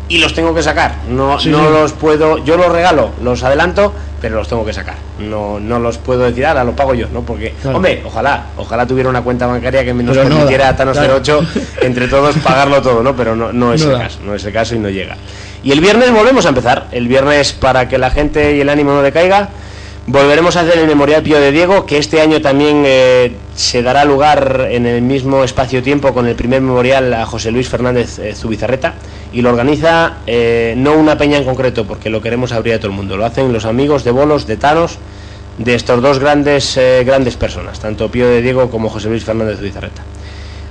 y 0.09 0.17
los 0.17 0.33
tengo 0.33 0.53
que 0.53 0.61
sacar. 0.63 0.95
No, 1.07 1.39
Sí, 1.39 1.49
no 1.49 1.59
sí. 1.59 1.71
los 1.71 1.93
puedo, 1.93 2.43
yo 2.43 2.57
los 2.57 2.71
regalo, 2.71 3.11
los 3.23 3.41
adelanto, 3.43 3.93
pero 4.19 4.35
los 4.37 4.47
tengo 4.49 4.65
que 4.65 4.73
sacar. 4.73 4.95
No, 5.19 5.59
no 5.59 5.79
los 5.79 5.97
puedo 5.97 6.23
decir, 6.23 6.45
ahora 6.45 6.63
lo 6.63 6.75
pago 6.75 6.93
yo, 6.93 7.07
¿no? 7.13 7.21
Porque, 7.21 7.53
Claro. 7.61 7.77
hombre, 7.77 8.01
ojalá, 8.05 8.47
ojalá 8.57 8.85
tuviera 8.85 9.09
una 9.09 9.21
cuenta 9.21 9.45
bancaria 9.47 9.85
que 9.85 9.93
nos 9.93 10.17
Pero 10.17 10.27
no 10.27 10.35
permitiera 10.35 10.65
da, 10.65 10.69
a 10.71 10.75
Thanos 10.75 10.97
claro. 10.97 11.15
08 11.17 11.41
entre 11.81 12.07
todos 12.07 12.35
pagarlo 12.37 12.81
todo, 12.81 13.01
¿no? 13.03 13.15
Pero 13.15 13.35
no, 13.35 13.53
no 13.53 13.73
es 13.73 13.85
No 13.85 13.91
el 13.93 13.97
da. 13.97 14.03
caso, 14.03 14.19
no 14.25 14.35
es 14.35 14.43
el 14.43 14.51
caso 14.53 14.75
y 14.75 14.79
no 14.79 14.89
llega. 14.89 15.15
Y 15.63 15.71
el 15.71 15.79
viernes 15.81 16.11
volvemos 16.11 16.45
a 16.45 16.49
empezar. 16.49 16.87
El 16.91 17.07
viernes 17.07 17.53
para 17.53 17.87
que 17.87 17.97
la 17.97 18.09
gente 18.11 18.55
y 18.55 18.61
el 18.61 18.69
ánimo 18.69 18.91
no 18.93 19.01
decaiga. 19.01 19.49
Volveremos 20.11 20.57
a 20.57 20.61
hacer 20.61 20.79
el 20.79 20.87
Memorial 20.87 21.21
Pío 21.21 21.39
de 21.39 21.51
Diego, 21.51 21.85
que 21.85 21.99
este 21.99 22.19
año 22.19 22.41
también 22.41 22.81
eh, 22.83 23.31
se 23.53 23.83
dará 23.83 24.05
lugar 24.05 24.67
en 24.71 24.87
el 24.87 25.03
mismo 25.03 25.43
espacio-tiempo 25.43 26.15
con 26.15 26.25
el 26.25 26.33
primer 26.33 26.61
memorial 26.61 27.13
a 27.13 27.27
José 27.27 27.51
Luis 27.51 27.69
Fernández 27.69 28.17
eh, 28.17 28.33
Zubizarreta, 28.33 28.95
y 29.31 29.43
lo 29.43 29.51
organiza 29.51 30.17
eh, 30.25 30.73
no 30.75 30.95
una 30.95 31.15
peña 31.15 31.37
en 31.37 31.43
concreto, 31.43 31.85
porque 31.85 32.09
lo 32.09 32.23
queremos 32.23 32.53
abrir 32.53 32.73
a 32.73 32.77
todo 32.79 32.87
el 32.87 32.97
mundo, 32.97 33.17
lo 33.17 33.25
hacen 33.25 33.53
los 33.53 33.65
amigos 33.65 34.03
de 34.03 34.09
Bolos, 34.09 34.47
de 34.47 34.57
Tanos, 34.57 34.97
de 35.59 35.75
estos 35.75 36.01
dos 36.01 36.17
grandes, 36.17 36.79
grandes 37.05 37.37
personas, 37.37 37.79
tanto 37.79 38.09
Pío 38.09 38.27
de 38.27 38.41
Diego 38.41 38.71
como 38.71 38.89
José 38.89 39.09
Luis 39.09 39.23
Fernández 39.23 39.59
Zubizarreta. 39.59 40.01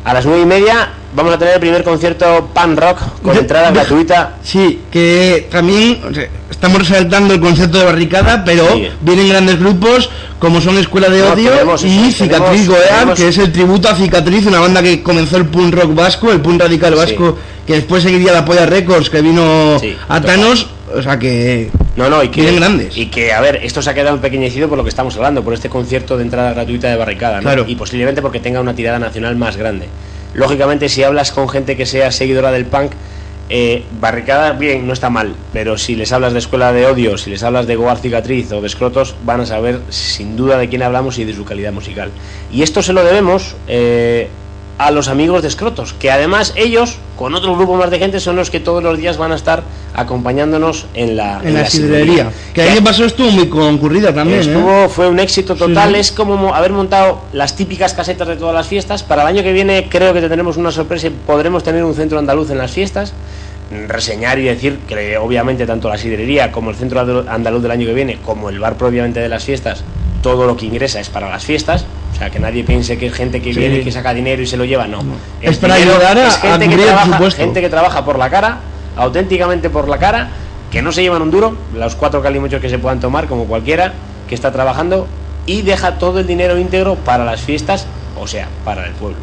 A 0.09 0.14
las 0.14 0.25
nueve 0.25 0.40
y 0.42 0.47
media 0.47 0.88
vamos 1.14 1.35
a 1.35 1.38
tener 1.38 1.55
el 1.55 1.61
primer 1.61 1.85
concierto 1.85 2.49
pan 2.55 2.77
rock 2.77 2.99
con 3.23 3.35
De- 3.35 3.40
entrada 3.40 3.68
de- 3.71 3.75
gratuita 3.75 4.37
Sí, 4.42 4.81
que 4.90 5.49
también 5.51 6.01
o 6.11 6.14
sea, 6.14 6.29
estamos 6.51 6.79
resaltando 6.79 7.35
el 7.35 7.40
concepto 7.40 7.79
de 7.79 7.85
barricada, 7.85 8.42
pero 8.44 8.66
Sí. 8.75 8.88
vienen 9.03 9.29
grandes 9.29 9.59
grupos 9.59 10.09
como 10.38 10.61
son 10.62 10.79
Escuela 10.79 11.09
de 11.11 11.21
No, 11.21 11.33
Odio 11.33 11.51
tenemos 11.51 11.85
y 11.85 12.09
eso, 12.09 12.25
Cicatriz 12.25 12.62
tenemos- 12.66 12.88
tenemos- 12.88 13.18
que 13.18 13.29
es 13.29 13.38
el 13.38 13.53
tributo 13.53 13.88
a 13.90 13.94
Cicatriz, 13.97 14.47
una 14.47 14.61
banda 14.61 14.83
que 14.83 15.03
comenzó 15.03 15.37
el 15.37 15.47
punk 15.47 15.75
rock 15.75 15.94
vasco, 15.94 16.33
el 16.33 16.40
punk 16.40 16.61
radical 16.62 16.92
Sí. 16.94 16.99
vasco, 16.99 17.38
que 17.66 17.75
después 17.75 18.03
seguiría 18.03 18.33
la 18.33 18.44
Polla 18.47 18.64
Records, 18.64 19.11
que 19.11 19.21
vino 19.21 19.79
Sí, 19.79 19.94
a. 20.09 20.21
Thanos, 20.23 20.68
o 20.94 21.03
sea 21.03 21.18
que... 21.18 21.71
No, 21.98 22.08
no, 22.08 22.22
y 22.22 22.28
que, 22.28 22.42
Vienen 22.42 22.61
grandes. 22.61 22.96
y 22.96 23.06
que, 23.06 23.32
a 23.32 23.40
ver, 23.40 23.56
esto 23.62 23.82
se 23.82 23.90
ha 23.90 23.94
quedado 23.94 24.14
empequeñecido 24.14 24.68
por 24.68 24.78
lo 24.78 24.84
que 24.84 24.90
estamos 24.90 25.16
hablando, 25.16 25.42
por 25.42 25.52
este 25.52 25.68
concierto 25.68 26.16
de 26.16 26.22
entrada 26.22 26.52
gratuita 26.52 26.88
de 26.88 26.96
barricada, 26.96 27.38
¿no? 27.38 27.42
Claro. 27.42 27.64
Y 27.66 27.74
posiblemente 27.74 28.22
porque 28.22 28.38
tenga 28.38 28.61
una 28.61 28.72
tirada 28.72 29.00
nacional 29.00 29.34
más 29.34 29.56
grande. 29.56 29.88
Lógicamente, 30.32 30.88
si 30.88 31.02
hablas 31.02 31.32
con 31.32 31.48
gente 31.48 31.76
que 31.76 31.87
sea 31.87 32.12
seguidora 32.12 32.52
del 32.52 32.66
punk, 32.66 32.92
eh, 33.50 33.84
barricada, 34.00 34.52
bien, 34.52 34.87
no 34.87 34.92
está 34.92 35.11
mal, 35.11 35.34
pero 35.52 35.76
si 35.76 35.96
les 35.96 36.12
hablas 36.12 36.34
de 36.34 36.38
Escuela 36.38 36.72
de 36.72 36.87
Odio, 36.87 37.18
si 37.18 37.30
les 37.30 37.42
hablas 37.42 37.66
de 37.66 37.74
Goar 37.74 37.98
Cicatriz 37.98 38.52
o 38.52 38.61
de 38.61 38.68
Escrotos, 38.68 39.16
van 39.24 39.40
a 39.40 39.46
saber 39.46 39.80
sin 39.88 40.37
duda 40.37 40.56
de 40.56 40.68
quién 40.68 40.82
hablamos 40.84 41.18
y 41.18 41.24
de 41.24 41.34
su 41.34 41.44
calidad 41.44 41.72
musical. 41.72 42.11
Y 42.52 42.62
esto 42.62 42.80
se 42.80 42.92
lo 42.92 43.02
debemos 43.02 43.56
eh, 43.66 44.28
a 44.78 44.90
los 44.92 45.08
amigos 45.08 45.42
de 45.42 45.48
Escrotos, 45.48 45.92
que 45.92 46.10
además 46.10 46.52
ellos, 46.56 46.98
con 47.16 47.34
otro 47.34 47.54
grupo 47.56 47.74
más 47.76 47.90
de 47.90 47.98
gente, 47.98 48.20
son 48.20 48.36
los 48.36 48.48
que 48.50 48.60
todos 48.60 48.80
los 48.82 48.96
días 48.96 49.16
van 49.18 49.32
a 49.32 49.34
estar 49.34 49.62
acompañándonos 49.94 50.86
en 50.94 51.16
la, 51.16 51.40
En 51.42 51.54
la 51.54 51.68
sidrería. 51.68 52.30
Que 52.54 52.62
el 52.62 52.68
año 52.70 52.84
pasado 52.84 53.06
estuvo 53.06 53.30
muy 53.30 53.48
concurrida 53.48 54.14
también, 54.14 54.38
¿eh? 54.38 54.42
Estuvo, 54.42 54.88
fue 54.88 55.08
un 55.08 55.18
éxito 55.18 55.56
total. 55.56 55.92
sí. 55.94 56.00
Es 56.00 56.12
como 56.12 56.36
mo- 56.36 56.54
haber 56.54 56.72
montado 56.72 57.22
las 57.32 57.56
típicas 57.56 57.92
casetas 57.92 58.28
de 58.28 58.36
todas 58.36 58.54
las 58.54 58.68
fiestas. 58.68 59.02
Para 59.02 59.22
el 59.22 59.28
año 59.28 59.42
que 59.42 59.52
viene 59.52 59.88
creo 59.90 60.12
que 60.14 60.20
tendremos 60.20 60.56
una 60.56 60.70
sorpresa 60.70 61.08
y 61.08 61.10
podremos 61.10 61.62
tener 61.64 61.82
un 61.84 61.94
centro 61.94 62.18
andaluz 62.18 62.50
en 62.50 62.58
las 62.58 62.70
fiestas. 62.70 63.12
Reseñar 63.88 64.38
y 64.38 64.44
decir 64.44 64.78
que 64.88 65.18
obviamente 65.18 65.66
tanto 65.66 65.88
la 65.90 65.98
sidrería 65.98 66.50
como 66.52 66.70
el 66.70 66.76
centro 66.76 67.00
andalu- 67.04 67.28
andaluz 67.28 67.62
del 67.62 67.70
año 67.72 67.86
que 67.86 67.94
viene, 67.94 68.18
como 68.24 68.48
el 68.48 68.58
bar 68.60 68.76
propiamente 68.76 69.20
de 69.20 69.28
las 69.28 69.44
fiestas, 69.44 69.82
todo 70.22 70.46
lo 70.46 70.56
que 70.56 70.66
ingresa 70.66 71.00
es 71.00 71.10
para 71.10 71.28
las 71.28 71.44
fiestas. 71.44 71.84
O 72.18 72.20
sea, 72.20 72.31
que 72.31 72.40
nadie 72.40 72.64
piense 72.64 72.98
que 72.98 73.07
es 73.07 73.12
gente 73.14 73.40
que 73.40 73.54
Sí. 73.54 73.61
viene 73.61 73.76
y 73.76 73.85
que 73.85 73.92
saca 73.92 74.12
dinero 74.12 74.42
y 74.42 74.46
se 74.46 74.57
lo 74.57 74.64
lleva, 74.64 74.88
no. 74.88 74.98
El 75.40 75.52
Es 75.52 75.59
para 75.59 75.74
ayudar 75.74 76.18
a- 76.18 76.26
es 76.26 76.35
a 76.44 76.59
que 76.59 76.76
trabaja, 76.76 77.31
gente 77.31 77.61
que 77.61 77.68
trabaja 77.68 78.04
por 78.04 78.18
la 78.18 78.28
cara, 78.28 78.59
auténticamente 78.96 79.70
por 79.70 79.88
la 79.88 79.98
cara, 79.98 80.28
que 80.72 80.83
no 80.83 80.90
se 80.90 81.02
llevan 81.02 81.22
un 81.22 81.31
duro, 81.31 81.57
los 81.72 81.94
cuatro 81.94 82.20
calimochos 82.20 82.61
que 82.61 82.68
se 82.68 82.78
puedan 82.81 82.98
tomar, 82.98 83.28
como 83.28 83.44
cualquiera 83.44 83.92
que 84.28 84.35
está 84.35 84.50
trabajando, 84.50 85.07
y 85.46 85.62
deja 85.62 85.98
todo 85.98 86.18
el 86.18 86.26
dinero 86.26 86.59
íntegro 86.59 86.96
para 86.96 87.24
las 87.24 87.40
fiestas, 87.40 87.87
o 88.18 88.26
sea, 88.26 88.48
para 88.64 88.85
el 88.87 88.92
pueblo. 88.94 89.18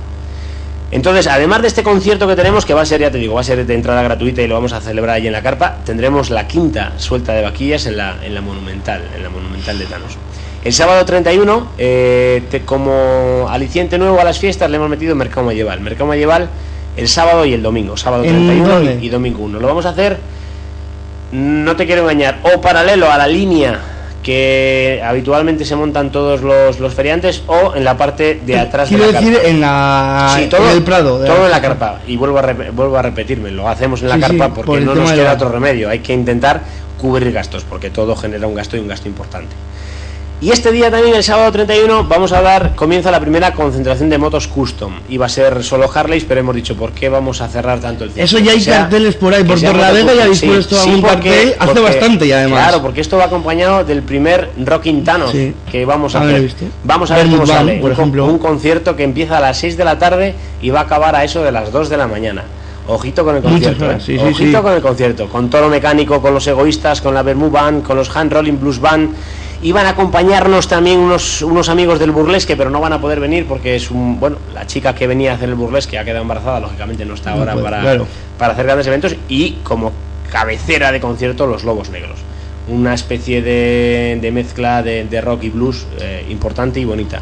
Entonces, 0.92 1.28
además 1.28 1.62
de 1.64 1.68
este 1.68 1.84
concierto 1.84 2.28
que 2.28 2.36
tenemos, 2.38 2.66
que 2.66 2.74
va 2.74 2.84
a 2.84 2.86
ser, 2.86 3.02
ya 3.02 3.12
te 3.12 3.18
digo, 3.18 3.34
va 3.36 3.42
a 3.42 3.44
ser 3.44 3.66
de 3.66 3.74
entrada 3.74 4.02
gratuita 4.04 4.42
y 4.42 4.48
lo 4.48 4.56
vamos 4.56 4.72
a 4.72 4.80
celebrar 4.80 5.18
allí 5.18 5.28
en 5.28 5.34
la 5.34 5.42
carpa, 5.42 5.80
tendremos 5.84 6.30
la 6.30 6.48
quinta 6.48 6.94
suelta 6.98 7.34
de 7.34 7.42
vaquillas 7.42 7.86
en 7.88 7.98
la, 7.98 8.16
en 8.24 8.34
la 8.34 8.40
Monumental, 8.40 9.02
en 9.14 9.22
la 9.22 9.30
Monumental 9.30 9.78
de 9.78 9.86
Thanos. 9.86 10.14
El 10.66 10.74
sábado 10.74 11.06
31, 11.06 11.68
eh, 11.78 12.44
te- 12.50 12.62
como 12.62 13.48
aliciente 13.50 13.98
nuevo 14.00 14.20
a 14.20 14.24
las 14.24 14.40
fiestas, 14.40 14.70
le 14.70 14.78
hemos 14.78 14.90
metido 14.90 15.16
Mercado 15.16 15.46
Medieval. 15.46 15.80
Mercado 15.80 16.08
Medieval 16.10 16.50
el 16.98 17.08
sábado 17.08 17.46
y 17.46 17.54
el 17.54 17.62
domingo, 17.62 17.96
sábado 17.98 18.24
¿En 18.24 18.32
31 18.32 18.68
dónde? 18.68 18.98
y, 19.00 19.06
y 19.06 19.10
domingo 19.10 19.44
1. 19.44 19.60
Lo 19.60 19.68
vamos 19.68 19.86
a 19.86 19.90
hacer, 19.90 20.18
no 21.32 21.76
te 21.76 21.86
quiero 21.86 22.02
engañar, 22.02 22.40
o 22.44 22.60
paralelo 22.62 23.12
a 23.12 23.18
la 23.18 23.28
línea 23.28 23.80
que 24.24 25.04
habitualmente 25.06 25.66
se 25.66 25.76
montan 25.76 26.12
todos 26.12 26.42
los, 26.42 26.80
los 26.80 26.96
feriantes, 26.96 27.44
o 27.46 27.76
en 27.76 27.84
la 27.84 27.96
parte 27.96 28.42
de 28.44 28.58
atrás 28.58 28.90
de 28.90 28.96
Quiero 28.96 29.12
la 29.12 29.20
decir 29.20 29.34
carpa. 29.36 29.50
en 29.50 29.62
la 29.62 30.34
Sí, 30.36 30.48
todo, 30.50 30.66
en 30.72 30.78
el 30.78 30.84
Prado. 30.84 31.20
de 31.20 31.28
todo 31.28 31.46
en 31.46 31.52
la 31.52 31.62
carpa. 31.62 32.00
Y 32.08 32.18
vuelvo 32.18 32.40
a, 32.40 32.42
rep- 32.42 32.72
vuelvo 32.72 32.98
a 32.98 33.04
repetirme, 33.04 33.52
lo 33.52 33.70
hacemos 33.70 34.02
en 34.02 34.10
la 34.10 34.16
Sí, 34.16 34.22
carpa 34.22 34.52
por 34.52 34.66
porque 34.66 34.84
no 34.84 34.96
nos 34.96 35.10
de 35.12 35.16
queda 35.18 35.26
la- 35.26 35.34
otro 35.34 35.50
remedio. 35.50 35.90
Hay 35.90 36.00
que 36.00 36.14
intentar, 36.14 36.62
cubrir 37.00 37.32
gastos, 37.34 37.64
porque 37.70 37.92
todo 37.92 38.16
genera 38.16 38.48
un 38.48 38.56
gasto 38.56 38.78
y 38.78 38.80
un 38.80 38.88
gasto 38.88 39.08
importante. 39.08 39.54
Y 40.46 40.52
este 40.52 40.72
día 40.72 40.92
también, 40.92 41.16
el 41.16 41.24
sábado 41.24 41.52
31, 41.52 42.04
vamos 42.04 42.32
a 42.32 42.40
dar, 42.40 42.76
comienza 42.76 43.10
la 43.10 43.20
primera 43.20 43.52
concentración 43.54 44.12
de 44.12 44.20
motos 44.20 44.48
custom. 44.48 44.94
Iba 45.10 45.26
a 45.26 45.30
ser 45.30 45.64
solo 45.64 45.90
Harleys, 45.92 46.24
pero 46.24 46.40
hemos 46.40 46.54
dicho, 46.54 46.76
¿por 46.76 46.92
qué 46.92 47.10
vamos 47.10 47.42
a 47.42 47.48
cerrar 47.48 47.80
tanto 47.80 48.04
el 48.04 48.12
Eso 48.16 48.38
ya 48.38 48.52
hay 48.52 48.62
sea- 48.62 48.82
carteles 48.82 49.16
por 49.16 49.34
ahí, 49.34 49.44
por 49.44 49.58
sea 49.60 49.72
Torrelavega 49.72 50.14
ya 50.14 50.22
habéis 50.26 50.38
sí, 50.38 50.46
puesto 50.46 50.76
sí, 50.76 50.88
algún 50.88 51.02
porque- 51.02 51.30
cartel 51.30 51.56
hace 51.58 51.66
porque- 51.74 51.82
bastante 51.82 52.28
ya 52.28 52.38
además. 52.42 52.62
Claro, 52.68 52.84
porque 52.84 53.02
esto 53.02 53.18
va 53.18 53.24
acompañado 53.24 53.84
del 53.86 54.04
primer 54.04 54.52
Rocking 54.64 55.04
Thanos 55.04 55.32
Sí. 55.32 55.52
que 55.72 55.84
vamos 55.84 56.14
a 56.14 56.22
Ah, 56.22 56.26
lo 56.26 56.30
he 56.38 56.46
hacer. 56.46 56.68
Vamos 56.84 57.10
a 57.10 57.16
ver 57.16 57.26
cómo 57.28 57.46
sale. 57.48 57.78
por 57.80 57.86
un, 57.90 57.94
ejemplo. 57.94 58.26
un 58.28 58.38
concierto 58.38 58.96
que 58.96 59.02
empieza 59.04 59.38
a 59.38 59.42
las 59.42 59.58
6 59.58 59.78
de 59.78 59.84
la 59.84 59.98
tarde 59.98 60.36
y 60.62 60.70
va 60.70 60.82
a 60.82 60.84
acabar 60.84 61.16
a 61.16 61.24
eso 61.24 61.42
de 61.42 61.52
las 61.52 61.72
2 61.72 61.90
de 61.90 61.98
la 61.98 62.06
mañana. 62.06 62.44
Ojito 62.88 63.26
con 63.26 63.36
el 63.36 63.42
concierto. 63.42 63.86
horas, 63.86 64.04
¿eh? 64.04 64.06
sí, 64.06 64.18
Ojito 64.24 64.58
sí. 64.60 64.64
con 64.64 64.74
el 64.74 64.82
concierto. 64.84 65.28
Con 65.28 65.50
todo 65.50 65.62
lo 65.62 65.70
mecánico, 65.70 66.22
con 66.22 66.36
los 66.36 66.46
egoístas, 66.46 67.02
con 67.02 67.16
la 67.16 67.24
Vermouth 67.24 67.52
Band, 67.52 67.84
con 67.84 67.98
los 67.98 68.16
Hand 68.16 68.32
Rolling 68.32 68.60
Blues 68.60 68.80
Band. 68.80 69.10
Iban 69.62 69.86
a 69.86 69.90
acompañarnos 69.90 70.68
también 70.68 71.00
unos, 71.00 71.42
unos 71.42 71.70
amigos 71.70 72.00
del 72.00 72.12
burlesque, 72.12 72.56
pero 72.56 72.70
no 72.70 72.80
van 72.82 72.94
a 72.94 73.02
poder 73.02 73.20
venir 73.20 73.46
porque 73.46 73.76
es 73.76 73.90
un. 73.90 74.20
Bueno, 74.20 74.38
la 74.54 74.68
chica 74.68 74.94
que 74.94 75.08
venía 75.08 75.32
a 75.32 75.36
hacer 75.36 75.50
el 75.50 75.56
burlesque 75.56 75.98
ha 75.98 76.04
quedado 76.06 76.22
embarazada, 76.22 76.60
lógicamente 76.60 77.06
no 77.06 77.14
está 77.14 77.32
No 77.32 77.40
ahora 77.40 77.56
para, 77.56 77.82
claro. 77.82 78.08
para 78.38 78.54
hacer 78.54 78.66
grandes 78.66 78.88
eventos. 78.88 79.16
Y 79.30 79.54
como 79.64 79.92
cabecera 80.32 80.92
de 80.92 81.00
concierto, 81.00 81.48
los 81.48 81.64
Lobos 81.64 81.90
Negros. 81.90 82.20
Una 82.68 82.94
especie 82.94 83.42
de, 83.42 84.18
de 84.22 84.32
mezcla 84.32 84.82
de, 84.82 85.06
de 85.06 85.22
rock 85.22 85.44
y 85.44 85.50
blues 85.50 85.86
eh, 86.02 86.26
importante 86.30 86.80
y 86.80 86.86
bonita. 86.86 87.22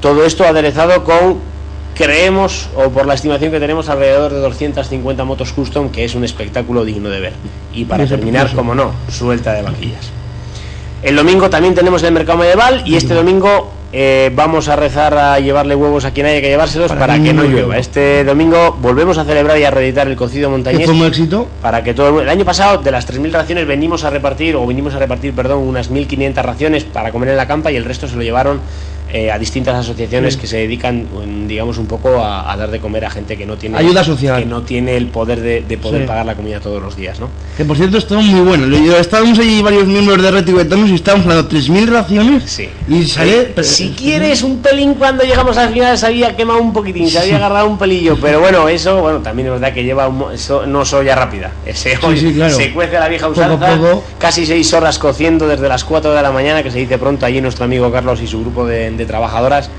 Todo 0.00 0.24
esto 0.24 0.44
aderezado 0.44 1.02
con, 1.02 1.40
creemos, 1.94 2.68
o 2.76 2.88
por 2.90 3.06
la 3.06 3.14
estimación 3.14 3.50
que 3.50 3.58
tenemos, 3.58 3.88
alrededor 3.88 4.32
de 4.32 4.38
250 4.38 5.24
motos 5.24 5.52
custom, 5.52 5.90
que 5.90 6.04
es 6.04 6.14
un 6.14 6.24
espectáculo 6.24 6.84
digno 6.84 7.08
de 7.10 7.20
ver. 7.20 7.32
Y 7.74 7.84
para 7.84 8.06
terminar, 8.06 8.52
como 8.54 8.74
no, 8.74 8.92
suelta 9.10 9.52
de 9.52 9.62
vaquillas. 9.62 10.12
El 11.02 11.16
domingo 11.16 11.48
también 11.48 11.74
tenemos 11.74 12.02
el 12.02 12.12
mercado 12.12 12.38
medieval 12.38 12.82
y 12.84 12.96
este 12.96 13.14
domingo 13.14 13.70
eh, 13.92 14.30
vamos 14.34 14.68
a 14.68 14.76
rezar 14.76 15.16
a 15.16 15.38
llevarle 15.38 15.74
huevos 15.76 16.04
a 16.04 16.10
quien 16.10 16.26
haya 16.26 16.40
que 16.40 16.48
llevárselos 16.48 16.88
Para 16.88 17.00
para, 17.00 17.16
que 17.18 17.22
que 17.24 17.32
no 17.32 17.42
llueva. 17.44 17.60
llueva. 17.60 17.78
Este 17.78 18.24
domingo 18.24 18.76
volvemos 18.82 19.16
a 19.16 19.24
celebrar 19.24 19.56
y 19.58 19.64
a 19.64 19.70
reeditar 19.70 20.08
el 20.08 20.16
cocido 20.16 20.50
montañés 20.50 20.86
fue 20.86 20.94
un 20.94 21.06
éxito. 21.06 21.46
para 21.62 21.82
que 21.84 21.94
todo 21.94 22.18
el, 22.20 22.24
el 22.24 22.28
año 22.28 22.44
pasado 22.44 22.78
de 22.82 22.90
las 22.90 23.08
3.000 23.08 23.30
raciones 23.30 23.66
venimos 23.66 24.02
a 24.04 24.10
repartir 24.10 24.56
o 24.56 24.66
vinimos 24.66 24.94
a 24.94 24.98
repartir 24.98 25.32
perdón 25.32 25.60
unas 25.60 25.90
1.500 25.90 26.34
raciones 26.42 26.84
para 26.84 27.12
comer 27.12 27.30
en 27.30 27.36
la 27.36 27.46
campa 27.46 27.70
y 27.70 27.76
el 27.76 27.84
resto 27.84 28.08
se 28.08 28.16
lo 28.16 28.22
llevaron 28.22 28.60
eh, 29.12 29.30
a 29.30 29.38
distintas 29.38 29.74
asociaciones 29.74 30.34
Sí. 30.34 30.40
que 30.40 30.46
se 30.46 30.56
dedican 30.58 31.04
mm, 31.04 31.46
digamos 31.48 31.78
un 31.78 31.86
poco 31.86 32.22
a, 32.22 32.52
a 32.52 32.56
dar 32.56 32.70
de 32.70 32.78
comer 32.80 33.04
a 33.04 33.10
gente 33.10 33.36
que 33.36 33.46
no 33.46 33.56
tiene 33.56 33.78
Ayuda 33.78 34.04
social. 34.04 34.40
que 34.40 34.46
no 34.46 34.62
tiene 34.62 34.96
el 34.96 35.06
poder 35.08 35.40
de, 35.40 35.62
de 35.62 35.78
poder 35.78 36.02
Sí. 36.02 36.06
pagar 36.06 36.26
la 36.26 36.34
comida 36.34 36.60
todos 36.60 36.82
los 36.82 36.96
días 36.96 37.18
¿no? 37.20 37.28
Que 37.56 37.64
por 37.64 37.76
cierto 37.76 37.98
está 37.98 38.16
muy 38.18 38.40
bueno. 38.40 38.76
Estábamos 38.98 39.38
allí 39.38 39.62
varios 39.62 39.86
miembros 39.86 40.22
de 40.22 40.30
Reto 40.30 40.46
Tibetanos 40.46 40.90
y 40.90 40.94
estábamos 40.94 41.26
hablando 41.26 41.48
3.000 41.50 41.86
raciones. 41.88 42.44
Sí. 42.44 42.68
Y 42.88 43.04
sale. 43.06 43.52
si 43.62 43.90
quieres 43.90 44.42
un 44.42 44.58
pelín 44.58 44.94
cuando 44.94 45.24
llegamos 45.24 45.56
al 45.56 45.72
final 45.72 45.96
se 45.98 46.06
había 46.06 46.36
quemado 46.36 46.60
un 46.60 46.72
poquitín 46.72 47.08
se 47.08 47.18
había 47.18 47.36
agarrado 47.36 47.68
un 47.68 47.78
pelillo 47.78 48.16
pero 48.20 48.40
bueno 48.40 48.68
eso 48.68 49.00
bueno 49.00 49.18
también 49.20 49.48
es 49.48 49.52
verdad 49.54 49.72
que 49.72 49.82
lleva 49.84 50.06
un 50.08 50.32
eso 50.32 50.66
no 50.66 50.82
es 50.82 50.92
olla 50.92 51.14
rápida 51.14 51.50
ese 51.66 51.94
claro. 51.98 52.54
se 52.54 52.72
cuece 52.72 52.94
la 52.98 53.08
vieja 53.08 53.26
Poco 53.28 53.40
usanza 53.40 53.76
poco. 53.76 54.04
casi 54.18 54.46
seis 54.46 54.72
horas 54.72 54.98
cociendo 54.98 55.46
desde 55.48 55.68
las 55.68 55.84
4 55.84 56.12
de 56.12 56.22
la 56.22 56.30
mañana 56.32 56.62
que 56.62 56.70
se 56.70 56.78
dice 56.78 56.98
pronto 56.98 57.26
allí 57.26 57.40
nuestro 57.40 57.64
amigo 57.64 57.90
Carlos 57.90 58.20
y 58.22 58.26
su 58.26 58.40
grupo 58.40 58.66
de, 58.66 58.90
de 58.98 59.06
trabajadoras 59.06 59.70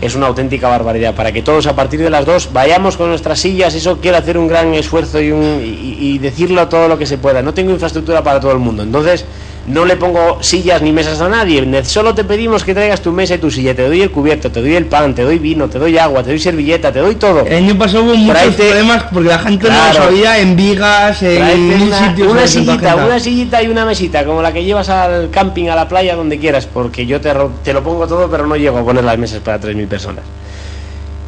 es 0.00 0.14
una 0.14 0.26
auténtica 0.26 0.68
barbaridad. 0.68 1.14
Para 1.14 1.30
que 1.32 1.42
todos 1.42 1.66
a 1.66 1.76
partir 1.76 2.00
de 2.00 2.10
las 2.10 2.24
2 2.24 2.52
vayamos 2.52 2.96
con 2.96 3.08
nuestras 3.08 3.38
sillas 3.38 3.74
eso 3.74 3.98
quiero 4.00 4.16
hacer 4.16 4.38
un 4.38 4.48
gran 4.48 4.72
esfuerzo 4.74 5.20
y, 5.20 5.30
un, 5.30 5.60
y, 5.62 5.96
y 6.00 6.18
decirlo 6.18 6.68
todo 6.68 6.88
lo 6.88 6.98
que 6.98 7.06
se 7.06 7.18
pueda. 7.18 7.42
No 7.42 7.52
tengo 7.52 7.70
infraestructura 7.70 8.22
para 8.22 8.40
todo 8.40 8.52
el 8.52 8.58
mundo. 8.58 8.82
Entonces 8.82 9.24
no 9.66 9.84
le 9.84 9.96
pongo 9.96 10.42
sillas 10.42 10.82
ni 10.82 10.92
mesas 10.92 11.20
a 11.20 11.28
nadie, 11.28 11.84
solo 11.84 12.14
te 12.14 12.24
pedimos 12.24 12.64
que 12.64 12.74
traigas 12.74 13.00
tu 13.00 13.12
mesa 13.12 13.36
y 13.36 13.38
tu 13.38 13.50
silla, 13.50 13.74
te 13.74 13.86
doy 13.86 14.02
el 14.02 14.10
cubierto, 14.10 14.50
te 14.50 14.60
doy 14.60 14.74
el 14.74 14.86
pan, 14.86 15.14
te 15.14 15.22
doy 15.22 15.38
vino, 15.38 15.68
te 15.68 15.78
doy 15.78 15.98
agua, 15.98 16.22
te 16.22 16.30
doy 16.30 16.38
servilleta, 16.38 16.92
te 16.92 16.98
doy 16.98 17.14
todo. 17.14 17.46
El 17.46 17.64
año 17.64 17.78
pasado 17.78 18.04
hubo 18.04 18.14
muchos 18.14 18.54
problemas 18.54 19.04
porque 19.12 19.28
la 19.28 19.38
gente 19.38 19.68
no 19.68 19.86
lo 19.86 19.92
sabía 19.92 20.38
en 20.38 20.56
vigas, 20.56 21.22
en 21.22 21.36
Tráete 21.36 21.58
mil 21.58 21.82
una, 21.82 22.08
sitios. 22.08 22.32
una 22.32 22.46
sillita, 22.46 22.96
una 22.96 23.20
sillita 23.20 23.62
y 23.62 23.68
una 23.68 23.84
mesita, 23.84 24.24
como 24.24 24.42
la 24.42 24.52
que 24.52 24.64
llevas 24.64 24.88
al 24.88 25.30
camping, 25.30 25.68
a 25.68 25.76
la 25.76 25.88
playa, 25.88 26.16
donde 26.16 26.38
quieras, 26.38 26.66
porque 26.66 27.06
yo 27.06 27.20
te 27.20 27.32
lo 27.34 27.82
pongo 27.82 28.06
todo, 28.06 28.28
pero 28.30 28.46
no 28.46 28.56
llego 28.56 28.78
a 28.78 28.84
poner 28.84 29.04
las 29.04 29.18
mesas 29.18 29.40
para 29.40 29.60
3.000 29.60 29.86
personas. 29.86 30.24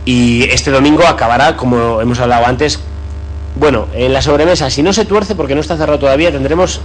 Y 0.04 0.44
este 0.50 0.70
domingo 0.70 1.06
acabará, 1.06 1.56
como 1.56 2.00
hemos 2.00 2.18
hablado 2.18 2.46
antes, 2.46 2.78
bueno, 3.54 3.86
en 3.94 4.12
la 4.12 4.20
sobremesa, 4.20 4.68
si 4.68 4.82
no 4.82 4.92
se 4.92 5.04
tuerce, 5.04 5.34
porque 5.34 5.54
no 5.54 5.60
está 5.60 5.76
cerrado 5.76 5.98
todavía, 5.98 6.30
tendremos, 6.30 6.80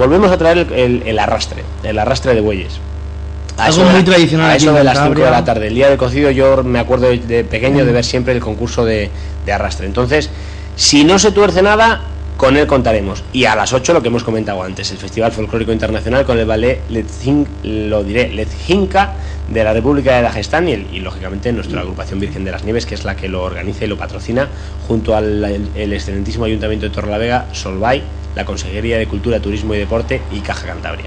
volvemos 0.00 0.30
a 0.32 0.36
traer 0.38 0.58
el, 0.58 0.72
el- 0.72 1.02
el 1.06 1.18
arrastre, 1.18 1.62
el 1.84 1.98
arrastre 1.98 2.34
de 2.34 2.40
bueyes. 2.40 2.72
A 3.56 3.66
Algo 3.66 3.84
muy 3.84 4.00
la- 4.00 4.04
tradicional 4.04 4.50
A 4.50 4.56
eso 4.56 4.72
de 4.72 4.84
las 4.84 4.94
5 4.98 5.08
de 5.26 5.30
la 5.30 5.44
tarde. 5.44 5.66
El 5.68 5.74
día 5.74 5.88
del 5.88 5.98
cocido 5.98 6.30
yo 6.30 6.64
me 6.64 6.78
acuerdo 6.78 7.08
de- 7.08 7.18
de 7.18 7.44
pequeño 7.44 7.84
de 7.84 7.92
ver 7.92 8.04
siempre 8.04 8.32
el 8.32 8.40
concurso 8.40 8.84
de, 8.84 9.10
de 9.46 9.52
arrastre. 9.52 9.86
Entonces, 9.86 10.30
si 10.76 11.04
no 11.04 11.18
se 11.18 11.30
tuerce 11.30 11.60
nada, 11.62 12.00
con 12.38 12.56
él 12.56 12.66
contaremos. 12.66 13.22
Y 13.34 13.44
a 13.44 13.54
las 13.54 13.74
8 13.74 13.92
lo 13.92 14.00
que 14.00 14.08
hemos 14.08 14.24
comentado 14.24 14.62
antes, 14.62 14.90
el 14.92 14.96
Festival 14.96 15.30
Folclórico 15.30 15.72
Internacional 15.72 16.24
con 16.24 16.38
el 16.38 16.46
ballet 16.46 16.80
lo 17.64 18.02
diré, 18.02 18.28
Letzinka 18.30 19.12
de 19.50 19.62
la 19.64 19.74
República 19.74 20.16
de 20.16 20.22
Dagestán 20.22 20.66
y, 20.68 20.72
el- 20.72 20.86
y, 20.90 21.00
lógicamente 21.00 21.52
nuestra 21.52 21.80
agrupación 21.82 22.18
Virgen 22.18 22.44
de 22.44 22.52
las 22.52 22.64
Nieves, 22.64 22.86
que 22.86 22.94
es 22.94 23.04
la 23.04 23.14
que 23.14 23.28
lo 23.28 23.42
organiza 23.42 23.84
y 23.84 23.88
lo 23.88 23.98
patrocina, 23.98 24.48
junto 24.88 25.14
al 25.14 25.44
el, 25.44 25.68
el 25.74 25.92
excelentísimo 25.92 26.46
Ayuntamiento 26.46 26.86
de 26.86 26.94
Torrelavega, 26.94 27.46
Solvay, 27.52 28.02
la 28.34 28.44
Consejería 28.44 28.98
de 28.98 29.06
Cultura, 29.06 29.40
Turismo 29.40 29.74
y 29.74 29.78
Deporte 29.78 30.20
y 30.30 30.40
Caja 30.40 30.66
Cantabria. 30.66 31.06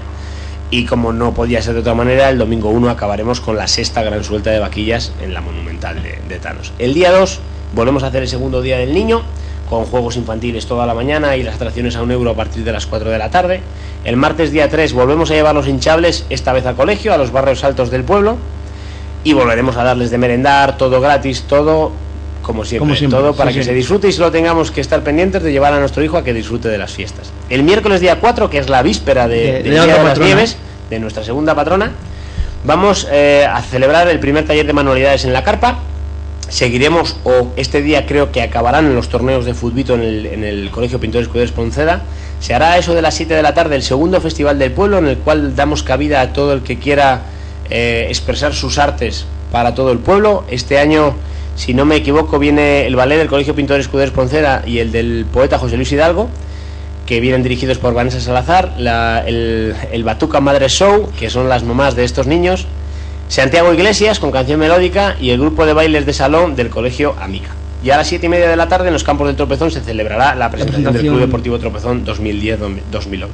Y 0.70 0.86
como 0.86 1.12
no 1.12 1.34
podía 1.34 1.62
ser 1.62 1.74
de 1.74 1.80
otra 1.80 1.94
manera, 1.94 2.28
el 2.30 2.38
domingo 2.38 2.70
1 2.70 2.90
acabaremos 2.90 3.40
con 3.40 3.56
la 3.56 3.68
sexta 3.68 4.02
gran 4.02 4.24
suelta 4.24 4.50
de 4.50 4.58
vaquillas 4.58 5.12
en 5.22 5.34
la 5.34 5.40
Monumental 5.40 6.02
de, 6.02 6.18
de 6.28 6.38
Thanos. 6.38 6.72
El 6.78 6.94
día 6.94 7.12
2 7.12 7.40
volvemos 7.74 8.02
a 8.02 8.08
hacer 8.08 8.22
el 8.22 8.28
segundo 8.28 8.62
día 8.62 8.78
del 8.78 8.92
niño, 8.92 9.22
con 9.68 9.84
juegos 9.84 10.16
infantiles 10.16 10.66
toda 10.66 10.86
la 10.86 10.94
mañana 10.94 11.36
y 11.36 11.42
las 11.42 11.56
atracciones 11.56 11.96
a 11.96 12.02
un 12.02 12.10
euro 12.10 12.30
a 12.30 12.34
partir 12.34 12.64
de 12.64 12.72
las 12.72 12.86
4 12.86 13.10
de 13.10 13.18
la 13.18 13.30
tarde. 13.30 13.60
El 14.04 14.16
martes 14.16 14.52
día 14.52 14.68
3 14.68 14.92
volvemos 14.92 15.30
a 15.30 15.34
llevar 15.34 15.54
los 15.54 15.66
hinchables, 15.66 16.26
esta 16.30 16.52
vez 16.52 16.66
a 16.66 16.74
colegio, 16.74 17.12
a 17.14 17.18
los 17.18 17.32
barrios 17.32 17.64
altos 17.64 17.90
del 17.90 18.04
pueblo. 18.04 18.36
Y 19.22 19.32
volveremos 19.32 19.76
a 19.76 19.84
darles 19.84 20.10
de 20.10 20.18
merendar, 20.18 20.76
todo 20.76 21.00
gratis, 21.00 21.44
todo 21.48 21.92
como 22.44 22.64
siempre, 22.64 22.86
Como 22.86 22.94
siempre, 22.96 23.18
todo 23.18 23.34
para 23.34 23.50
sí, 23.50 23.58
que 23.58 23.64
se 23.64 23.72
disfrute 23.74 24.06
y 24.08 24.12
solo 24.12 24.30
tengamos 24.30 24.70
que 24.70 24.80
estar 24.80 25.02
pendientes 25.02 25.42
de 25.42 25.50
llevar 25.50 25.72
a 25.72 25.80
nuestro 25.80 26.04
hijo 26.04 26.16
a 26.18 26.22
que 26.22 26.32
disfrute 26.32 26.68
de 26.68 26.78
las 26.78 26.92
fiestas. 26.92 27.32
El 27.50 27.64
miércoles 27.64 28.00
día 28.00 28.20
4, 28.20 28.48
que 28.50 28.58
es 28.58 28.68
la 28.68 28.82
víspera 28.82 29.26
de, 29.26 29.36
De- 29.36 29.62
de 29.64 29.70
Día 29.70 29.86
la 29.86 30.02
las. 30.04 30.18
Nieves, 30.18 30.56
de 30.90 30.98
nuestra 31.00 31.24
segunda 31.24 31.54
patrona, 31.56 31.90
vamos 32.64 33.08
eh, 33.10 33.44
a 33.50 33.60
celebrar 33.62 34.06
el 34.08 34.20
primer 34.20 34.46
taller 34.46 34.66
de 34.66 34.72
manualidades 34.72 35.24
en 35.24 35.32
la 35.32 35.42
carpa. 35.42 35.78
Seguiremos, 36.48 37.16
o 37.24 37.48
este 37.56 37.80
día 37.82 38.04
creo 38.06 38.30
que 38.30 38.42
acabarán 38.42 38.94
los 38.94 39.08
torneos 39.08 39.44
de 39.46 39.54
futbito 39.54 39.94
en 39.94 40.02
el, 40.02 40.26
en 40.26 40.44
el 40.44 40.70
Colegio 40.70 41.00
Pintores 41.00 41.26
Escuderos 41.26 41.52
Ponceda. 41.52 42.02
Se 42.38 42.52
hará 42.54 42.76
eso 42.76 42.94
de 42.94 43.00
las 43.00 43.14
7 43.14 43.32
de 43.34 43.42
la 43.42 43.54
tarde 43.54 43.76
el 43.76 43.82
segundo 43.82 44.20
festival 44.20 44.58
del 44.58 44.70
pueblo, 44.72 44.98
en 44.98 45.06
el 45.08 45.16
cual 45.18 45.56
damos 45.56 45.82
cabida 45.82 46.20
a 46.20 46.32
todo 46.34 46.52
el 46.52 46.60
que 46.62 46.78
quiera 46.78 47.22
eh, 47.70 48.06
expresar 48.10 48.52
sus 48.52 48.76
artes 48.78 49.24
para 49.50 49.74
todo 49.74 49.90
el 49.90 49.98
pueblo. 49.98 50.44
Este 50.50 50.78
año, 50.78 51.14
si 51.54 51.72
no 51.74 51.84
me 51.84 51.96
equivoco, 51.96 52.38
viene 52.38 52.86
el 52.86 52.96
ballet 52.96 53.18
del 53.18 53.28
Colegio 53.28 53.54
Pintores 53.54 53.86
Escuderos 53.86 54.12
Ponceda 54.14 54.62
y 54.66 54.78
el 54.78 54.90
del 54.92 55.24
poeta 55.32 55.58
José 55.58 55.76
Luis 55.76 55.90
Hidalgo 55.92 56.28
que 57.06 57.20
vienen 57.20 57.42
dirigidos 57.42 57.78
por 57.78 57.92
Vanessa 57.94 58.18
Salazar, 58.20 58.72
la- 58.78 59.22
el, 59.26 59.74
el 59.92 60.04
Batuca 60.04 60.40
Madre 60.40 60.68
Show, 60.68 61.10
que 61.18 61.28
son 61.30 61.48
las 61.50 61.62
mamás 61.62 61.94
de 61.96 62.04
estos 62.04 62.26
niños, 62.26 62.66
Santiago 63.28 63.72
Iglesias 63.74 64.18
con 64.20 64.30
canción 64.32 64.58
melódica 64.58 65.16
y 65.20 65.30
el 65.30 65.38
grupo 65.40 65.66
de 65.66 65.74
bailes 65.74 66.06
de 66.06 66.12
salón 66.14 66.56
del 66.56 66.70
colegio 66.70 67.14
Amica. 67.20 67.50
Y 67.82 67.90
a 67.90 67.98
las 67.98 68.06
siete 68.06 68.24
y 68.26 68.28
media 68.30 68.48
de 68.48 68.56
la 68.56 68.68
tarde 68.68 68.86
en 68.86 68.94
los 68.94 69.04
campos 69.04 69.26
del 69.26 69.36
Tropezón 69.36 69.70
se 69.70 69.82
celebrará 69.82 70.34
la 70.34 70.50
presentación, 70.50 70.84
del 70.84 70.92
presentación. 70.92 71.14
Club 71.16 71.26
Deportivo 71.26 71.58
Tropezón 71.58 72.06
2010-2011. 72.06 73.28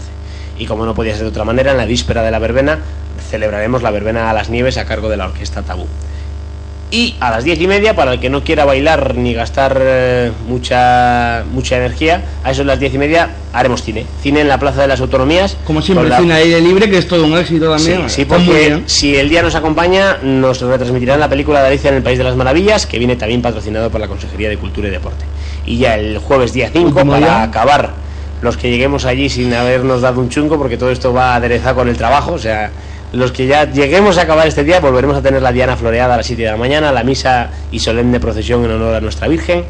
Y 0.58 0.66
como 0.66 0.84
no 0.84 0.94
podía 0.94 1.12
ser 1.14 1.22
de 1.22 1.28
otra 1.28 1.44
manera, 1.44 1.70
en 1.70 1.76
la 1.78 1.84
víspera 1.86 2.22
de 2.22 2.30
la 2.32 2.38
verbena 2.40 2.78
celebraremos 3.30 3.82
la 3.82 3.90
verbena 3.92 4.28
a 4.30 4.32
las 4.34 4.50
nieves 4.50 4.76
a 4.78 4.84
cargo 4.84 5.08
de 5.08 5.16
la 5.16 5.26
orquesta 5.26 5.62
Tabú. 5.62 5.86
Y 6.92 7.14
a 7.20 7.30
las 7.30 7.44
diez 7.44 7.60
y 7.60 7.68
media, 7.68 7.94
para 7.94 8.12
el 8.14 8.18
que 8.20 8.28
no 8.30 8.42
quiera 8.42 8.64
bailar 8.64 9.14
ni 9.14 9.32
gastar 9.32 9.78
eh, 9.80 10.32
mucha, 10.48 11.44
mucha 11.52 11.76
energía, 11.76 12.22
a 12.42 12.50
eso 12.50 12.62
de 12.62 12.66
las 12.66 12.80
diez 12.80 12.92
y 12.92 12.98
media 12.98 13.30
haremos 13.52 13.82
cine. 13.84 14.06
Cine 14.22 14.40
en 14.40 14.48
la 14.48 14.58
Plaza 14.58 14.82
de 14.82 14.88
las 14.88 15.00
Autonomías. 15.00 15.56
Como 15.64 15.82
siempre, 15.82 16.08
la- 16.08 16.18
cine 16.18 16.34
aire 16.34 16.60
libre, 16.60 16.90
que 16.90 16.98
es 16.98 17.06
todo 17.06 17.24
un 17.26 17.38
éxito 17.38 17.70
también. 17.70 18.10
sí, 18.10 18.24
porque 18.24 18.82
si 18.86 19.14
el 19.16 19.28
día 19.28 19.40
nos 19.42 19.54
acompaña, 19.54 20.16
nos 20.22 20.60
retransmitirán 20.60 21.20
la 21.20 21.28
película 21.28 21.60
de 21.62 21.68
Alicia 21.68 21.90
en 21.90 21.96
el 21.96 22.02
País 22.02 22.18
de 22.18 22.24
las 22.24 22.34
Maravillas, 22.34 22.86
que 22.86 22.98
viene 22.98 23.14
también 23.14 23.40
patrocinado 23.40 23.88
por 23.90 24.00
la 24.00 24.08
Consejería 24.08 24.48
de 24.48 24.56
Cultura 24.58 24.88
y 24.88 24.90
Deporte. 24.90 25.24
Y 25.66 25.78
ya 25.78 25.94
el 25.94 26.18
jueves 26.18 26.52
día 26.52 26.70
5, 26.72 26.88
Último 26.88 27.12
para 27.12 27.18
día. 27.26 27.42
acabar 27.44 27.90
los 28.42 28.56
que 28.56 28.68
lleguemos 28.70 29.04
allí 29.04 29.28
sin 29.28 29.52
habernos 29.54 30.00
dado 30.00 30.20
un 30.20 30.28
chungo, 30.28 30.58
porque 30.58 30.76
todo 30.76 30.90
esto 30.90 31.12
va 31.12 31.36
aderezado 31.36 31.76
con 31.76 31.88
el 31.88 31.96
trabajo, 31.96 32.32
o 32.32 32.38
sea, 32.38 32.70
los 33.12 33.32
que 33.32 33.46
ya 33.46 33.70
lleguemos 33.70 34.18
a 34.18 34.22
acabar 34.22 34.46
este 34.46 34.62
día, 34.64 34.80
volveremos 34.80 35.16
a 35.16 35.22
tener 35.22 35.42
la 35.42 35.52
Diana 35.52 35.76
floreada 35.76 36.14
a 36.14 36.16
las 36.18 36.26
7 36.26 36.42
de 36.42 36.50
la 36.50 36.56
mañana, 36.56 36.92
la 36.92 37.02
misa 37.02 37.50
y 37.72 37.80
solemne 37.80 38.20
procesión 38.20 38.64
en 38.64 38.70
honor 38.72 38.94
a 38.94 39.00
nuestra 39.00 39.26
Virgen. 39.28 39.64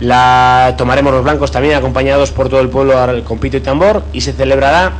La 0.00 0.74
tomaremos 0.78 1.12
los 1.12 1.24
blancos 1.24 1.50
también 1.50 1.74
acompañados 1.74 2.30
por 2.30 2.48
todo 2.48 2.60
el 2.60 2.68
pueblo 2.68 2.98
al- 2.98 3.24
con 3.24 3.38
pito 3.38 3.56
y 3.56 3.60
tambor 3.60 4.02
y 4.12 4.20
se 4.20 4.32
celebrará 4.32 4.92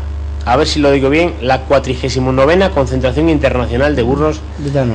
a 0.44 0.56
ver 0.56 0.66
si 0.66 0.80
lo 0.80 0.90
digo 0.90 1.10
bien, 1.10 1.34
la 1.42 1.60
49 1.62 2.70
Concentración 2.74 3.28
Internacional 3.28 3.94
de 3.94 4.02
Burros 4.02 4.40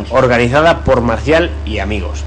organizada 0.10 0.80
por 0.84 1.02
Marcial 1.02 1.52
y 1.66 1.78
amigos. 1.80 2.24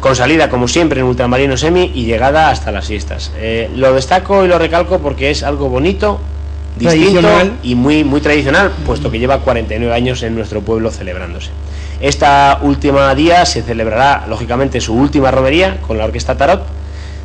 Con 0.00 0.14
salida, 0.16 0.48
como 0.48 0.66
siempre, 0.68 1.00
en 1.00 1.06
Ultramarino 1.06 1.56
Semi 1.58 1.90
y 1.94 2.04
llegada 2.06 2.48
hasta 2.50 2.70
las 2.70 2.86
siestas. 2.86 3.32
Eh, 3.36 3.68
lo 3.74 3.92
destaco 3.92 4.44
y 4.44 4.48
lo 4.48 4.58
recalco 4.58 4.98
porque 5.00 5.30
es 5.30 5.42
algo 5.42 5.68
bonito, 5.68 6.20
distinto 6.78 7.20
y 7.62 7.74
muy, 7.74 8.04
muy 8.04 8.20
tradicional, 8.20 8.72
puesto 8.86 9.10
que 9.10 9.18
lleva 9.18 9.38
49 9.40 9.92
años 9.94 10.22
en 10.22 10.34
nuestro 10.34 10.60
pueblo 10.62 10.90
celebrándose. 10.90 11.50
Esta 12.00 12.58
última 12.62 13.14
día 13.14 13.44
se 13.44 13.62
celebrará, 13.62 14.24
lógicamente, 14.28 14.80
su 14.80 14.94
última 14.94 15.30
romería 15.30 15.78
con 15.86 15.98
la 15.98 16.04
Orquesta 16.04 16.36
Tarot. 16.36 16.62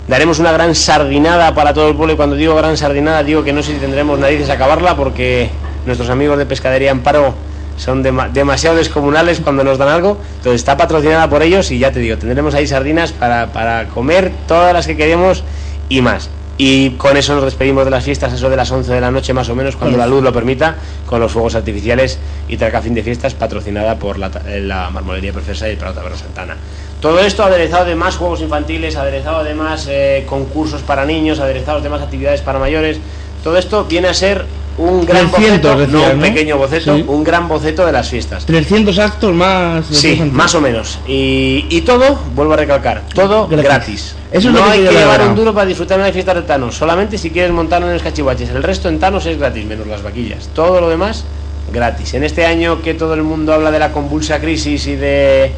Daremos 0.07 0.37
una 0.39 0.51
gran 0.51 0.75
sardinada 0.75 1.55
para 1.55 1.73
todo 1.73 1.87
el 1.89 1.95
pueblo 1.95 2.13
y 2.13 2.17
cuando 2.17 2.35
digo 2.35 2.53
gran 2.55 2.75
sardinada 2.77 3.23
digo 3.23 3.43
que 3.43 3.53
no 3.53 3.63
sé 3.63 3.73
si 3.73 3.79
tendremos 3.79 4.19
narices 4.19 4.49
a 4.49 4.53
acabarla 4.53 4.95
porque 4.95 5.49
nuestros 5.85 6.09
amigos 6.09 6.37
de 6.37 6.45
Pescadería 6.45 6.91
Amparo 6.91 7.33
son 7.77 8.03
dema- 8.03 8.29
demasiado 8.31 8.75
descomunales 8.75 9.39
cuando 9.39 9.63
nos 9.63 9.77
dan 9.77 9.89
algo. 9.89 10.17
Entonces 10.37 10.61
está 10.61 10.77
patrocinada 10.77 11.27
por 11.29 11.41
ellos 11.41 11.71
y 11.71 11.79
ya 11.79 11.91
te 11.91 11.99
digo, 11.99 12.17
tendremos 12.17 12.53
ahí 12.53 12.67
sardinas 12.67 13.13
para, 13.13 13.47
para 13.47 13.85
comer 13.87 14.31
todas 14.47 14.73
las 14.73 14.85
que 14.85 14.95
queremos 14.95 15.43
y 15.89 16.01
más. 16.01 16.29
Y 16.58 16.91
con 16.91 17.18
eso 17.18 17.36
nos 17.36 17.43
despedimos 17.43 17.84
de 17.84 17.91
las 17.91 18.03
fiestas, 18.03 18.32
eso 18.32 18.49
de 18.49 18.56
las 18.56 18.72
11 18.72 18.93
de 18.93 19.01
la 19.01 19.12
noche 19.12 19.34
más 19.34 19.49
o 19.49 19.56
menos, 19.56 19.76
cuando 19.76 19.97
la 19.97 20.08
luz 20.08 20.24
lo 20.24 20.32
permita, 20.32 20.76
con 21.06 21.20
los 21.20 21.32
fuegos 21.32 21.56
artificiales 21.56 22.18
y 22.47 22.56
Traca 22.56 22.82
Fin 22.82 22.93
de 22.93 23.03
Fiestas, 23.03 23.34
patrocinada 23.34 23.95
por 23.99 24.18
la, 24.18 24.32
eh, 24.47 24.62
la 24.62 24.89
Marmolería 24.89 25.34
Profesa 25.34 25.68
y 25.68 25.72
el 25.72 25.78
Prado 25.78 25.95
Taberna 25.95 26.18
Santana. 26.18 26.56
Todo 27.01 27.20
esto 27.20 27.43
aderezado 27.43 27.86
de 27.86 27.95
más 27.95 28.16
juegos 28.16 28.41
infantiles, 28.41 28.95
aderezado 28.95 29.43
de 29.43 29.53
más 29.53 29.88
eh, 29.89 30.24
concursos 30.28 30.82
para 30.82 31.06
niños, 31.06 31.39
aderezados 31.39 31.84
de 31.84 31.89
más 31.89 32.01
actividades 32.01 32.41
para 32.41 32.58
mayores. 32.58 32.99
Todo 33.43 33.58
esto 33.58 33.84
viene 33.84 34.08
a 34.08 34.14
ser 34.14 34.45
un 34.78 35.05
gran 35.05 35.32
300 35.32 35.73
boceto, 35.76 35.91
no 35.97 36.03
un 36.11 36.17
¿no? 36.19 36.21
pequeño 36.21 36.57
boceto, 36.57 36.95
Sí. 36.97 37.05
un 37.07 37.23
gran 37.23 37.47
boceto 37.47 37.86
de 37.86 37.91
las 37.93 38.09
fiestas. 38.09 38.45
300 38.45 38.99
actos 38.99 39.34
más. 39.34 39.86
Sí, 39.86 40.21
más 40.32 40.53
o 40.55 40.61
menos. 40.61 40.99
Y, 41.07 41.65
y 41.69 41.82
todo, 41.82 42.19
vuelvo 42.36 42.53
a 42.53 42.57
recalcar, 42.57 43.03
todo 43.13 43.47
Gratis. 43.47 43.63
gratis. 43.65 44.15
Eso 44.32 44.49
es 44.49 44.53
lo 44.53 44.59
no 44.59 44.65
que 44.65 44.71
hay 44.71 44.84
que 44.86 44.91
llevar 44.91 45.21
un 45.21 45.36
duro 45.36 45.53
para 45.53 45.65
disfrutar 45.65 45.97
de 45.97 46.03
una 46.03 46.11
fiesta 46.13 46.34
de 46.34 46.41
Thanos, 46.41 46.76
solamente 46.76 47.17
si 47.17 47.30
quieres 47.30 47.51
montarlo 47.51 47.88
en 47.88 47.93
los 47.93 48.03
cachivaches. 48.03 48.49
El 48.49 48.63
resto 48.63 48.89
en 48.89 48.99
Thanos 48.99 49.26
es 49.28 49.38
gratis, 49.38 49.65
menos 49.65 49.88
las 49.88 50.03
vaquillas. 50.03 50.49
Todo 50.53 50.82
lo 50.82 50.89
demás, 50.89 51.23
gratis. 51.71 52.13
En 52.13 52.26
este 52.26 52.45
año 52.45 52.82
que 52.82 52.93
todo 52.93 53.13
el 53.13 53.23
mundo 53.23 53.53
habla 53.53 53.71
de 53.71 53.80
la 53.80 53.91
convulsa 53.93 54.39
crisis 54.41 54.88
y 54.88 54.95
de 54.95 55.51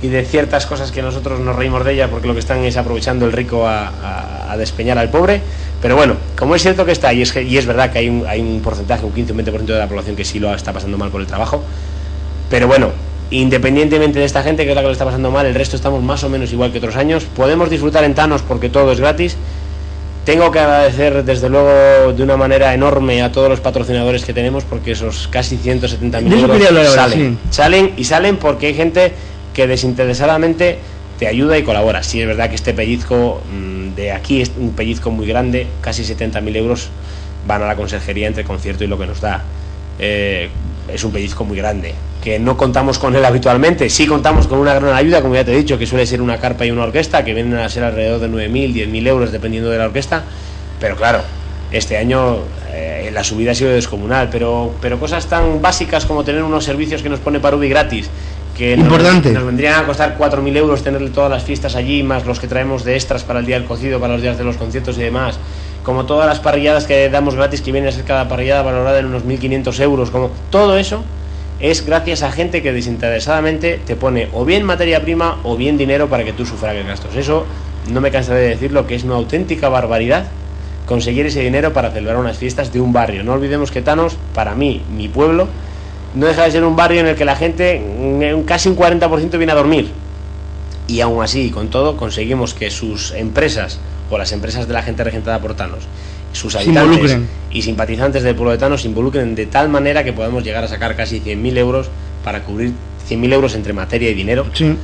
y 0.00 0.06
de 0.08 0.24
ciertas 0.24 0.64
cosas 0.64 0.92
que 0.92 1.02
nosotros 1.02 1.40
nos 1.40 1.56
reímos 1.56 1.84
de 1.84 1.92
ella 1.94 2.08
porque 2.08 2.28
lo 2.28 2.32
que 2.32 2.38
están 2.40 2.62
es 2.64 2.76
aprovechando 2.76 3.26
el 3.26 3.32
rico 3.32 3.66
a, 3.66 3.88
a- 3.88 4.52
a 4.52 4.56
despeñar 4.56 4.96
al 4.96 5.10
pobre. 5.10 5.42
Pero 5.80 5.94
bueno, 5.96 6.16
como 6.36 6.54
es 6.56 6.62
cierto 6.62 6.84
que 6.84 6.92
está, 6.92 7.12
y 7.12 7.22
es, 7.22 7.32
que- 7.32 7.42
y 7.42 7.56
es 7.56 7.64
verdad 7.66 7.90
que 7.92 7.98
hay 7.98 8.08
un, 8.08 8.26
hay 8.26 8.40
un 8.40 8.60
porcentaje, 8.60 9.04
un 9.06 9.12
15 9.12 9.32
o 9.32 9.36
un 9.36 9.44
20% 9.44 9.64
de 9.64 9.78
la 9.78 9.86
población 9.86 10.16
que 10.16 10.24
sí 10.24 10.38
lo 10.40 10.52
está 10.54 10.72
pasando 10.72 10.98
mal 10.98 11.10
por 11.10 11.20
el 11.20 11.26
trabajo, 11.26 11.62
pero 12.50 12.66
bueno, 12.66 12.90
independientemente 13.30 14.18
de 14.18 14.24
esta 14.24 14.42
gente 14.42 14.64
que 14.64 14.70
es 14.70 14.74
la 14.74 14.80
que 14.80 14.86
lo 14.88 14.92
está 14.92 15.04
pasando 15.04 15.30
mal, 15.30 15.46
el 15.46 15.54
resto 15.54 15.76
estamos 15.76 16.02
más 16.02 16.24
o 16.24 16.28
menos 16.28 16.52
igual 16.52 16.72
que 16.72 16.78
otros 16.78 16.96
años. 16.96 17.24
Podemos 17.36 17.70
disfrutar 17.70 18.02
en 18.04 18.14
Thanos 18.14 18.42
porque 18.42 18.68
todo 18.70 18.90
es 18.90 18.98
gratis. 19.00 19.36
Tengo 20.24 20.50
que 20.50 20.58
agradecer 20.58 21.24
desde 21.24 21.48
luego 21.48 22.12
de 22.12 22.22
una 22.22 22.36
manera 22.36 22.74
enorme 22.74 23.22
a 23.22 23.30
todos 23.32 23.48
los 23.48 23.60
patrocinadores 23.60 24.24
que 24.24 24.34
tenemos 24.34 24.64
porque 24.64 24.92
esos 24.92 25.28
casi 25.28 25.56
170 25.56 26.18
De 26.18 26.24
mil 26.24 26.34
euros 26.44 26.92
salen. 26.94 27.38
sí. 27.42 27.48
Salen 27.54 27.92
y 27.96 28.04
salen 28.04 28.36
porque 28.36 28.66
hay 28.66 28.74
gente 28.74 29.12
que 29.54 29.66
desinteresadamente 29.66 30.78
te 31.18 31.26
ayuda 31.28 31.56
y 31.58 31.62
colabora. 31.62 32.02
Sí 32.02 32.20
es 32.20 32.26
verdad 32.26 32.48
que 32.50 32.56
este 32.56 32.74
pellizco 32.74 33.40
mm, 33.50 33.77
de 33.96 34.12
aquí 34.12 34.40
es 34.40 34.52
un 34.56 34.72
pellizco 34.72 35.10
muy 35.10 35.26
grande, 35.26 35.66
casi 35.80 36.02
70.000 36.02 36.56
euros 36.56 36.90
van 37.46 37.62
a 37.62 37.66
la 37.66 37.76
conserjería 37.76 38.26
entre 38.26 38.44
concierto 38.44 38.84
y 38.84 38.86
lo 38.86 38.98
que 38.98 39.06
nos 39.06 39.20
da. 39.20 39.42
Eh, 39.98 40.48
es 40.92 41.04
un 41.04 41.12
pellizco 41.12 41.44
muy 41.44 41.56
grande, 41.56 41.94
que 42.22 42.38
no 42.38 42.56
contamos 42.56 42.98
con 42.98 43.14
él 43.14 43.24
habitualmente. 43.24 43.90
Sí 43.90 44.06
contamos 44.06 44.46
con 44.46 44.58
una 44.58 44.74
gran 44.74 44.94
ayuda, 44.94 45.20
como 45.20 45.34
ya 45.34 45.44
te 45.44 45.52
he 45.52 45.56
dicho, 45.56 45.78
que 45.78 45.86
suele 45.86 46.06
ser 46.06 46.22
una 46.22 46.38
carpa 46.38 46.64
y 46.64 46.70
una 46.70 46.84
orquesta, 46.84 47.24
que 47.24 47.34
vienen 47.34 47.58
a 47.58 47.68
ser 47.68 47.84
alrededor 47.84 48.20
de 48.20 48.28
9.000, 48.28 48.74
10.000 48.88 49.06
euros 49.06 49.32
dependiendo 49.32 49.70
de 49.70 49.78
la 49.78 49.84
orquesta. 49.86 50.24
Pero 50.80 50.96
claro, 50.96 51.20
este 51.70 51.96
año 51.96 52.38
eh, 52.72 53.10
la 53.12 53.24
subida 53.24 53.52
ha 53.52 53.54
sido 53.54 53.70
descomunal, 53.70 54.28
pero, 54.30 54.74
pero 54.80 54.98
cosas 54.98 55.26
tan 55.26 55.60
básicas 55.60 56.06
como 56.06 56.24
tener 56.24 56.42
unos 56.42 56.64
servicios 56.64 57.02
que 57.02 57.08
nos 57.08 57.20
pone 57.20 57.40
Parubi 57.40 57.68
gratis, 57.68 58.08
que 58.58 58.76
nos- 58.76 58.86
Importante. 58.86 59.32
nos 59.32 59.44
vendrían 59.46 59.80
a 59.80 59.86
costar 59.86 60.16
4.000 60.18 60.56
euros 60.56 60.82
tenerle 60.82 61.10
todas 61.10 61.30
las 61.30 61.44
fiestas 61.44 61.76
allí, 61.76 62.02
más 62.02 62.26
los 62.26 62.40
que 62.40 62.48
traemos 62.48 62.84
de 62.84 62.94
extras 62.96 63.22
para 63.24 63.38
el 63.38 63.46
día 63.46 63.56
del 63.58 63.66
cocido, 63.68 64.00
para 64.00 64.12
los 64.14 64.22
días 64.22 64.36
de 64.36 64.44
los 64.44 64.56
conciertos 64.56 64.98
y 64.98 65.02
demás. 65.02 65.38
Como 65.84 66.04
todas 66.04 66.26
las 66.26 66.40
parrilladas 66.40 66.84
que 66.84 67.08
damos 67.08 67.36
gratis, 67.36 67.62
que 67.62 67.72
viene 67.72 67.88
a 67.88 67.92
ser 67.92 68.04
cada 68.04 68.28
parrillada 68.28 68.62
valorada 68.62 68.98
en 68.98 69.06
unos 69.06 69.24
1.500 69.24 69.80
euros. 69.80 70.10
Como 70.10 70.30
todo 70.50 70.76
eso 70.76 71.04
es 71.60 71.86
gracias 71.86 72.22
a 72.22 72.30
gente 72.32 72.60
que 72.62 72.72
desinteresadamente 72.72 73.80
te 73.86 73.96
pone 73.96 74.28
o 74.32 74.44
bien 74.44 74.64
materia 74.64 75.00
prima 75.02 75.38
o 75.44 75.56
bien 75.56 75.78
dinero 75.78 76.08
para 76.08 76.24
que 76.24 76.32
tú 76.32 76.44
sufragues 76.44 76.86
gastos. 76.86 77.16
Eso 77.16 77.46
no 77.90 78.00
me 78.00 78.10
cansaré 78.10 78.40
de 78.40 78.48
decirlo, 78.50 78.86
que 78.86 78.96
es 78.96 79.04
una 79.04 79.14
auténtica 79.14 79.68
barbaridad 79.68 80.26
conseguir 80.86 81.26
ese 81.26 81.40
dinero 81.40 81.72
para 81.72 81.90
celebrar 81.90 82.16
unas 82.18 82.36
fiestas 82.38 82.72
de 82.72 82.80
un 82.80 82.92
barrio. 82.92 83.22
No 83.24 83.32
olvidemos 83.34 83.70
que 83.70 83.82
Thanos, 83.82 84.16
para 84.34 84.54
mí, 84.54 84.82
mi 84.94 85.08
pueblo, 85.08 85.48
no 86.14 86.26
deja 86.26 86.44
de 86.44 86.50
ser 86.50 86.64
un 86.64 86.76
barrio 86.76 87.00
en 87.00 87.06
el 87.08 87.16
que 87.16 87.24
la 87.24 87.36
gente, 87.36 87.82
casi 88.46 88.68
un 88.68 88.76
40% 88.76 89.36
viene 89.36 89.52
a 89.52 89.56
dormir. 89.56 89.90
Y 90.86 91.00
aún 91.00 91.22
así, 91.22 91.46
y 91.46 91.50
con 91.50 91.68
todo, 91.68 91.96
conseguimos 91.96 92.54
que 92.54 92.70
sus 92.70 93.12
empresas 93.12 93.78
o 94.10 94.16
las 94.16 94.32
empresas 94.32 94.66
de 94.66 94.72
la 94.72 94.82
gente 94.82 95.04
regentada 95.04 95.38
por 95.38 95.54
Thanos, 95.54 95.84
sus 96.32 96.54
habitantes 96.56 97.18
y 97.50 97.62
simpatizantes 97.62 98.22
del 98.22 98.34
pueblo 98.34 98.52
de 98.52 98.58
Thanos 98.58 98.82
se 98.82 98.88
involucren 98.88 99.34
de 99.34 99.46
tal 99.46 99.68
manera 99.68 100.04
que 100.04 100.12
podemos 100.12 100.44
llegar 100.44 100.64
a 100.64 100.68
sacar 100.68 100.96
casi 100.96 101.20
100.000 101.20 101.58
euros 101.58 101.90
para 102.24 102.42
cubrir 102.42 102.72
100.000 103.08 103.32
euros 103.32 103.54
entre 103.54 103.72
materia 103.72 104.10
y 104.10 104.14
dinero 104.14 104.46
Sí. 104.52 104.76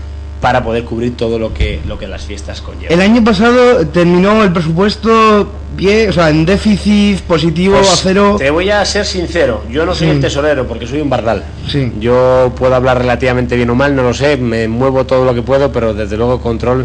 Para 0.45 0.63
poder 0.63 0.85
cubrir 0.85 1.17
todo 1.17 1.39
lo 1.39 1.55
que, 1.55 1.81
lo 1.89 1.99
que 1.99 2.07
las 2.07 2.27
fiestas 2.27 2.61
conllevan. 2.61 2.93
El 2.93 3.01
año 3.01 3.25
pasado 3.25 3.87
terminó 3.87 4.43
el 4.45 4.53
presupuesto 4.53 5.49
bien, 5.75 6.11
o 6.11 6.13
sea, 6.13 6.29
en 6.29 6.45
déficit 6.45 7.21
positivo 7.23 7.77
Pues, 7.79 7.91
a 7.91 7.97
cero. 7.97 8.37
Te 8.39 8.51
voy 8.51 8.69
a 8.69 8.85
ser 8.85 9.07
sincero, 9.07 9.63
yo 9.71 9.87
no 9.87 9.95
soy 9.95 10.09
Sí. 10.09 10.13
el 10.13 10.21
tesorero 10.21 10.67
porque 10.67 10.87
soy 10.87 11.01
un 11.01 11.09
bardal. 11.09 11.45
Sí. 11.67 11.91
Yo 11.99 12.53
puedo 12.59 12.75
hablar 12.75 12.99
relativamente 12.99 13.57
bien 13.57 13.71
o 13.71 13.75
mal, 13.75 13.97
no 13.97 14.03
lo 14.03 14.13
sé, 14.13 14.37
me 14.37 14.69
muevo 14.69 15.07
todo 15.07 15.25
lo 15.25 15.35
que 15.35 15.41
puedo, 15.41 15.73
pero 15.73 15.95
desde 15.95 16.19
luego 16.19 16.39
control. 16.43 16.85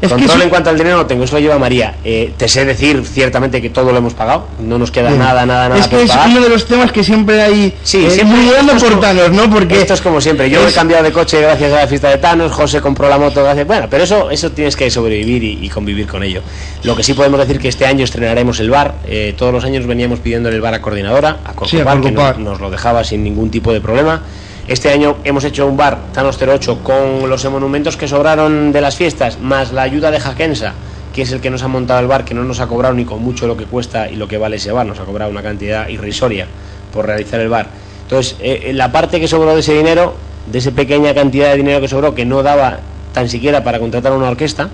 Es 0.00 0.08
que 0.08 0.14
control 0.14 0.36
eso- 0.36 0.42
en 0.44 0.48
cuanto 0.50 0.70
al 0.70 0.78
dinero 0.78 0.96
no 0.96 1.06
tengo, 1.06 1.24
eso 1.24 1.34
lo 1.34 1.40
lleva 1.40 1.58
María. 1.58 1.96
Eh, 2.04 2.32
te 2.36 2.46
sé 2.48 2.64
decir 2.64 3.04
ciertamente 3.04 3.60
que 3.60 3.70
todo 3.70 3.90
lo 3.90 3.98
hemos 3.98 4.14
pagado, 4.14 4.46
no 4.60 4.78
nos 4.78 4.90
queda 4.90 5.10
Sí. 5.10 5.18
nada, 5.18 5.44
nada, 5.44 5.68
nada 5.68 5.80
Es 5.80 5.88
que 5.88 6.02
es 6.02 6.10
pagar. 6.10 6.28
uno 6.28 6.40
de 6.40 6.48
los 6.48 6.66
temas 6.66 6.92
que 6.92 7.02
siempre 7.02 7.42
hay 7.42 7.74
Sí, 7.82 8.06
eh, 8.06 8.10
siempre- 8.10 8.36
muy 8.38 8.78
por 8.80 9.00
Thanos, 9.00 9.30
¿no? 9.32 9.50
Porque 9.50 9.80
Esto 9.80 9.94
es 9.94 10.00
como 10.00 10.20
siempre, 10.20 10.48
yo 10.50 10.60
es- 10.66 10.72
he 10.72 10.74
cambiado 10.74 11.02
de 11.02 11.12
coche 11.12 11.40
gracias 11.40 11.72
a 11.72 11.76
la 11.80 11.86
fiesta 11.86 12.08
de 12.10 12.18
Thanos, 12.18 12.52
José 12.52 12.80
compró 12.80 13.08
la 13.08 13.18
moto 13.18 13.42
gracias... 13.42 13.66
Bueno, 13.66 13.86
pero 13.90 14.04
eso, 14.04 14.30
eso 14.30 14.50
tienes 14.52 14.76
que 14.76 14.90
sobrevivir 14.90 15.42
y, 15.42 15.58
y 15.62 15.68
convivir 15.68 16.06
con 16.06 16.22
ello. 16.22 16.42
Lo 16.84 16.94
que 16.94 17.02
sí 17.02 17.14
podemos 17.14 17.40
decir 17.40 17.58
que 17.58 17.68
este 17.68 17.84
año 17.86 18.04
estrenaremos 18.04 18.60
el 18.60 18.70
bar, 18.70 18.94
eh, 19.06 19.34
todos 19.36 19.52
los 19.52 19.64
años 19.64 19.86
veníamos 19.86 20.20
pidiendo 20.20 20.48
el 20.48 20.60
bar 20.60 20.74
a 20.74 20.80
Coordinadora, 20.80 21.38
a 21.44 21.50
Sí, 21.66 21.78
Corcopar, 21.78 22.36
que 22.36 22.42
nos 22.42 22.60
lo 22.60 22.70
dejaba 22.70 23.02
sin 23.04 23.24
ningún 23.24 23.50
tipo 23.50 23.72
de 23.72 23.80
problema. 23.80 24.22
Este 24.68 24.90
año 24.90 25.16
hemos 25.24 25.44
hecho 25.44 25.66
un 25.66 25.78
bar, 25.78 25.98
Thanos 26.12 26.38
08, 26.40 26.80
con 26.82 27.28
los 27.28 27.42
monumentos 27.50 27.96
que 27.96 28.06
sobraron 28.06 28.70
de 28.70 28.82
las 28.82 28.96
fiestas, 28.96 29.38
más 29.40 29.72
la 29.72 29.80
ayuda 29.80 30.10
de 30.10 30.20
Jaquensa, 30.20 30.74
que 31.14 31.22
es 31.22 31.32
el 31.32 31.40
que 31.40 31.48
nos 31.48 31.62
ha 31.62 31.68
montado 31.68 32.00
el 32.00 32.06
bar, 32.06 32.26
que 32.26 32.34
no 32.34 32.44
nos 32.44 32.60
ha 32.60 32.66
cobrado 32.66 32.94
ni 32.94 33.06
con 33.06 33.22
mucho 33.22 33.46
lo 33.46 33.56
que 33.56 33.64
cuesta 33.64 34.10
y 34.10 34.16
lo 34.16 34.28
que 34.28 34.36
vale 34.36 34.56
ese 34.56 34.70
bar, 34.70 34.84
nos 34.84 35.00
ha 35.00 35.04
cobrado 35.04 35.30
una 35.30 35.42
cantidad 35.42 35.88
irrisoria 35.88 36.46
por 36.92 37.06
realizar 37.06 37.40
el 37.40 37.48
bar. 37.48 37.68
Entonces, 38.02 38.36
eh, 38.40 38.64
eh, 38.66 38.72
la 38.74 38.92
parte 38.92 39.18
que 39.18 39.26
sobró 39.26 39.54
de 39.54 39.60
ese 39.60 39.72
dinero, 39.72 40.14
de 40.52 40.58
esa 40.58 40.70
pequeña 40.72 41.14
cantidad 41.14 41.50
de 41.50 41.56
dinero 41.56 41.80
que 41.80 41.88
sobró, 41.88 42.14
que 42.14 42.26
no 42.26 42.42
daba 42.42 42.80
tan 43.14 43.30
siquiera 43.30 43.64
para 43.64 43.78
contratar 43.78 44.12
una 44.12 44.28
orquesta, 44.28 44.68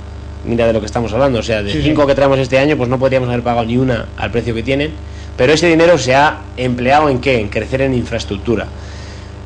mira 0.44 0.66
de 0.66 0.72
lo 0.72 0.80
que 0.80 0.86
estamos 0.86 1.12
hablando, 1.12 1.38
o 1.38 1.42
sea, 1.44 1.62
de 1.62 1.70
Sí, 1.70 1.78
sí. 1.78 1.84
cinco 1.84 2.04
que 2.04 2.16
traemos 2.16 2.40
este 2.40 2.58
año, 2.58 2.76
pues 2.76 2.88
no 2.88 2.98
podríamos 2.98 3.28
haber 3.28 3.42
pagado 3.42 3.64
ni 3.64 3.76
una 3.76 4.06
al 4.16 4.32
precio 4.32 4.56
que 4.56 4.64
tienen, 4.64 4.90
pero 5.36 5.52
ese 5.52 5.68
dinero 5.68 5.98
se 5.98 6.16
ha 6.16 6.38
empleado 6.56 7.08
en 7.08 7.20
qué? 7.20 7.38
En 7.38 7.48
crecer 7.48 7.80
en 7.82 7.94
infraestructura. 7.94 8.66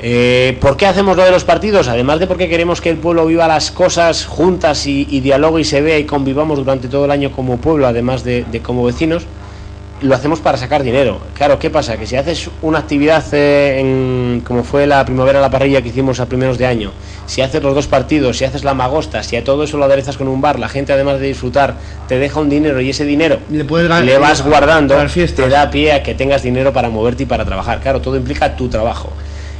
Eh, 0.01 0.57
¿Por 0.61 0.77
qué 0.77 0.87
hacemos 0.87 1.17
lo 1.17 1.25
de 1.25 1.31
los 1.33 1.45
partidos? 1.45 1.89
Además 1.89 2.21
de 2.21 2.27
porque 2.29 2.49
queremos 2.49 2.81
que 2.81 2.91
el 2.91 2.99
pueblo 2.99 3.27
viva 3.27 3.49
las 3.49 3.71
cosas 3.73 4.27
juntas 4.27 4.87
y, 4.87 5.07
y 5.11 5.21
dialogue 5.21 5.61
y 5.63 5.65
se 5.65 5.81
vea 5.81 5.99
y 5.99 6.05
convivamos 6.05 6.59
durante 6.59 6.89
todo 6.89 7.05
el 7.07 7.11
año 7.11 7.33
como 7.33 7.57
pueblo, 7.59 7.87
además 7.87 8.23
de, 8.23 8.45
de 8.45 8.61
como 8.63 8.85
vecinos, 8.85 9.25
lo 10.01 10.15
hacemos 10.15 10.39
para 10.39 10.57
sacar 10.57 10.85
dinero. 10.85 11.21
Claro, 11.35 11.59
¿qué 11.59 11.71
pasa? 11.71 11.97
Que 11.97 12.07
si 12.07 12.15
haces 12.15 12.49
una 12.63 12.79
actividad 12.79 13.25
eh, 13.33 13.81
en- 13.81 14.43
como 14.47 14.63
fue 14.63 14.87
la 14.87 15.05
primavera 15.05 15.41
la 15.41 15.51
parrilla 15.51 15.83
que 15.83 15.89
hicimos 15.89 16.21
a 16.21 16.27
primeros 16.27 16.59
de 16.59 16.67
año, 16.67 16.93
si 17.27 17.43
haces 17.43 17.61
los 17.61 17.75
dos 17.75 17.89
partidos, 17.89 18.39
si 18.39 18.45
haces 18.45 18.63
la 18.63 18.75
magosta, 18.75 19.25
si 19.25 19.35
a 19.35 19.43
todo 19.43 19.65
eso 19.65 19.77
lo 19.79 19.85
aderezas 19.87 20.17
con 20.17 20.29
un 20.29 20.41
bar, 20.41 20.61
la 20.61 20.69
gente 20.69 20.93
además 20.93 21.19
de 21.19 21.27
disfrutar 21.27 21.75
te 22.07 22.21
deja 22.21 22.39
un 22.39 22.49
dinero 22.49 22.81
y 22.81 22.91
ese 22.91 23.05
dinero 23.05 23.41
Le 23.51 23.65
puedes 23.65 23.91
le 24.05 24.19
vas 24.19 24.43
guardando, 24.45 24.95
te 25.35 25.49
da 25.49 25.69
pie 25.69 25.91
a 25.93 26.03
que 26.05 26.15
tengas 26.15 26.45
dinero 26.45 26.73
para 26.73 26.89
moverte 26.89 27.25
y 27.25 27.27
para 27.27 27.45
trabajar. 27.45 27.81
Claro, 27.81 28.01
todo 28.01 28.15
implica 28.15 28.55
tu 28.55 28.69
trabajo. 28.69 29.13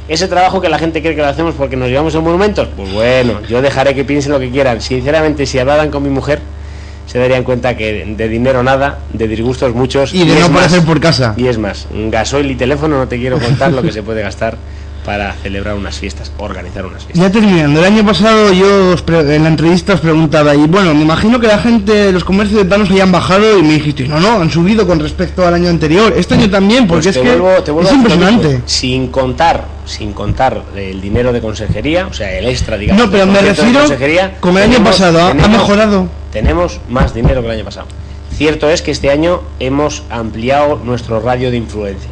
Ese 0.09 0.27
trabajo 0.27 0.59
que 0.59 0.69
la 0.69 0.79
gente 0.79 1.01
cree 1.01 1.15
que 1.15 1.21
lo 1.21 1.27
hacemos 1.27 1.53
porque 1.55 1.75
nos 1.75 1.87
llevamos 1.87 2.15
en 2.15 2.23
monumentos, 2.23 2.67
pues 2.75 2.91
bueno, 2.91 3.41
yo 3.47 3.61
dejaré 3.61 3.93
que 3.93 4.03
piensen 4.03 4.31
lo 4.31 4.39
que 4.39 4.49
quieran. 4.49 4.81
Sinceramente, 4.81 5.45
si 5.45 5.59
hablaran 5.59 5.91
con 5.91 6.01
mi 6.01 6.09
mujer, 6.09 6.39
se 7.05 7.19
darían 7.19 7.43
cuenta 7.43 7.77
que 7.77 8.05
de 8.05 8.27
dinero 8.27 8.63
nada, 8.63 8.99
de 9.13 9.27
disgustos 9.27 9.73
muchos. 9.75 10.13
Y 10.13 10.25
de 10.25 10.33
es 10.33 10.39
no 10.39 10.45
aparecer 10.47 10.83
por 10.83 10.99
casa. 10.99 11.35
Y 11.37 11.47
es 11.47 11.59
más, 11.59 11.87
gasoil 11.91 12.49
y 12.49 12.55
teléfono 12.55 12.97
no 12.97 13.07
te 13.07 13.17
quiero 13.17 13.39
contar 13.39 13.71
lo 13.71 13.83
que 13.83 13.91
se 13.91 14.03
puede 14.03 14.21
gastar 14.21 14.57
para 15.05 15.33
celebrar 15.33 15.75
unas 15.75 15.97
fiestas, 15.97 16.31
organizar 16.37 16.85
unas 16.85 17.03
fiestas. 17.05 17.21
Ya 17.25 17.31
terminando, 17.31 17.79
el 17.79 17.85
año 17.85 18.05
pasado 18.05 18.51
yo 18.53 18.91
os 18.93 19.01
pre- 19.01 19.35
en 19.35 19.43
la 19.43 19.49
entrevista 19.49 19.93
os 19.93 19.99
preguntaba, 20.01 20.53
y 20.55 20.65
bueno, 20.67 20.93
me 20.93 21.01
imagino 21.01 21.39
que 21.39 21.47
la 21.47 21.57
gente, 21.59 22.11
los 22.11 22.23
comercios 22.23 22.63
de 22.63 22.69
Thanos 22.69 22.89
hayan 22.91 23.11
bajado 23.11 23.57
y 23.57 23.63
me 23.63 23.73
dijisteis, 23.73 24.09
no, 24.09 24.19
no, 24.19 24.41
han 24.41 24.51
subido 24.51 24.85
con 24.85 24.99
respecto 24.99 25.45
al 25.47 25.53
año 25.53 25.69
anterior. 25.69 26.13
Este 26.15 26.35
año 26.35 26.49
también, 26.49 26.87
porque 26.87 27.03
Pues 27.03 27.15
es 27.15 27.21
te 27.21 27.27
que 27.27 27.35
vuelvo- 27.37 27.63
te 27.63 27.71
vuelvo 27.71 27.89
es 27.89 27.95
impresionante. 27.95 28.47
mismo. 28.47 28.63
Sin 28.65 29.07
contar, 29.07 29.65
sin 29.85 30.13
contar 30.13 30.63
el 30.75 31.01
dinero 31.01 31.33
de 31.33 31.41
consejería, 31.41 32.07
o 32.07 32.13
sea, 32.13 32.31
el 32.37 32.47
extra, 32.47 32.77
digamos. 32.77 33.05
No, 33.05 33.11
pero 33.11 33.25
me 33.25 33.41
refiero, 33.41 33.79
consejería, 33.79 34.37
como 34.39 34.57
el 34.59 34.65
año 34.65 34.73
tenemos- 34.73 34.91
pasado, 34.97 35.21
ha- 35.27 35.33
mejorado. 35.33 36.07
Tenemos 36.31 36.79
más 36.89 37.13
dinero 37.13 37.41
que 37.41 37.47
el 37.47 37.53
año 37.55 37.65
pasado. 37.65 37.87
Cierto 38.31 38.69
es 38.69 38.81
que 38.81 38.91
este 38.91 39.09
año 39.09 39.41
hemos 39.59 40.03
ampliado 40.09 40.79
nuestro 40.83 41.19
radio 41.19 41.51
de 41.51 41.57
influencia, 41.57 42.11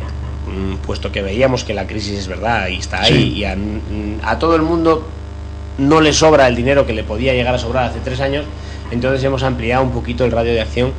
puesto 0.85 1.11
que 1.11 1.21
veíamos 1.21 1.63
que 1.63 1.73
la 1.73 1.85
crisis 1.87 2.17
es 2.19 2.27
verdad 2.27 2.67
y 2.67 2.77
está 2.77 3.01
ahí, 3.01 3.13
Sí. 3.13 3.33
y 3.39 3.43
a, 3.45 3.55
mm, 3.55 4.19
a 4.23 4.39
todo 4.39 4.55
el 4.55 4.61
mundo 4.61 5.07
no 5.77 6.01
le 6.01 6.13
sobra 6.13 6.47
el 6.47 6.55
dinero 6.55 6.85
que 6.85 6.93
le 6.93 7.03
podía 7.03 7.33
llegar 7.33 7.53
a 7.53 7.57
sobrar 7.59 7.85
hace 7.85 7.99
tres 8.03 8.19
años, 8.19 8.45
entonces 8.91 9.23
hemos 9.23 9.43
ampliado 9.43 9.83
un 9.83 9.91
poquito 9.91 10.25
el 10.25 10.31
radio 10.31 10.53
de 10.53 10.61
acción, 10.61 10.91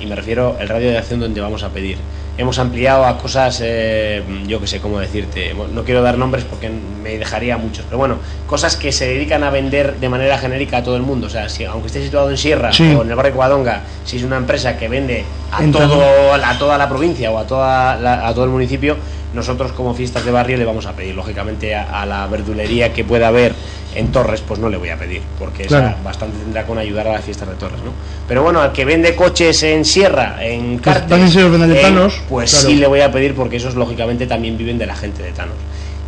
y 0.00 0.06
me 0.06 0.14
refiero 0.14 0.56
al 0.60 0.68
radio 0.68 0.90
de 0.90 0.98
acción 0.98 1.20
donde 1.20 1.40
vamos 1.40 1.62
a 1.62 1.70
pedir. 1.70 1.96
Hemos 2.38 2.60
ampliado 2.60 3.04
a 3.04 3.18
cosas, 3.18 3.60
eh, 3.64 4.22
yo 4.46 4.60
que 4.60 4.68
sé 4.68 4.78
cómo 4.78 5.00
decirte, 5.00 5.52
no 5.74 5.82
quiero 5.82 6.02
dar 6.02 6.16
nombres 6.16 6.44
porque 6.44 6.70
me 6.70 7.18
dejaría 7.18 7.58
muchos, 7.58 7.84
pero 7.86 7.98
bueno, 7.98 8.18
cosas 8.46 8.76
que 8.76 8.92
se 8.92 9.08
dedican 9.08 9.42
a 9.42 9.50
vender 9.50 9.96
de 9.98 10.08
manera 10.08 10.38
genérica 10.38 10.76
a 10.78 10.82
todo 10.84 10.94
el 10.94 11.02
mundo. 11.02 11.26
O 11.26 11.30
sea, 11.30 11.48
si, 11.48 11.64
aunque 11.64 11.88
esté 11.88 12.00
situado 12.00 12.30
en 12.30 12.36
Sierra 12.38 12.72
Sí. 12.72 12.94
o 12.96 13.02
en 13.02 13.10
el 13.10 13.16
barrio 13.16 13.32
Covadonga, 13.32 13.82
si 14.04 14.18
es 14.18 14.22
una 14.22 14.36
empresa 14.36 14.76
que 14.78 14.86
vende 14.88 15.24
a, 15.50 15.64
todo, 15.72 15.88
todo. 15.88 16.32
a 16.34 16.58
toda 16.60 16.78
la 16.78 16.88
provincia 16.88 17.28
o 17.32 17.38
a, 17.38 17.44
toda 17.44 17.96
la- 17.96 18.28
a 18.28 18.32
todo 18.32 18.44
el 18.44 18.50
municipio, 18.50 18.96
nosotros 19.34 19.72
como 19.72 19.92
fiestas 19.94 20.24
de 20.24 20.30
barrio 20.30 20.56
le 20.58 20.64
vamos 20.64 20.86
a 20.86 20.92
pedir. 20.92 21.16
Lógicamente 21.16 21.74
a, 21.74 22.02
a 22.02 22.06
la 22.06 22.28
verdulería 22.28 22.92
que 22.92 23.02
pueda 23.02 23.28
haber 23.28 23.52
en 23.94 24.12
Torres, 24.12 24.42
pues 24.46 24.60
no 24.60 24.68
le 24.68 24.76
voy 24.76 24.90
a 24.90 24.96
pedir, 24.98 25.22
porque 25.38 25.62
esa 25.64 25.80
Claro. 25.80 25.96
bastante 26.04 26.38
tendrá 26.38 26.64
con 26.66 26.78
ayudar 26.78 27.08
a 27.08 27.12
las 27.12 27.24
fiestas 27.24 27.48
de 27.48 27.54
Torres, 27.54 27.80
¿no? 27.84 27.92
Pero 28.28 28.42
bueno, 28.42 28.60
al 28.60 28.72
que 28.72 28.84
vende 28.84 29.14
coches 29.16 29.62
en 29.62 29.84
Sierra, 29.84 30.36
en 30.44 30.78
Pues 30.78 30.98
Cartes, 30.98 31.36
en- 31.36 31.80
Thanos, 31.82 32.20
pues 32.28 32.50
claro. 32.50 32.66
sí 32.68 32.74
le 32.76 32.86
voy 32.86 33.00
a 33.00 33.10
pedir 33.10 33.34
porque 33.34 33.56
esos 33.56 33.74
lógicamente 33.74 34.26
también 34.26 34.56
viven 34.58 34.78
de 34.78 34.86
la 34.86 34.94
gente 34.94 35.22
de 35.22 35.32
Thanos. 35.32 35.54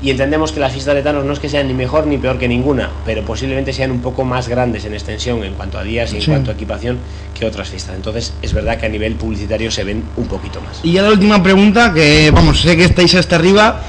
Y 0.03 0.11
entendemos 0.11 0.51
que 0.53 0.61
las 0.61 0.72
fiestas 0.72 0.95
de 0.95 1.03
Thanos 1.03 1.26
no 1.26 1.33
es 1.35 1.41
que 1.41 1.49
sean 1.51 1.68
ni 1.68 1.74
mejor 1.74 2.07
ni 2.07 2.16
peor 2.16 2.39
que 2.39 2.49
ninguna, 2.49 2.89
pero 3.05 3.22
posiblemente 3.22 3.70
sean 3.74 3.91
un 3.91 4.01
poco 4.01 4.24
más 4.24 4.49
grandes 4.49 4.87
en 4.87 4.95
extensión 4.95 5.45
en 5.45 5.53
cuanto 5.53 5.78
a 5.78 5.83
días 5.83 6.12
y 6.12 6.16
en 6.16 6.22
Sí. 6.22 6.31
cuanto 6.31 6.51
a 6.51 6.55
equipación 6.55 6.99
que 7.39 7.45
otras 7.45 7.68
fiestas. 7.68 7.97
Entonces 7.97 8.33
es 8.41 8.53
verdad 8.55 8.78
que 8.78 8.87
a 8.87 8.89
nivel 8.89 9.14
publicitario 9.16 9.70
se 9.70 9.85
ven 9.85 10.03
un 10.16 10.26
poquito 10.26 10.61
más. 10.62 10.81
Y 10.83 10.93
ya 10.93 11.03
la 11.03 11.11
última 11.11 11.43
pregunta, 11.43 11.93
que 11.93 12.31
vamos, 12.31 12.62
sé 12.62 12.78
que 12.78 12.85
estáis 12.85 13.14
hasta 13.14 13.37
arriba, 13.37 13.83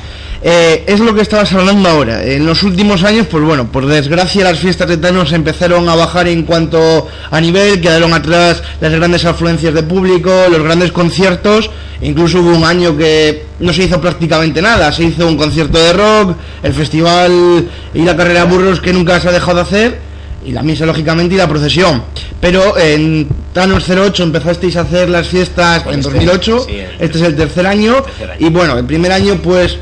eh, 0.44 0.84
es 0.88 1.00
lo 1.00 1.14
que 1.14 1.22
estabas 1.22 1.52
hablando 1.54 1.88
ahora. 1.90 2.24
En 2.24 2.46
los 2.46 2.64
últimos 2.64 3.04
años, 3.04 3.28
pues 3.30 3.44
bueno, 3.44 3.72
por 3.72 3.86
desgracia 3.86 4.44
las 4.44 4.60
fiestas 4.60 4.88
de 4.88 4.98
Thanos 4.98 5.32
empezaron 5.34 5.88
a 5.88 5.96
bajar 5.96 6.28
en 6.28 6.44
cuanto 6.44 7.08
a 7.30 7.40
nivel, 7.42 7.80
quedaron 7.80 8.14
atrás 8.14 8.64
las 8.80 8.92
grandes 8.92 9.24
afluencias 9.26 9.74
de 9.74 9.84
público, 9.84 10.32
los 10.50 10.64
grandes 10.64 10.92
conciertos, 10.92 11.70
incluso 12.02 12.40
hubo 12.42 12.56
un 12.56 12.64
año 12.64 12.98
que 12.98 13.46
no 13.60 13.72
se 13.72 13.84
hizo 13.84 14.02
prácticamente 14.02 14.62
nada, 14.62 14.92
se 14.92 15.04
hizo 15.04 15.28
un 15.28 15.38
concierto 15.38 15.78
de 15.78 15.94
rock, 15.94 16.36
el 16.64 16.74
festival 16.74 17.68
y 17.94 18.02
la 18.02 18.18
carrera 18.18 18.46
burros 18.46 18.80
que 18.82 18.94
nunca 18.94 19.20
se 19.20 19.30
ha 19.30 19.32
dejado 19.32 19.58
de 19.58 19.62
hacer 19.62 20.12
y 20.44 20.52
la 20.54 20.64
misa 20.64 20.88
lógicamente 20.88 21.36
y 21.36 21.38
la 21.38 21.48
procesión. 21.48 22.04
Pero 22.40 22.76
en 22.80 23.28
Thanos 23.54 23.88
08 23.88 24.24
empezasteis 24.24 24.76
a 24.76 24.82
hacer 24.82 25.08
las 25.08 25.28
fiestas 25.28 25.84
Con 25.84 25.94
en 25.94 26.00
este, 26.00 26.12
2008, 26.12 26.66
sí, 26.68 26.76
el- 26.78 26.88
este 27.00 27.18
es 27.20 27.24
el 27.26 27.36
tercer 27.36 27.68
año, 27.68 28.02
tercer 28.02 28.32
año. 28.32 28.48
y 28.48 28.50
bueno, 28.50 28.76
el 28.80 28.86
primer 28.86 29.12
año 29.12 29.36
pues 29.36 29.78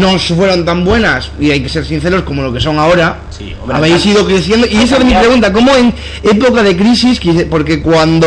no 0.00 0.18
fueron 0.18 0.64
tan 0.64 0.84
buenas 0.84 1.30
y 1.40 1.50
hay 1.50 1.62
que 1.62 1.68
ser 1.68 1.84
sinceros 1.84 2.22
como 2.22 2.42
lo 2.42 2.52
que 2.52 2.60
son 2.60 2.78
ahora. 2.78 3.22
Sí, 3.30 3.54
hombre, 3.60 3.76
Habéis 3.76 4.04
han- 4.04 4.12
ido 4.12 4.26
creciendo 4.26 4.66
y 4.66 4.76
esa 4.76 4.96
es 4.98 5.04
mi 5.04 5.14
pregunta, 5.14 5.52
¿cómo 5.52 5.74
en 5.74 5.94
época 6.22 6.62
de 6.62 6.76
crisis, 6.76 7.20
porque 7.50 7.80
cuando 7.82 8.26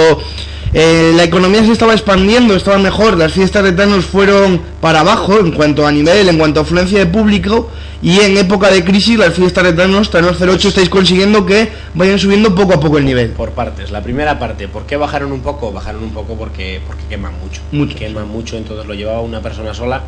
eh, 0.73 1.13
la 1.15 1.23
economía 1.23 1.63
se 1.65 1.71
estaba 1.71 1.93
expandiendo, 1.93 2.55
estaba 2.55 2.77
mejor, 2.77 3.17
las 3.17 3.31
fiestas 3.31 3.63
de 3.63 3.71
Thanos 3.71 4.05
fueron 4.05 4.61
para 4.81 4.99
abajo 4.99 5.39
en 5.39 5.51
cuanto 5.53 5.87
a 5.87 5.91
nivel, 5.91 6.27
en 6.27 6.37
cuanto 6.37 6.59
a 6.59 6.63
afluencia 6.63 6.99
de 6.99 7.05
público 7.05 7.69
y 8.01 8.19
en 8.19 8.37
época 8.37 8.69
de 8.69 8.83
crisis 8.83 9.17
las 9.17 9.33
fiestas 9.33 9.63
de 9.63 9.73
Thanos, 9.73 10.11
Thanos 10.11 10.37
08 10.39 10.67
estáis 10.67 10.89
consiguiendo 10.89 11.45
que 11.45 11.69
vayan 11.95 12.19
subiendo 12.19 12.53
poco 12.53 12.73
a 12.73 12.79
poco 12.79 12.97
el 12.97 13.05
nivel. 13.05 13.29
Por 13.31 13.51
partes. 13.51 13.91
La 13.91 14.03
primera 14.03 14.37
parte, 14.37 14.67
¿por 14.67 14.85
qué 14.85 14.97
bajaron 14.97 15.31
un 15.31 15.39
poco? 15.41 15.71
Bajaron 15.71 16.03
un 16.03 16.11
poco 16.11 16.35
porque, 16.35 16.81
porque 16.85 17.03
queman 17.09 17.33
mucho. 17.41 17.61
Mucho. 17.71 17.97
Queman 17.97 18.27
mucho, 18.27 18.57
entonces 18.57 18.85
lo 18.85 18.93
llevaba 18.93 19.21
una 19.21 19.41
persona 19.41 19.73
sola, 19.73 20.03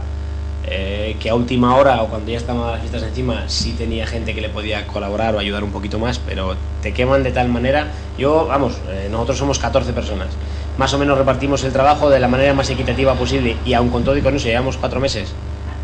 eh, 0.67 1.15
que 1.19 1.29
a 1.29 1.35
última 1.35 1.75
hora 1.75 2.01
o 2.01 2.07
cuando 2.07 2.31
ya 2.31 2.37
estaban 2.37 2.69
las 2.71 2.81
fiestas 2.81 3.03
encima 3.03 3.43
sí 3.47 3.73
tenía 3.77 4.05
gente 4.05 4.35
que 4.35 4.41
le 4.41 4.49
podía 4.49 4.85
colaborar 4.87 5.35
o 5.35 5.39
ayudar 5.39 5.63
un 5.63 5.71
poquito 5.71 5.99
más, 5.99 6.19
pero 6.19 6.55
te 6.81 6.93
queman 6.93 7.23
de 7.23 7.31
tal 7.31 7.49
manera. 7.49 7.87
Yo, 8.17 8.45
vamos, 8.47 8.73
eh, 8.89 9.07
nosotros 9.09 9.37
somos 9.37 9.59
14 9.59 9.93
personas. 9.93 10.27
Más 10.77 10.93
o 10.93 10.97
menos 10.97 11.17
repartimos 11.17 11.63
el 11.63 11.73
trabajo 11.73 12.09
de 12.09 12.19
la 12.19 12.27
manera 12.27 12.53
más 12.53 12.69
equitativa 12.69 13.13
posible 13.15 13.57
y 13.65 13.73
aun 13.73 13.89
con 13.89 14.03
todo 14.03 14.17
y 14.17 14.21
con 14.21 14.35
eso 14.35 14.47
llevamos 14.47 14.77
cuatro 14.77 14.99
meses. 14.99 15.33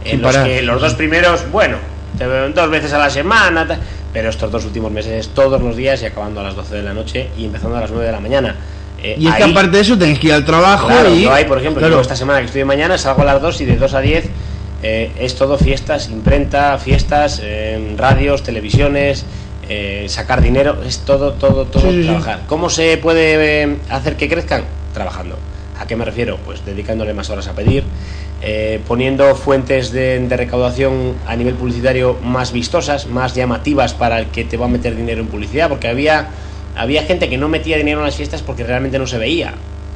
En 0.03 0.21
los 0.21 0.34
parar. 0.34 0.47
que 0.47 0.61
los 0.61 0.80
dos 0.80 0.93
primeros, 0.93 1.49
bueno, 1.51 1.78
te 2.17 2.26
dos 2.26 2.69
veces 2.69 2.93
a 2.93 2.97
la 2.99 3.09
semana, 3.09 3.67
pero 4.13 4.30
estos 4.30 4.51
dos 4.51 4.63
últimos 4.65 4.91
meses 4.91 5.30
todos 5.30 5.61
los 5.61 5.76
días 5.76 6.01
y 6.01 6.05
acabando 6.05 6.39
a 6.41 6.43
las 6.43 6.55
12 6.55 6.76
de 6.76 6.84
la 6.84 6.93
noche 6.93 7.30
y 7.38 7.45
empezando 7.45 7.76
a 7.78 7.82
las 7.82 7.89
9 7.91 8.05
de 8.05 8.11
la 8.11 8.19
mañana. 8.19 8.55
Eh, 9.01 9.15
Y 9.19 9.28
es 9.28 9.36
que 9.36 9.43
aparte 9.43 9.71
de 9.71 9.82
eso 9.82 9.97
tenéis 9.97 10.19
que 10.19 10.28
ir 10.28 10.34
al 10.34 10.45
trabajo 10.45 10.88
Claro, 10.88 11.13
y... 11.13 11.23
yo 11.23 11.34
ahí, 11.34 11.45
por 11.45 11.57
ejemplo, 11.57 11.80
claro, 11.80 11.95
yo 11.95 12.01
esta 12.01 12.15
semana 12.15 12.39
que 12.39 12.45
estoy 12.45 12.59
de 12.59 12.65
mañana 12.65 12.97
salgo 12.97 13.23
a 13.23 13.26
las 13.26 13.41
2 13.41 13.61
y 13.61 13.65
de 13.65 13.76
2 13.76 13.93
a 13.93 13.99
10 13.99 14.30
eh, 14.88 15.11
es 15.19 15.36
todo 15.36 15.57
fiestas, 15.57 16.09
imprenta, 16.09 16.77
fiestas, 16.77 17.41
eh, 17.43 17.95
radios, 17.97 18.43
televisiones, 18.43 19.25
eh, 19.67 20.05
sacar 20.09 20.41
dinero, 20.43 20.83
es 20.86 20.99
todo, 20.99 21.33
todo, 21.33 21.65
todo 21.65 21.81
Sí, 21.81 21.89
sí, 21.89 22.01
sí. 22.03 22.07
trabajar. 22.07 22.41
¿Cómo 22.45 22.69
se 22.69 22.97
puede 22.97 23.63
eh, 23.63 23.77
hacer 23.89 24.15
que 24.15 24.29
crezcan? 24.29 24.63
Trabajando. 24.93 25.38
¿A 25.79 25.88
qué 25.88 25.95
me 25.95 26.05
refiero? 26.05 26.38
Pues 26.45 26.63
dedicándole 26.63 27.13
más 27.15 27.29
horas 27.31 27.47
a 27.47 27.53
pedir, 27.53 27.83
eh, 28.43 28.79
poniendo 28.88 29.36
fuentes 29.36 29.91
de, 29.91 30.19
de 30.19 30.38
recaudación 30.38 31.15
a 31.25 31.36
nivel 31.36 31.55
publicitario 31.55 32.17
más 32.23 32.51
vistosas, 32.53 33.07
más 33.07 33.33
llamativas 33.33 33.95
para 33.95 34.19
el 34.19 34.27
que 34.27 34.43
te 34.45 34.55
va 34.55 34.65
a 34.67 34.69
meter 34.69 34.95
dinero 34.95 35.19
en 35.21 35.27
publicidad, 35.27 35.67
porque 35.67 35.88
había, 35.88 36.27
había 36.75 37.01
gente 37.03 37.27
que 37.27 37.38
no 37.38 37.49
metía 37.49 37.75
dinero 37.77 37.99
en 37.99 38.05
las 38.05 38.15
fiestas 38.15 38.43
porque 38.43 38.63
realmente 38.63 38.99
no 38.99 39.07
se 39.07 39.17
veía. 39.17 39.55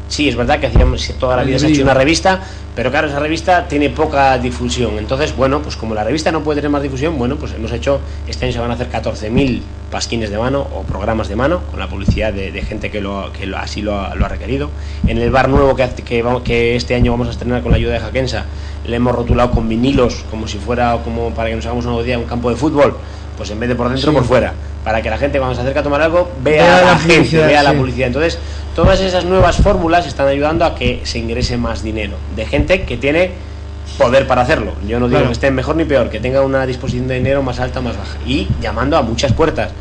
Sí, 0.09 0.27
es 0.27 0.35
verdad 0.35 0.59
que 0.59 0.65
hacíamos 0.67 1.07
toda 1.19 1.35
la 1.37 1.43
vida 1.43 1.59
se 1.59 1.67
ha 1.67 1.69
hecho 1.69 1.83
una 1.83 1.93
revista, 1.93 2.41
pero 2.75 2.89
claro, 2.89 3.07
esa 3.07 3.19
revista 3.19 3.67
tiene 3.67 3.91
poca 3.91 4.37
difusión. 4.39 4.97
Entonces, 4.97 5.35
bueno, 5.35 5.61
pues 5.61 5.75
como 5.77 5.93
la 5.93 6.03
revista 6.03 6.31
no 6.31 6.41
puede 6.43 6.57
tener 6.57 6.71
más 6.71 6.81
difusión, 6.81 7.15
bueno, 7.17 7.35
pues 7.35 7.53
hemos 7.53 7.71
hecho, 7.71 8.01
este 8.27 8.45
año 8.45 8.53
se 8.53 8.59
van 8.59 8.71
a 8.71 8.73
hacer 8.73 8.89
14.000 8.89 9.61
pasquines 9.91 10.31
de 10.31 10.37
mano 10.39 10.61
o 10.73 10.81
programas 10.81 11.27
de 11.29 11.35
mano 11.35 11.61
con 11.69 11.79
la 11.79 11.87
publicidad 11.87 12.33
de, 12.33 12.51
de 12.51 12.61
gente 12.63 12.89
que, 12.89 13.01
lo, 13.01 13.31
que 13.33 13.45
lo- 13.45 13.57
así 13.59 13.83
lo 13.83 13.99
ha, 13.99 14.15
lo 14.15 14.25
ha 14.25 14.29
requerido. 14.29 14.71
En 15.05 15.19
el 15.19 15.29
bar 15.29 15.47
nuevo 15.47 15.75
que, 15.75 15.87
que, 16.03 16.23
vamos- 16.23 16.41
que 16.41 16.75
este 16.75 16.95
año 16.95 17.11
vamos 17.11 17.27
a 17.27 17.31
estrenar 17.31 17.61
con 17.61 17.69
la 17.71 17.77
ayuda 17.77 17.93
de 17.93 17.99
Jaquensa, 17.99 18.45
le 18.87 18.95
hemos 18.95 19.13
rotulado 19.15 19.51
con 19.51 19.69
vinilos 19.69 20.25
como 20.31 20.47
si 20.47 20.57
fuera 20.57 20.97
como 21.03 21.29
para 21.35 21.49
que 21.49 21.55
nos 21.55 21.65
hagamos 21.67 21.85
una 21.85 22.01
idea 22.01 22.17
un 22.17 22.25
campo 22.25 22.49
de 22.49 22.55
fútbol, 22.55 22.97
pues 23.37 23.51
en 23.51 23.59
vez 23.59 23.69
de 23.69 23.75
por 23.75 23.89
dentro, 23.89 24.09
Sí. 24.11 24.15
por 24.17 24.25
fuera, 24.25 24.53
para 24.83 25.01
que 25.01 25.09
la 25.09 25.17
gente 25.17 25.37
cuando 25.39 25.55
se 25.55 25.61
acerca 25.61 25.81
a 25.81 25.83
tomar 25.83 26.01
algo 26.01 26.31
vea, 26.43 26.63
Vea 26.63 26.77
a 26.77 26.81
la, 26.81 26.91
la 26.93 26.97
gente, 26.99 27.37
vea 27.37 27.63
la 27.63 27.71
sí. 27.71 27.77
publicidad. 27.77 28.07
Entonces, 28.07 28.39
todas 28.75 28.99
esas 29.01 29.25
nuevas 29.25 29.57
fórmulas 29.57 30.05
están 30.07 30.27
ayudando 30.27 30.65
a 30.65 30.75
que 30.75 31.01
se 31.03 31.19
ingrese 31.19 31.57
más 31.57 31.83
dinero 31.83 32.13
de 32.35 32.45
gente 32.45 32.83
que 32.83 32.97
tiene 32.97 33.31
poder 33.97 34.27
para 34.27 34.41
hacerlo. 34.41 34.73
Yo 34.87 34.99
no 34.99 35.07
digo 35.07 35.17
Claro. 35.19 35.25
que 35.27 35.33
estén 35.33 35.53
mejor 35.55 35.75
ni 35.75 35.83
peor, 35.83 36.09
que 36.09 36.19
tenga 36.19 36.41
una 36.41 36.65
disposición 36.65 37.07
de 37.07 37.15
dinero 37.15 37.43
más 37.43 37.59
alta 37.59 37.79
o 37.79 37.81
más 37.81 37.97
baja. 37.97 38.17
Y 38.25 38.47
llamando 38.61 38.97
a 38.97 39.01
muchas 39.01 39.33
puertas. 39.33 39.71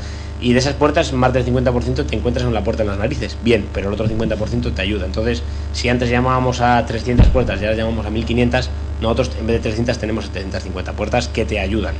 Y 0.41 0.53
de 0.53 0.61
esas 0.61 0.75
puertas, 0.75 1.13
más 1.13 1.33
del 1.33 1.45
50% 1.45 2.07
te 2.07 2.15
encuentras 2.17 2.47
en 2.47 2.55
la 2.55 2.63
puerta 2.63 2.83
en 2.85 2.89
las 2.91 2.99
narices. 2.99 3.37
Bien, 3.43 3.67
pero 3.75 3.89
el 3.89 3.95
otro 3.95 4.07
50% 4.09 4.73
te 4.73 4.83
ayuda. 4.83 5.05
Entonces, 5.07 5.43
si 5.73 5.89
antes 5.89 6.09
llamábamos 6.11 6.61
a 6.61 6.85
300 6.87 7.27
puertas 7.29 7.61
y 7.61 7.65
ahora 7.65 7.77
llamamos 7.77 8.07
a 8.07 8.11
1500, 8.11 8.71
nosotros 9.01 9.33
en 9.39 9.47
vez 9.49 9.57
de 9.57 9.63
300 9.63 9.99
tenemos 9.99 10.27
750 10.27 10.93
puertas 10.93 11.27
que 11.29 11.45
te 11.45 11.59
ayudan 11.59 11.95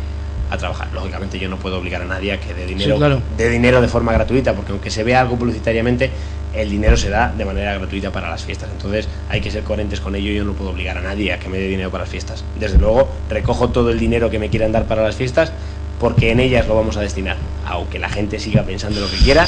a 0.51 0.57
trabajar. 0.57 0.89
Lógicamente 0.93 1.39
yo 1.39 1.49
no 1.49 1.57
puedo 1.59 1.79
obligar 1.79 2.03
a 2.03 2.07
nadie 2.07 2.33
a 2.33 2.41
que 2.41 2.55
dé 2.55 2.67
dinero, 2.67 2.95
Sí, 2.95 2.99
claro. 2.99 3.23
dé 3.37 3.49
dinero 3.51 3.81
de 3.81 3.89
forma 3.89 4.13
gratuita, 4.13 4.55
porque 4.55 4.73
aunque 4.73 4.91
se 4.91 5.05
vea 5.05 5.21
algo 5.21 5.37
publicitariamente, 5.37 6.11
el 6.55 6.71
dinero 6.71 6.97
se 6.97 7.11
da 7.11 7.33
de 7.37 7.45
manera 7.45 7.75
gratuita 7.75 8.11
para 8.11 8.31
las 8.31 8.43
fiestas. 8.45 8.71
Entonces 8.73 9.09
hay 9.29 9.41
que 9.41 9.51
ser 9.51 9.63
coherentes 9.63 10.01
con 10.01 10.15
ello. 10.15 10.33
Yo 10.33 10.45
no 10.45 10.53
puedo 10.55 10.71
obligar 10.71 10.97
a 10.97 11.03
nadie 11.03 11.33
a 11.33 11.39
que 11.39 11.49
me 11.49 11.59
dé 11.59 11.69
dinero 11.69 11.91
para 11.91 12.05
las 12.05 12.11
fiestas. 12.11 12.45
Desde 12.59 12.79
luego, 12.79 13.09
recojo 13.29 13.69
todo 13.69 13.91
el 13.91 13.99
dinero 13.99 14.31
que 14.31 14.39
me 14.39 14.49
quieran 14.49 14.73
dar 14.73 14.87
para 14.87 15.03
las 15.03 15.17
fiestas, 15.17 15.53
porque 16.01 16.31
en 16.31 16.41
ellas 16.41 16.67
lo 16.67 16.75
vamos 16.77 16.97
a 16.97 17.01
destinar. 17.03 17.37
Aunque 17.67 17.99
la 17.99 18.09
gente 18.09 18.39
siga 18.39 18.63
pensando 18.63 19.01
lo 19.01 19.11
que 19.11 19.17
quiera, 19.19 19.47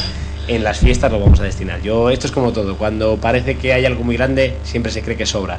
en 0.48 0.62
las 0.64 0.78
fiestas 0.80 1.10
lo 1.10 1.20
vamos 1.20 1.40
a 1.40 1.44
destinar. 1.44 1.80
Yo, 1.80 2.10
esto 2.10 2.26
es 2.26 2.32
como 2.32 2.52
todo. 2.52 2.76
Cuando 2.76 3.16
parece 3.16 3.56
que 3.56 3.72
hay 3.72 3.86
algo 3.86 4.04
muy 4.04 4.16
grande, 4.16 4.56
siempre 4.64 4.92
se 4.92 5.00
cree 5.02 5.16
que 5.16 5.26
sobra. 5.26 5.58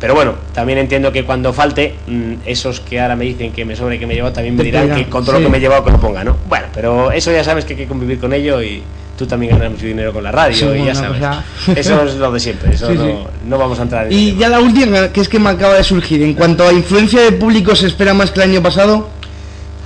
Pero 0.00 0.14
bueno, 0.14 0.34
también 0.54 0.78
entiendo 0.78 1.10
que 1.10 1.24
cuando 1.24 1.52
falte, 1.52 1.96
mm, 2.06 2.32
esos 2.46 2.80
que 2.80 3.00
ahora 3.00 3.16
me 3.16 3.24
dicen 3.24 3.52
que 3.52 3.64
me 3.64 3.74
sobre 3.74 3.96
y 3.96 3.98
que 3.98 4.06
me 4.06 4.12
he 4.12 4.16
llevado, 4.16 4.32
también 4.32 4.56
me 4.56 4.62
dirán 4.62 4.94
que 4.94 5.08
con 5.08 5.24
todo 5.24 5.38
lo 5.38 5.44
que 5.44 5.48
me 5.48 5.58
he 5.58 5.60
llevado 5.60 5.84
que 5.84 5.90
lo 5.90 6.00
ponga, 6.00 6.22
¿no? 6.22 6.36
Bueno, 6.48 6.66
pero 6.72 7.10
eso 7.10 7.32
ya 7.32 7.42
sabes 7.42 7.64
que 7.64 7.72
hay 7.72 7.80
que 7.80 7.86
convivir 7.86 8.20
con 8.20 8.32
ello 8.32 8.62
y 8.62 8.82
tú 9.16 9.26
también 9.26 9.52
ganas 9.52 9.72
mucho 9.72 9.86
dinero 9.86 10.12
con 10.12 10.22
la 10.22 10.30
radio 10.30 10.54
Sí, 10.54 10.80
y 10.80 10.84
ya 10.86 10.94
sabes. 10.94 11.20
Eso 11.76 12.04
es 12.04 12.14
lo 12.14 12.30
de 12.30 12.38
siempre, 12.38 12.72
eso 12.72 12.88
Sí, 12.90 12.94
no, 12.94 13.26
no 13.44 13.58
vamos 13.58 13.78
a 13.80 13.82
entrar 13.82 14.06
en 14.06 14.12
Y 14.12 14.36
ya 14.36 14.48
la 14.48 14.60
última, 14.60 15.08
que 15.08 15.20
es 15.20 15.28
que 15.28 15.40
me 15.40 15.50
acaba 15.50 15.74
de 15.74 15.82
surgir. 15.82 16.22
En 16.22 16.34
cuanto 16.34 16.66
a 16.66 16.72
influencia 16.72 17.20
de 17.22 17.32
público, 17.32 17.74
¿se 17.74 17.88
espera 17.88 18.14
más 18.14 18.30
que 18.30 18.40
el 18.40 18.50
año 18.50 18.62
pasado? 18.62 19.17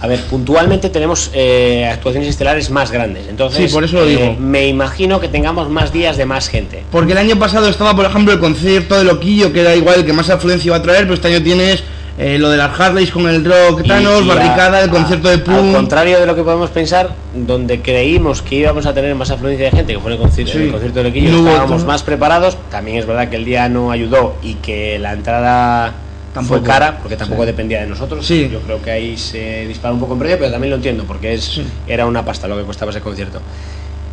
A 0.02 0.08
ver, 0.08 0.20
puntualmente 0.24 0.90
tenemos 0.90 1.30
eh, 1.32 1.88
actuaciones 1.90 2.28
estelares 2.28 2.70
más 2.70 2.90
grandes, 2.90 3.28
entonces 3.28 3.68
Sí, 3.70 3.72
por 3.74 3.84
eso 3.84 3.96
lo 4.00 4.06
digo. 4.06 4.20
eh, 4.22 4.36
me 4.38 4.66
imagino 4.66 5.20
que 5.20 5.28
tengamos 5.28 5.70
más 5.70 5.92
días 5.92 6.16
de 6.16 6.26
más 6.26 6.48
gente. 6.48 6.82
Porque 6.90 7.12
el 7.12 7.18
año 7.18 7.36
pasado 7.38 7.68
estaba, 7.68 7.94
por 7.94 8.04
ejemplo, 8.06 8.32
el 8.32 8.40
concierto 8.40 8.98
de 8.98 9.04
Loquillo, 9.04 9.52
que 9.52 9.60
era 9.60 9.76
igual 9.76 10.00
el 10.00 10.04
que 10.04 10.12
más 10.12 10.28
afluencia 10.28 10.72
va 10.72 10.78
a 10.78 10.82
traer, 10.82 11.02
pero 11.02 11.14
este 11.14 11.28
año 11.28 11.40
tienes 11.42 11.84
eh, 12.18 12.36
lo 12.38 12.50
de 12.50 12.56
las 12.56 12.78
Harleys 12.78 13.10
con 13.12 13.26
el 13.28 13.44
rock 13.44 13.86
Thanos, 13.86 14.22
y 14.24 14.28
Barricada, 14.28 14.80
el 14.82 14.90
a- 14.90 14.92
concierto 14.92 15.28
de 15.28 15.34
Al 15.34 15.42
Pum. 15.44 15.72
contrario 15.72 16.18
de 16.20 16.26
lo 16.26 16.34
que 16.34 16.42
podemos 16.42 16.68
pensar, 16.70 17.14
donde 17.34 17.80
creímos 17.80 18.42
que 18.42 18.56
íbamos 18.56 18.84
a 18.86 18.92
tener 18.92 19.14
más 19.14 19.30
afluencia 19.30 19.66
de 19.66 19.70
gente, 19.70 19.94
que 19.94 20.00
fue 20.00 20.12
el 20.12 20.18
concierto, 20.18 20.52
Sí. 20.52 20.58
en 20.58 20.64
el 20.64 20.70
concierto 20.72 20.98
de 20.98 21.04
Lequillo, 21.04 21.30
No 21.30 21.48
estábamos 21.48 21.84
más 21.84 22.02
preparados. 22.02 22.58
También 22.72 22.98
es 22.98 23.06
verdad 23.06 23.28
que 23.30 23.36
el 23.36 23.44
día 23.44 23.68
no 23.68 23.92
ayudó 23.92 24.34
y 24.42 24.54
que 24.54 24.98
la 24.98 25.12
entrada 25.12 25.94
Tampoco. 26.32 26.60
fue 26.60 26.66
cara, 26.66 26.98
porque 26.98 27.16
tampoco 27.16 27.42
Sí. 27.42 27.46
dependía 27.46 27.80
de 27.82 27.86
nosotros. 27.88 28.26
Sí. 28.26 28.48
Yo 28.50 28.60
creo 28.60 28.80
que 28.80 28.90
ahí 28.90 29.16
se 29.18 29.66
disparó 29.66 29.94
un 29.94 30.00
poco 30.00 30.14
en 30.14 30.18
precio, 30.20 30.38
pero 30.38 30.50
también 30.50 30.70
lo 30.70 30.76
entiendo, 30.76 31.04
porque 31.04 31.34
es, 31.34 31.44
Sí. 31.44 31.64
era 31.86 32.06
una 32.06 32.24
pasta 32.24 32.48
lo 32.48 32.56
que 32.56 32.62
costaba 32.64 32.90
ese 32.90 33.00
concierto. 33.00 33.40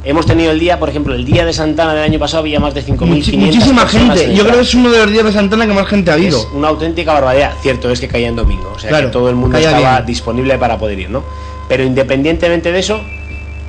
Hemos 0.03 0.25
tenido 0.25 0.51
el 0.51 0.59
día, 0.59 0.79
por 0.79 0.87
ejemplo, 0.89 1.13
el 1.13 1.25
día 1.25 1.45
de 1.45 1.51
Santana 1.51 1.93
del 1.93 2.03
año 2.03 2.19
pasado 2.19 2.39
había 2.41 2.59
más 2.59 2.73
de 2.73 2.81
5.500 2.81 3.33
Muchi- 3.33 3.37
muchísima 3.53 3.85
gente. 3.85 4.23
en 4.25 4.33
Yo 4.35 4.43
creo 4.43 4.55
que 4.55 4.61
es 4.61 4.73
uno 4.73 4.89
de 4.91 4.97
los 4.99 5.11
días 5.11 5.25
de 5.25 5.33
Santana 5.33 5.67
que 5.67 5.73
más 5.73 5.87
gente 5.87 6.09
ha 6.11 6.15
Es 6.15 6.21
habido. 6.21 6.49
una 6.53 6.69
auténtica 6.69 7.13
barbaridad. 7.13 7.53
Cierto 7.61 7.91
es 7.91 7.99
que 7.99 8.07
caía 8.07 8.29
en 8.29 8.35
domingo, 8.37 8.71
o 8.75 8.79
sea 8.79 8.89
Claro, 8.89 9.07
que 9.07 9.11
todo 9.13 9.29
el 9.29 9.35
mundo 9.35 9.57
estaba 9.57 9.95
bien. 9.95 10.05
disponible 10.05 10.57
para 10.57 10.77
poder 10.77 10.99
ir, 10.99 11.09
¿no? 11.09 11.23
Pero 11.67 11.83
independientemente 11.83 12.71
de 12.71 12.79
eso, 12.79 13.01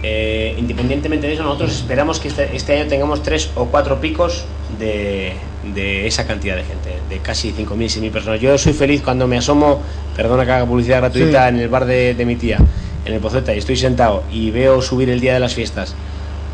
eh, 0.02 0.54
independientemente 0.58 1.26
de 1.26 1.34
eso, 1.34 1.42
nosotros 1.42 1.72
esperamos 1.72 2.18
que 2.20 2.28
este, 2.28 2.54
este 2.56 2.78
año 2.78 2.88
tengamos 2.88 3.22
tres 3.22 3.50
o 3.54 3.66
cuatro 3.66 4.00
picos 4.00 4.44
de, 4.78 5.32
de 5.74 6.06
esa 6.06 6.26
cantidad 6.26 6.56
de 6.56 6.64
gente, 6.64 6.90
de 7.08 7.18
casi 7.18 7.52
5.000, 7.52 7.66
6.000 7.66 8.10
personas. 8.10 8.40
Yo 8.40 8.56
soy 8.56 8.72
feliz 8.72 9.02
cuando 9.02 9.26
me 9.26 9.36
asomo, 9.36 9.82
perdona 10.16 10.44
que 10.46 10.52
haga 10.52 10.66
publicidad 10.66 10.98
gratuita, 11.00 11.48
Sí. 11.48 11.54
en 11.54 11.60
el 11.60 11.68
bar 11.68 11.84
de, 11.84 12.14
de 12.14 12.24
mi 12.24 12.36
tía, 12.36 12.58
en 13.04 13.12
el 13.12 13.20
Poceta, 13.20 13.54
y 13.54 13.58
estoy 13.58 13.76
sentado 13.76 14.22
y 14.32 14.50
veo 14.50 14.80
subir 14.82 15.10
el 15.10 15.20
día 15.20 15.34
de 15.34 15.40
las 15.40 15.54
fiestas. 15.54 15.94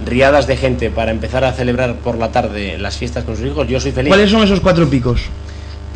Riadas 0.05 0.47
de 0.47 0.57
gente 0.57 0.91
para 0.91 1.11
empezar 1.11 1.45
a 1.45 1.53
celebrar 1.53 1.95
por 1.97 2.19
la 2.19 2.31
tarde 2.31 2.77
las 2.79 2.99
fiestas 2.99 3.25
con 3.25 3.37
sus 3.37 3.47
hijos, 3.47 3.67
yo 3.69 3.81
soy 3.81 3.93
feliz. 3.93 4.09
¿Cuáles 4.11 4.31
son 4.31 4.43
esos 4.43 4.61
cuatro 4.61 4.89
picos? 4.91 5.23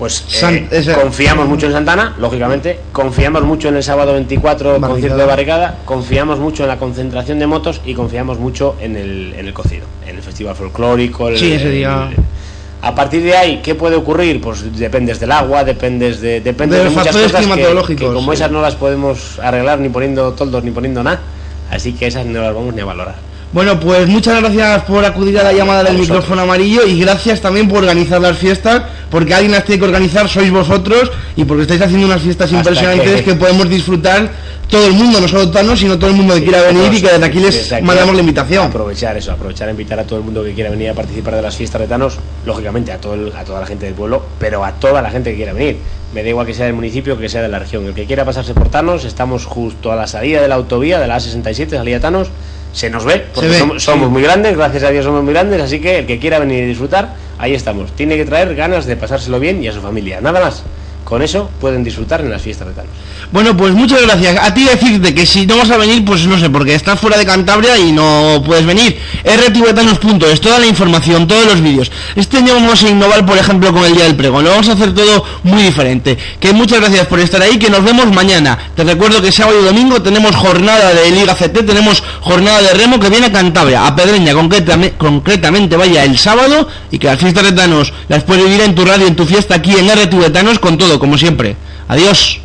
Pues 0.01 0.25
eh, 0.43 0.83
San- 0.83 0.95
confiamos 0.95 1.47
mucho 1.47 1.67
en 1.67 1.73
Santana, 1.73 2.15
lógicamente, 2.19 2.81
confiamos 2.91 3.43
mucho 3.43 3.69
en 3.69 3.77
el 3.77 3.83
sábado 3.83 4.15
24 4.15 4.71
Barricada. 4.71 4.89
concierto 4.93 5.19
de 5.19 5.25
barricada, 5.27 5.79
confiamos 5.85 6.39
mucho 6.39 6.63
en 6.63 6.71
la 6.71 6.79
concentración 6.79 7.39
de 7.39 7.47
motos 7.47 7.83
y 7.85 7.93
confiamos 7.93 8.39
mucho 8.39 8.77
en 8.81 8.97
el, 8.97 9.35
en 9.37 9.47
el 9.47 9.53
cocido, 9.53 9.85
en 10.09 10.17
el 10.17 10.23
festival 10.23 10.57
folclórico. 10.57 11.29
el- 11.29 11.37
Sí, 11.39 11.53
ese 11.53 11.69
día. 11.69 12.09
el- 12.11 12.17
a 12.83 12.95
partir 12.95 13.23
de 13.23 13.37
ahí, 13.37 13.61
¿qué 13.63 13.75
puede 13.75 13.95
ocurrir? 13.97 14.41
Pues 14.41 14.75
dependes 14.79 15.21
del 15.21 15.33
agua, 15.33 15.65
dependes 15.65 16.23
de, 16.23 16.41
depende 16.41 16.77
De 16.77 16.79
de, 16.79 16.85
los 16.87 16.95
muchas 16.95 17.09
factores 17.15 17.33
cosas 17.33 17.87
que- 17.87 17.97
como 18.07 18.33
sí. 18.33 18.37
esas 18.37 18.51
no 18.51 18.63
las 18.63 18.77
podemos 18.77 19.39
arreglar 19.39 19.81
ni 19.81 19.91
poniendo 19.91 20.33
toldos 20.33 20.65
ni 20.65 20.71
poniendo 20.71 21.03
nada, 21.03 21.21
así 21.71 21.93
que 21.93 22.07
esas 22.07 22.25
no 22.25 22.41
las 22.41 22.55
vamos 22.55 22.75
ni 22.75 22.81
a 22.81 22.87
valorar. 22.87 23.17
Bueno, 23.53 23.81
pues 23.81 24.07
muchas 24.07 24.41
gracias 24.41 24.85
por 24.85 25.05
acudir 25.05 25.37
a 25.41 25.43
la 25.43 25.53
llamada 25.53 25.83
del 25.83 25.99
micrófono 25.99 26.43
amarillo 26.43 26.87
y 26.87 27.01
gracias 27.01 27.41
también 27.41 27.69
por 27.69 27.79
organizar 27.79 28.21
las 28.21 28.39
fiestas, 28.39 28.83
porque 29.11 29.35
alguien 29.35 29.51
las 29.51 29.65
tiene 29.65 29.81
que 29.81 29.87
organizar, 29.87 30.29
sois 30.29 30.53
vosotros, 30.53 31.11
y 31.35 31.45
porque 31.45 31.63
estáis 31.63 31.83
haciendo 31.83 32.07
unas 32.07 32.23
fiestas 32.23 32.53
impresionantes 32.53 33.17
que... 33.23 33.25
que- 33.25 33.35
podemos 33.35 33.69
disfrutar 33.69 34.31
todo 34.69 34.87
el 34.87 34.93
mundo, 34.93 35.21
no 35.21 35.27
solo 35.27 35.51
Thanos, 35.51 35.81
sino 35.81 35.99
todo 35.99 36.11
el 36.11 36.17
mundo 36.17 36.35
que 36.37 36.45
quiera 36.45 36.63
venir 36.63 36.95
y 36.95 37.01
que 37.03 37.09
desde 37.09 37.25
aquí 37.27 37.41
les 37.41 37.55
Desde 37.57 37.75
aquí 37.77 37.85
mandamos 37.85 38.15
la 38.15 38.21
invitación. 38.21 38.67
Aprovechar 38.67 39.17
eso, 39.17 39.33
aprovechar 39.33 39.67
a 39.67 39.73
invitar 39.73 39.99
a 39.99 40.05
todo 40.05 40.21
el 40.21 40.25
mundo 40.25 40.45
que 40.45 40.55
quiera 40.55 40.71
venir 40.71 40.91
a 40.91 40.95
participar 40.95 41.35
de 41.35 41.43
las 41.43 41.57
fiestas 41.57 41.81
de 41.81 41.89
Thanos, 41.89 42.19
lógicamente 42.47 42.93
a, 42.93 42.99
todo 43.01 43.15
el- 43.15 43.33
a 43.37 43.43
toda 43.45 43.59
la 43.59 43.67
gente 43.67 43.87
del 43.87 43.95
pueblo, 43.95 44.23
pero 44.39 44.65
a 44.65 44.71
toda 44.75 45.03
la 45.03 45.11
gente 45.11 45.31
que 45.33 45.37
quiera 45.39 45.53
venir. 45.55 45.79
Me 46.15 46.23
da 46.23 46.29
igual 46.29 46.47
que 46.47 46.55
sea 46.55 46.67
del 46.67 46.75
municipio 46.75 47.19
que 47.19 47.29
sea 47.29 47.43
de 47.43 47.49
la 47.49 47.59
región. 47.59 47.85
El 47.85 47.95
que 47.95 48.05
quiera 48.05 48.25
pasarse 48.25 48.55
por 48.55 48.69
Thanos, 48.69 49.05
estamos 49.05 49.45
justo 49.45 49.91
a 49.91 49.97
la 49.97 50.07
salida 50.07 50.41
de 50.41 50.47
la 50.47 50.55
autovía 50.55 51.01
de 51.01 51.09
la 51.09 51.17
A67, 51.19 51.71
salida 51.71 51.97
de 51.97 52.01
Thanos. 52.01 52.29
Se 52.73 52.89
nos 52.89 53.05
ve, 53.05 53.27
porque 53.35 53.49
ve, 53.49 53.59
somos, 53.59 53.83
somos 53.83 54.07
sí. 54.07 54.13
muy 54.13 54.23
grandes, 54.23 54.57
gracias 54.57 54.85
a 54.85 54.91
Dios 54.91 55.05
somos 55.05 55.23
muy 55.25 55.33
grandes, 55.33 55.61
así 55.61 55.81
que 55.81 55.99
el 55.99 56.07
que 56.07 56.19
quiera 56.19 56.39
venir 56.39 56.63
y 56.63 56.67
disfrutar, 56.67 57.15
ahí 57.39 57.55
estamos. 57.55 57.93
Tiene 57.97 58.17
que 58.17 58.25
traer 58.25 58.55
ganas 58.55 58.87
de 58.87 58.97
pasárselo 58.97 59.41
bien 59.41 59.63
y 59.63 59.69
a 59.69 59.73
su 59.73 59.81
familia, 59.81 60.21
nada 60.21 60.41
más. 60.41 60.65
Con 61.11 61.23
eso 61.23 61.51
pueden 61.61 61.83
disfrutar 61.83 62.21
en 62.21 62.31
las 62.31 62.41
fiestas 62.41 62.69
de 62.69 62.75
Thanos. 62.75 62.93
Bueno, 63.33 63.57
pues 63.57 63.75
muchas 63.75 64.01
gracias. 64.01 64.39
A 64.41 64.55
ti 64.55 64.63
decirte 64.63 65.13
que 65.13 65.27
si 65.27 65.45
no 65.45 65.57
vas 65.57 65.69
a 65.73 65.77
venir, 65.77 66.05
pues 66.05 66.25
no 66.25 66.39
sé, 66.39 66.49
porque 66.49 66.73
estás 66.73 67.01
fuera 67.01 67.19
de 67.19 67.27
Cantabria 67.27 67.77
y 67.77 67.91
no 67.91 68.41
puedes 68.47 68.65
venir. 68.65 68.97
rtibetanos.es, 69.25 70.41
toda 70.41 70.61
la 70.61 70.67
información, 70.67 71.27
todos 71.27 71.47
los 71.47 71.61
vídeos. 71.61 71.91
Este 72.15 72.37
año 72.37 72.55
vamos 72.55 72.81
a 72.85 72.89
innovar, 72.89 73.27
por 73.27 73.37
ejemplo, 73.37 73.73
con 73.73 73.85
el 73.87 73.95
Día 73.97 74.05
del 74.05 74.15
Pregón. 74.15 74.45
Lo 74.45 74.51
vamos 74.51 74.69
a 74.69 74.75
hacer 74.75 74.95
todo 74.95 75.25
muy 75.43 75.65
diferente. 75.65 76.17
Que 76.39 76.53
muchas 76.53 76.79
gracias 76.79 77.09
por 77.09 77.19
estar 77.19 77.43
ahí, 77.43 77.59
que 77.59 77.71
nos 77.71 77.83
vemos 77.83 78.07
mañana. 78.13 78.57
Te 78.77 78.85
recuerdo 78.85 79.21
que 79.21 79.33
sábado 79.33 79.61
y 79.61 79.65
domingo 79.65 80.01
tenemos 80.01 80.37
jornada 80.37 80.95
de 80.95 81.11
Liga 81.11 81.35
CT, 81.35 81.67
tenemos 81.67 82.05
jornada 82.21 82.63
de 82.63 82.75
remo 82.75 83.01
que 83.01 83.09
viene 83.09 83.27
a 83.27 83.33
Cantabria, 83.33 83.85
a 83.85 83.97
Pedreña, 83.97 84.33
concretamente, 84.33 84.97
concretamente 84.97 85.77
vaya 85.77 86.05
el 86.05 86.17
sábado 86.17 86.69
y 86.93 87.01
que 87.01 87.09
las 87.09 87.19
fiestas 87.19 87.43
de 87.43 87.51
Thanos 87.51 87.93
las 88.07 88.23
puedes 88.23 88.45
vivir 88.45 88.61
en 88.61 88.77
tu 88.77 88.85
radio, 88.85 89.09
en 89.09 89.17
tu 89.17 89.27
fiesta 89.27 89.57
aquí 89.57 89.73
en 89.73 89.89
RTV 89.89 90.31
Thanos 90.31 90.61
con 90.61 90.79
todo, 90.79 91.00
como 91.01 91.19
siempre. 91.19 91.57
Adiós. 91.89 92.41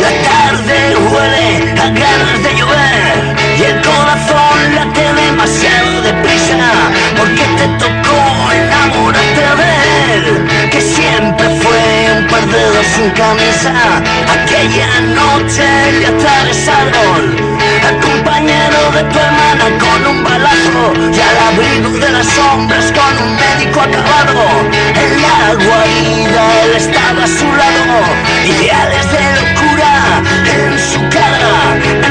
La 0.00 0.12
tarde 0.28 0.96
huele 0.96 1.80
a 1.80 1.88
ganas 1.90 2.42
de 2.42 2.50
llover 2.58 3.36
y 3.58 3.62
el 3.62 3.80
corazón 3.82 4.74
late 4.74 5.12
demasiado 5.14 6.02
deprisa 6.02 6.58
porque 7.16 7.44
te 7.58 7.68
tocó 7.78 8.50
enamorarte 8.52 9.44
de 9.60 9.70
él 10.14 10.70
que 10.70 10.80
siempre 10.80 11.46
fue 11.62 12.18
un 12.18 12.26
perdedor 12.26 12.84
sin 12.96 13.10
camisa 13.10 13.74
aquella 14.36 15.00
noche 15.20 15.66
atrás 16.06 16.68
árbol 16.68 17.54
al 17.86 18.00
compañero 18.00 18.90
de 18.92 19.02
tu 19.04 19.18
hermana 19.18 19.83
balazo 20.34 20.92
y 21.12 21.20
al 21.20 21.38
abrigo 21.48 21.90
de 21.98 22.10
las 22.10 22.26
sombras 22.26 22.92
con 22.92 23.26
un 23.26 23.36
médico 23.36 23.80
acabado. 23.80 24.40
El 25.02 25.22
la 25.22 25.54
guarida 25.54 26.42
él 26.64 26.72
estaba 26.76 27.24
a 27.24 27.26
su 27.26 27.46
lado. 27.60 27.96
Ideales 28.44 29.06
de 29.12 29.22
locura 29.40 29.92
en 30.56 30.78
su 30.78 31.00
cara. 31.10 32.03